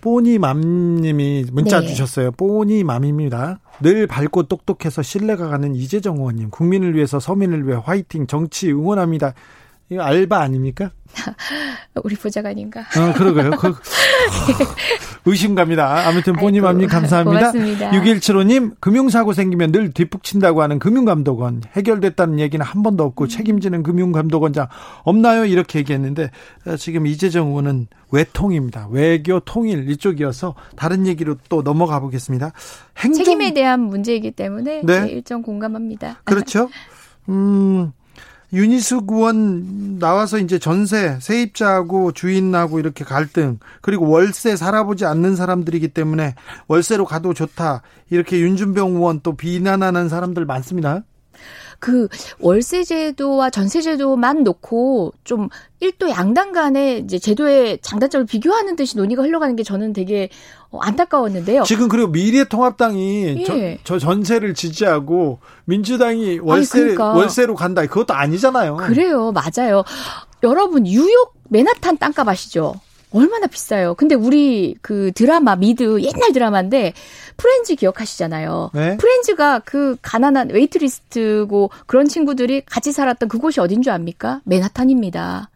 뽀니맘님이 0.00 1.46
문자 1.52 1.80
네. 1.80 1.88
주셨어요. 1.88 2.30
뽀니맘입니다. 2.32 3.58
늘 3.82 4.06
밝고 4.06 4.44
똑똑해서 4.44 5.02
신뢰가 5.02 5.48
가는 5.48 5.74
이재정 5.74 6.18
의원님. 6.18 6.50
국민을 6.50 6.94
위해서 6.94 7.18
서민을 7.18 7.66
위해 7.66 7.76
화이팅 7.82 8.28
정치 8.28 8.70
응원합니다. 8.70 9.34
이거 9.90 10.02
알바 10.02 10.38
아닙니까? 10.38 10.92
우리 12.04 12.14
보좌관인가? 12.14 12.80
어, 12.80 13.12
그러게요. 13.14 13.50
그, 13.50 13.74
의심갑니다. 15.26 16.06
아무튼 16.06 16.34
보님함님 16.34 16.88
감사합니다. 16.88 17.50
고맙습니다. 17.50 17.90
6175님, 17.90 18.76
금융사고 18.78 19.32
생기면 19.32 19.72
늘 19.72 19.90
뒷북친다고 19.92 20.62
하는 20.62 20.78
금융감독원. 20.78 21.62
해결됐다는 21.72 22.38
얘기는 22.38 22.64
한 22.64 22.84
번도 22.84 23.02
없고 23.02 23.24
음. 23.24 23.28
책임지는 23.28 23.82
금융감독원장 23.82 24.68
없나요? 25.02 25.44
이렇게 25.44 25.80
얘기했는데 25.80 26.30
어, 26.66 26.76
지금 26.76 27.08
이재정 27.08 27.48
의원은 27.48 27.88
외통입니다. 28.12 28.86
외교 28.90 29.40
통일 29.40 29.90
이쪽이어서 29.90 30.54
다른 30.76 31.08
얘기로 31.08 31.36
또 31.48 31.62
넘어가 31.62 31.98
보겠습니다. 31.98 32.52
행정... 32.98 33.24
책임에 33.24 33.52
대한 33.52 33.80
문제이기 33.80 34.30
때문에 34.30 34.82
네. 34.84 35.08
일정 35.08 35.42
공감합니다. 35.42 36.20
그렇죠. 36.24 36.70
음, 37.28 37.92
유니숙 38.52 39.12
의원 39.12 39.98
나와서 39.98 40.38
이제 40.38 40.58
전세 40.58 41.18
세입자하고 41.20 42.12
주인하고 42.12 42.80
이렇게 42.80 43.04
갈등 43.04 43.58
그리고 43.80 44.08
월세 44.08 44.56
살아보지 44.56 45.04
않는 45.04 45.36
사람들이기 45.36 45.88
때문에 45.88 46.34
월세로 46.66 47.04
가도 47.04 47.32
좋다 47.32 47.82
이렇게 48.10 48.40
윤준병 48.40 48.96
의원 48.96 49.20
또 49.22 49.36
비난하는 49.36 50.08
사람들 50.08 50.44
많습니다. 50.46 51.04
그 51.78 52.08
월세 52.38 52.84
제도와 52.84 53.50
전세 53.50 53.80
제도만 53.80 54.44
놓고 54.44 55.12
좀 55.24 55.48
일도 55.80 56.10
양당 56.10 56.52
간의 56.52 57.00
이제 57.00 57.18
제도의 57.18 57.78
장단점을 57.80 58.26
비교하는 58.26 58.76
듯이 58.76 58.96
논의가 58.96 59.22
흘러가는 59.22 59.56
게 59.56 59.62
저는 59.62 59.92
되게 59.94 60.28
어, 60.70 60.78
안타까웠는데요. 60.80 61.62
지금 61.64 61.88
그리고 61.88 62.08
미래통합당이 62.08 63.38
예. 63.38 63.44
저, 63.44 63.54
저, 63.84 63.98
전세를 63.98 64.54
지지하고 64.54 65.40
민주당이 65.64 66.38
월세 66.40 66.80
그러니까. 66.80 67.12
월세로 67.14 67.54
간다. 67.54 67.82
그것도 67.86 68.14
아니잖아요. 68.14 68.76
그래요, 68.76 69.32
맞아요. 69.32 69.82
여러분 70.42 70.84
뉴욕 70.84 71.34
맨하탄 71.48 71.98
땅값 71.98 72.28
아시죠? 72.28 72.74
얼마나 73.12 73.46
비싸요. 73.46 73.94
근데 73.94 74.14
우리 74.14 74.76
그 74.82 75.10
드라마 75.14 75.56
미드 75.56 76.00
옛날 76.02 76.32
드라마인데 76.32 76.92
프렌즈 77.36 77.74
기억하시잖아요. 77.74 78.70
네? 78.74 78.96
프렌즈가 78.96 79.60
그 79.60 79.96
가난한 80.02 80.50
웨이트리스고 80.50 81.70
그런 81.86 82.06
친구들이 82.06 82.62
같이 82.66 82.92
살았던 82.92 83.28
그곳이 83.28 83.60
어딘 83.60 83.82
줄 83.82 83.92
압니까? 83.92 84.40
맨하탄입니다. 84.44 85.50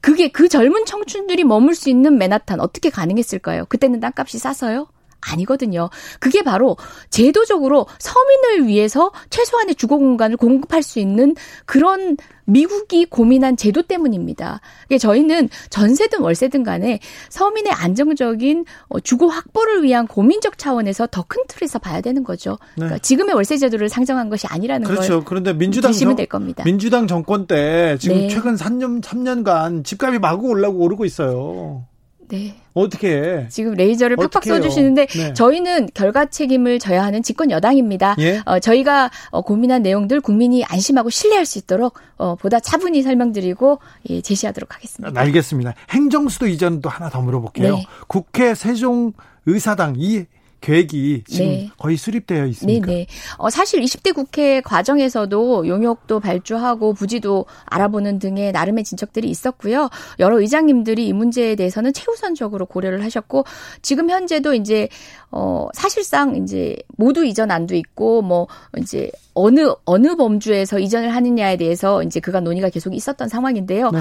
그게 0.00 0.28
그 0.28 0.48
젊은 0.48 0.84
청춘들이 0.84 1.44
머물 1.44 1.74
수 1.74 1.90
있는 1.90 2.16
맨하탄 2.18 2.60
어떻게 2.60 2.90
가능했을까요? 2.90 3.66
그때는 3.66 4.00
땅값이 4.00 4.38
싸서요? 4.38 4.86
아니거든요. 5.20 5.90
그게 6.20 6.42
바로 6.42 6.76
제도적으로 7.10 7.86
서민을 7.98 8.66
위해서 8.66 9.12
최소한의 9.30 9.74
주거 9.74 9.96
공간을 9.98 10.36
공급할 10.36 10.82
수 10.82 10.98
있는 10.98 11.34
그런 11.66 12.16
미국이 12.48 13.06
고민한 13.06 13.56
제도 13.56 13.82
때문입니다. 13.82 14.60
저희는 15.00 15.48
전세든 15.68 16.20
월세든 16.20 16.62
간에 16.62 17.00
서민의 17.28 17.72
안정적인 17.72 18.64
어, 18.86 19.00
주거 19.00 19.26
확보를 19.26 19.82
위한 19.82 20.06
고민적 20.06 20.56
차원에서 20.56 21.08
더 21.10 21.26
큰 21.28 21.42
틀에서 21.48 21.78
봐야 21.78 22.00
되는 22.00 22.24
거죠. 22.24 22.52
네. 22.76 22.84
그러니까 22.86 22.98
지금의 22.98 23.34
월세 23.34 23.56
제도를 23.56 23.88
상정한 23.88 24.28
것이 24.28 24.46
아니라는 24.46 24.86
그렇죠. 24.86 25.14
걸 25.14 25.24
그런데 25.24 25.52
민주당 25.52 25.92
정, 25.92 26.16
될 26.16 26.26
겁니다. 26.26 26.64
민주당 26.64 27.06
정권 27.06 27.46
때 27.46 27.96
지금 28.00 28.16
네. 28.16 28.28
최근 28.28 28.54
3년 28.54 29.02
3년간 29.02 29.84
집값이 29.84 30.18
마구 30.18 30.48
올라고 30.48 30.78
오르고 30.78 31.04
있어요. 31.04 31.84
네. 32.28 32.54
어떻게 32.74 33.16
해? 33.16 33.48
지금 33.48 33.74
레이저를 33.74 34.16
팍팍 34.16 34.44
써주시는데 34.44 35.06
네. 35.06 35.34
저희는 35.34 35.88
결과 35.94 36.26
책임을 36.26 36.78
져야 36.78 37.04
하는 37.04 37.22
집권 37.22 37.50
여당입니다. 37.50 38.16
예? 38.18 38.42
어, 38.44 38.58
저희가 38.58 39.10
어, 39.30 39.42
고민한 39.42 39.82
내용들 39.82 40.20
국민이 40.20 40.64
안심하고 40.64 41.10
신뢰할 41.10 41.46
수 41.46 41.58
있도록 41.58 41.98
어, 42.16 42.34
보다 42.34 42.60
차분히 42.60 43.02
설명드리고 43.02 43.78
예, 44.10 44.20
제시하도록 44.20 44.74
하겠습니다. 44.74 45.20
알겠습니다. 45.20 45.74
행정수도 45.90 46.46
이전도 46.46 46.88
하나 46.88 47.08
더 47.08 47.20
물어볼게요. 47.20 47.76
네. 47.76 47.86
국회 48.08 48.54
세종 48.54 49.12
의사당 49.46 49.94
이 49.96 50.24
계획이 50.60 51.24
지금 51.26 51.46
네. 51.46 51.70
거의 51.78 51.96
수립되어 51.96 52.46
있습니까? 52.46 52.86
네, 52.86 52.92
네. 52.94 53.06
어, 53.38 53.50
사실 53.50 53.80
20대 53.80 54.14
국회 54.14 54.60
과정에서도 54.60 55.68
용역도 55.68 56.20
발주하고 56.20 56.94
부지도 56.94 57.46
알아보는 57.66 58.18
등의 58.18 58.52
나름의 58.52 58.84
진척들이 58.84 59.28
있었고요. 59.28 59.90
여러 60.18 60.40
의장님들이 60.40 61.06
이 61.06 61.12
문제에 61.12 61.54
대해서는 61.54 61.92
최우선적으로 61.92 62.66
고려를 62.66 63.04
하셨고 63.04 63.44
지금 63.82 64.10
현재도 64.10 64.54
이제 64.54 64.88
어 65.30 65.68
사실상 65.74 66.36
이제 66.36 66.76
모두 66.96 67.24
이전 67.24 67.50
안도 67.50 67.74
있고 67.74 68.22
뭐 68.22 68.48
이제 68.78 69.10
어느 69.34 69.72
어느 69.84 70.16
범주에서 70.16 70.78
이전을 70.78 71.14
하느냐에 71.14 71.56
대해서 71.56 72.02
이제 72.02 72.20
그간 72.20 72.44
논의가 72.44 72.70
계속 72.70 72.94
있었던 72.94 73.28
상황인데요. 73.28 73.90
네. 73.90 74.00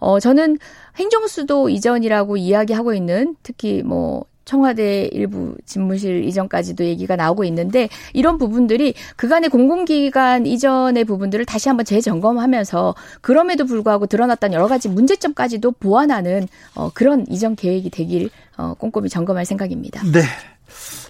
어 0.00 0.20
저는 0.20 0.58
행정수도 0.96 1.70
이전이라고 1.70 2.36
이야기하고 2.36 2.94
있는 2.94 3.36
특히 3.42 3.82
뭐 3.82 4.26
청와대 4.44 5.08
일부 5.12 5.56
집무실 5.64 6.24
이전까지도 6.24 6.84
얘기가 6.84 7.16
나오고 7.16 7.44
있는데 7.44 7.88
이런 8.12 8.38
부분들이 8.38 8.94
그간의 9.16 9.50
공공기관 9.50 10.46
이전의 10.46 11.04
부분들을 11.04 11.44
다시 11.44 11.68
한번 11.68 11.84
재점검하면서 11.84 12.94
그럼에도 13.20 13.64
불구하고 13.66 14.06
드러났던 14.06 14.52
여러 14.52 14.66
가지 14.68 14.88
문제점까지도 14.88 15.72
보완하는 15.72 16.46
어, 16.74 16.90
그런 16.92 17.24
이전 17.28 17.56
계획이 17.56 17.90
되길 17.90 18.30
어, 18.56 18.74
꼼꼼히 18.74 19.08
점검할 19.08 19.44
생각입니다. 19.44 20.02
네. 20.04 20.22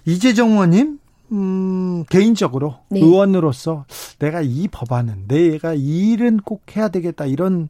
이재정 0.04 0.52
의원님 0.52 0.98
음, 1.32 2.04
개인적으로 2.08 2.76
네. 2.88 3.00
의원으로서 3.00 3.86
내가 4.18 4.40
이 4.42 4.68
법안은 4.68 5.26
내가 5.28 5.74
이 5.74 6.12
일은 6.12 6.38
꼭 6.38 6.76
해야 6.76 6.88
되겠다 6.88 7.26
이런 7.26 7.68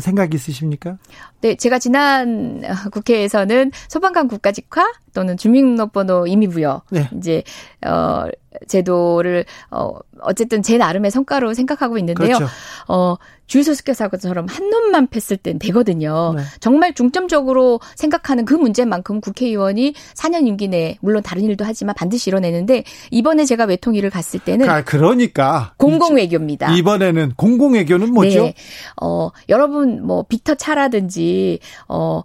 생각 0.00 0.34
있으십니까? 0.34 0.98
네, 1.40 1.54
제가 1.54 1.78
지난 1.78 2.62
국회에서는 2.92 3.70
소방관 3.88 4.28
국가직화 4.28 4.92
또는 5.14 5.36
주민등록번호 5.36 6.26
임의부여 6.26 6.82
네. 6.90 7.08
이제 7.16 7.42
어 7.86 8.26
제도를 8.66 9.44
어 9.70 9.92
어쨌든 10.20 10.62
제 10.62 10.78
나름의 10.78 11.10
성과로 11.10 11.54
생각하고 11.54 11.98
있는데요. 11.98 12.36
그렇죠. 12.36 12.46
어 12.88 13.16
주유소 13.46 13.74
습격 13.74 13.96
사고처럼 13.96 14.46
한 14.48 14.70
놈만 14.70 15.08
팼을 15.08 15.38
땐 15.38 15.58
되거든요. 15.58 16.34
네. 16.36 16.42
정말 16.60 16.94
중점적으로 16.94 17.80
생각하는 17.96 18.44
그 18.44 18.54
문제만큼 18.54 19.20
국회의원이 19.20 19.94
4년 20.14 20.46
임기 20.46 20.68
내에 20.68 20.98
물론 21.00 21.22
다른 21.22 21.44
일도 21.44 21.64
하지만 21.64 21.94
반드시 21.94 22.30
이뤄내는데 22.30 22.84
이번에 23.10 23.46
제가 23.46 23.64
외통위를 23.64 24.10
갔을 24.10 24.38
때는 24.40 24.68
아, 24.68 24.82
그러니까 24.82 25.72
공공외교입니다. 25.78 26.72
이번에는 26.74 27.32
공공외교는 27.36 28.12
뭐죠? 28.12 28.42
네. 28.42 28.54
어 29.00 29.30
여러분 29.48 30.06
뭐 30.06 30.24
빅터 30.24 30.56
차라든지 30.56 31.60
어 31.88 32.22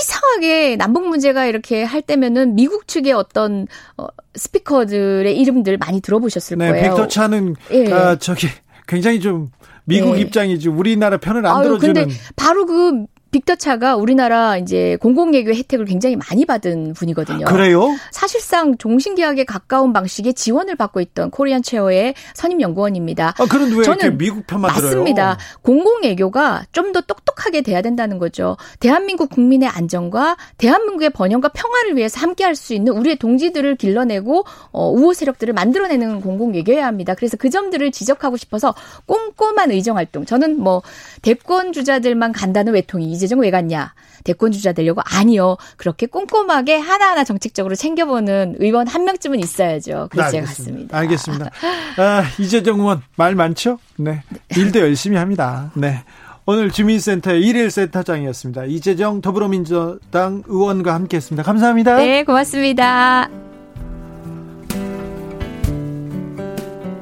이상하게 0.00 0.76
남북 0.76 1.08
문제가 1.08 1.46
이렇게 1.46 1.82
할 1.82 2.02
때면은 2.02 2.54
미국 2.54 2.86
측의 2.88 3.12
어떤 3.12 3.66
어, 3.96 4.06
스피커들의 4.34 5.36
이름들 5.38 5.78
많이 5.78 6.00
들어보셨을 6.00 6.58
네, 6.58 6.70
거예요. 6.70 6.90
빅터 6.90 7.08
차는 7.08 7.56
예. 7.72 7.92
아, 7.92 8.16
저기 8.16 8.48
굉장히 8.86 9.20
좀 9.20 9.50
미국 9.84 10.14
네. 10.14 10.20
입장이지 10.22 10.68
우리나라 10.68 11.16
편을 11.16 11.46
안 11.46 11.56
아유, 11.58 11.64
들어주는. 11.64 11.94
근데 11.94 12.14
바로 12.34 12.66
그 12.66 13.06
빅터 13.36 13.56
차가 13.56 13.96
우리나라 13.96 14.56
이제 14.56 14.96
공공예교 15.02 15.52
혜택을 15.52 15.84
굉장히 15.84 16.16
많이 16.16 16.46
받은 16.46 16.94
분이거든요. 16.94 17.44
그래요? 17.44 17.94
사실상 18.10 18.78
종신계약에 18.78 19.44
가까운 19.44 19.92
방식의 19.92 20.32
지원을 20.32 20.76
받고 20.76 21.00
있던 21.00 21.30
코리안 21.30 21.62
체어의 21.62 22.14
선임 22.34 22.62
연구원입니다. 22.62 23.34
아, 23.38 23.46
그런데 23.50 23.76
왜 23.76 23.82
저는 23.84 24.16
미국 24.16 24.46
편만 24.46 24.72
들어요? 24.74 24.86
맞습니다. 24.86 25.36
공공예교가 25.62 26.64
좀 26.72 26.86
더 26.96 27.00
똑똑하게 27.00 27.62
돼야 27.62 27.82
된다는 27.82 28.16
거죠. 28.18 28.56
대한민국 28.78 29.28
국민의 29.28 29.68
안정과 29.68 30.36
대한민국의 30.56 31.10
번영과 31.10 31.48
평화를 31.48 31.96
위해서 31.96 32.20
함께할 32.20 32.54
수 32.54 32.72
있는 32.74 32.92
우리의 32.92 33.16
동지들을 33.16 33.74
길러내고 33.74 34.44
어, 34.70 34.90
우호 34.92 35.12
세력들을 35.12 35.52
만들어내는 35.52 36.20
공공예교여야 36.20 36.86
합니다. 36.86 37.14
그래서 37.14 37.36
그 37.36 37.50
점들을 37.50 37.90
지적하고 37.90 38.36
싶어서 38.36 38.72
꼼꼼한 39.06 39.72
의정 39.72 39.96
활동. 39.98 40.24
저는 40.24 40.58
뭐 40.60 40.80
대권 41.22 41.72
주자들만 41.72 42.32
간다는 42.32 42.72
외통이 42.72 43.10
이 43.10 43.18
재정 43.26 43.40
왜 43.40 43.50
갔냐? 43.50 43.92
대권 44.22 44.52
주자 44.52 44.72
되려고 44.72 45.02
아니요. 45.04 45.56
그렇게 45.76 46.06
꼼꼼하게 46.06 46.78
하나하나 46.78 47.24
정책적으로 47.24 47.74
챙겨보는 47.74 48.56
의원 48.60 48.86
한 48.86 49.04
명쯤은 49.04 49.40
있어야죠. 49.40 50.08
그래서 50.10 50.28
네, 50.28 50.32
제가 50.32 50.46
갔습니다. 50.46 50.96
알겠습니다. 50.96 51.50
아, 51.98 52.24
이재정 52.38 52.78
의원 52.80 53.02
말 53.16 53.34
많죠? 53.34 53.78
네. 53.96 54.22
일도 54.56 54.78
열심히 54.80 55.16
합니다. 55.16 55.72
네. 55.74 56.04
오늘 56.44 56.70
주민센터의 56.70 57.42
일일 57.42 57.72
센터장이었습니다. 57.72 58.66
이재정 58.66 59.20
더불어민주당 59.20 60.44
의원과 60.46 60.94
함께했습니다. 60.94 61.42
감사합니다. 61.42 61.96
네, 61.96 62.22
고맙습니다. 62.22 63.28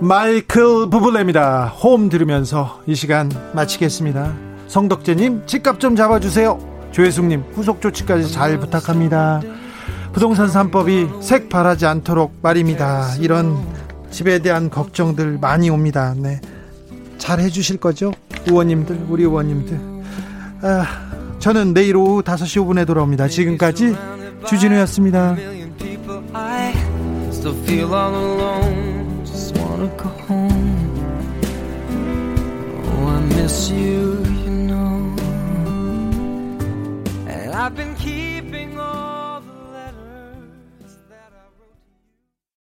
마이클 0.01 0.89
부블레입니다. 0.89 1.67
홈 1.67 2.09
들으면서 2.09 2.83
이 2.87 2.95
시간 2.95 3.31
마치겠습니다. 3.53 4.54
성덕재님 4.75 5.47
집값 5.47 5.79
좀 5.79 5.95
잡아주세요. 5.95 6.59
조혜숙님 6.91 7.45
후속 7.53 7.81
조치까지 7.81 8.33
잘 8.33 8.59
부탁합니다. 8.59 9.41
부동산 10.13 10.49
3법이 10.49 11.23
색바라지 11.23 11.87
않도록 11.87 12.35
말입니다. 12.43 13.15
이런 13.21 13.57
집에 14.11 14.41
대한 14.41 14.71
걱정들 14.71 15.39
많이 15.41 15.71
옵니다. 15.71 16.13
네. 16.17 16.41
잘 17.19 17.39
해주실 17.39 17.77
거죠? 17.77 18.13
의원님들, 18.49 19.07
우리 19.09 19.23
의원님들. 19.23 19.79
아, 20.63 20.85
저는 21.39 21.73
내일 21.73 21.97
오후 21.97 22.23
5시 22.23 22.67
5분에 22.67 22.85
돌아옵니다. 22.85 23.29
지금까지 23.29 23.95
주진우였습니다. 24.45 25.37
I've 37.65 37.75
been 37.75 37.94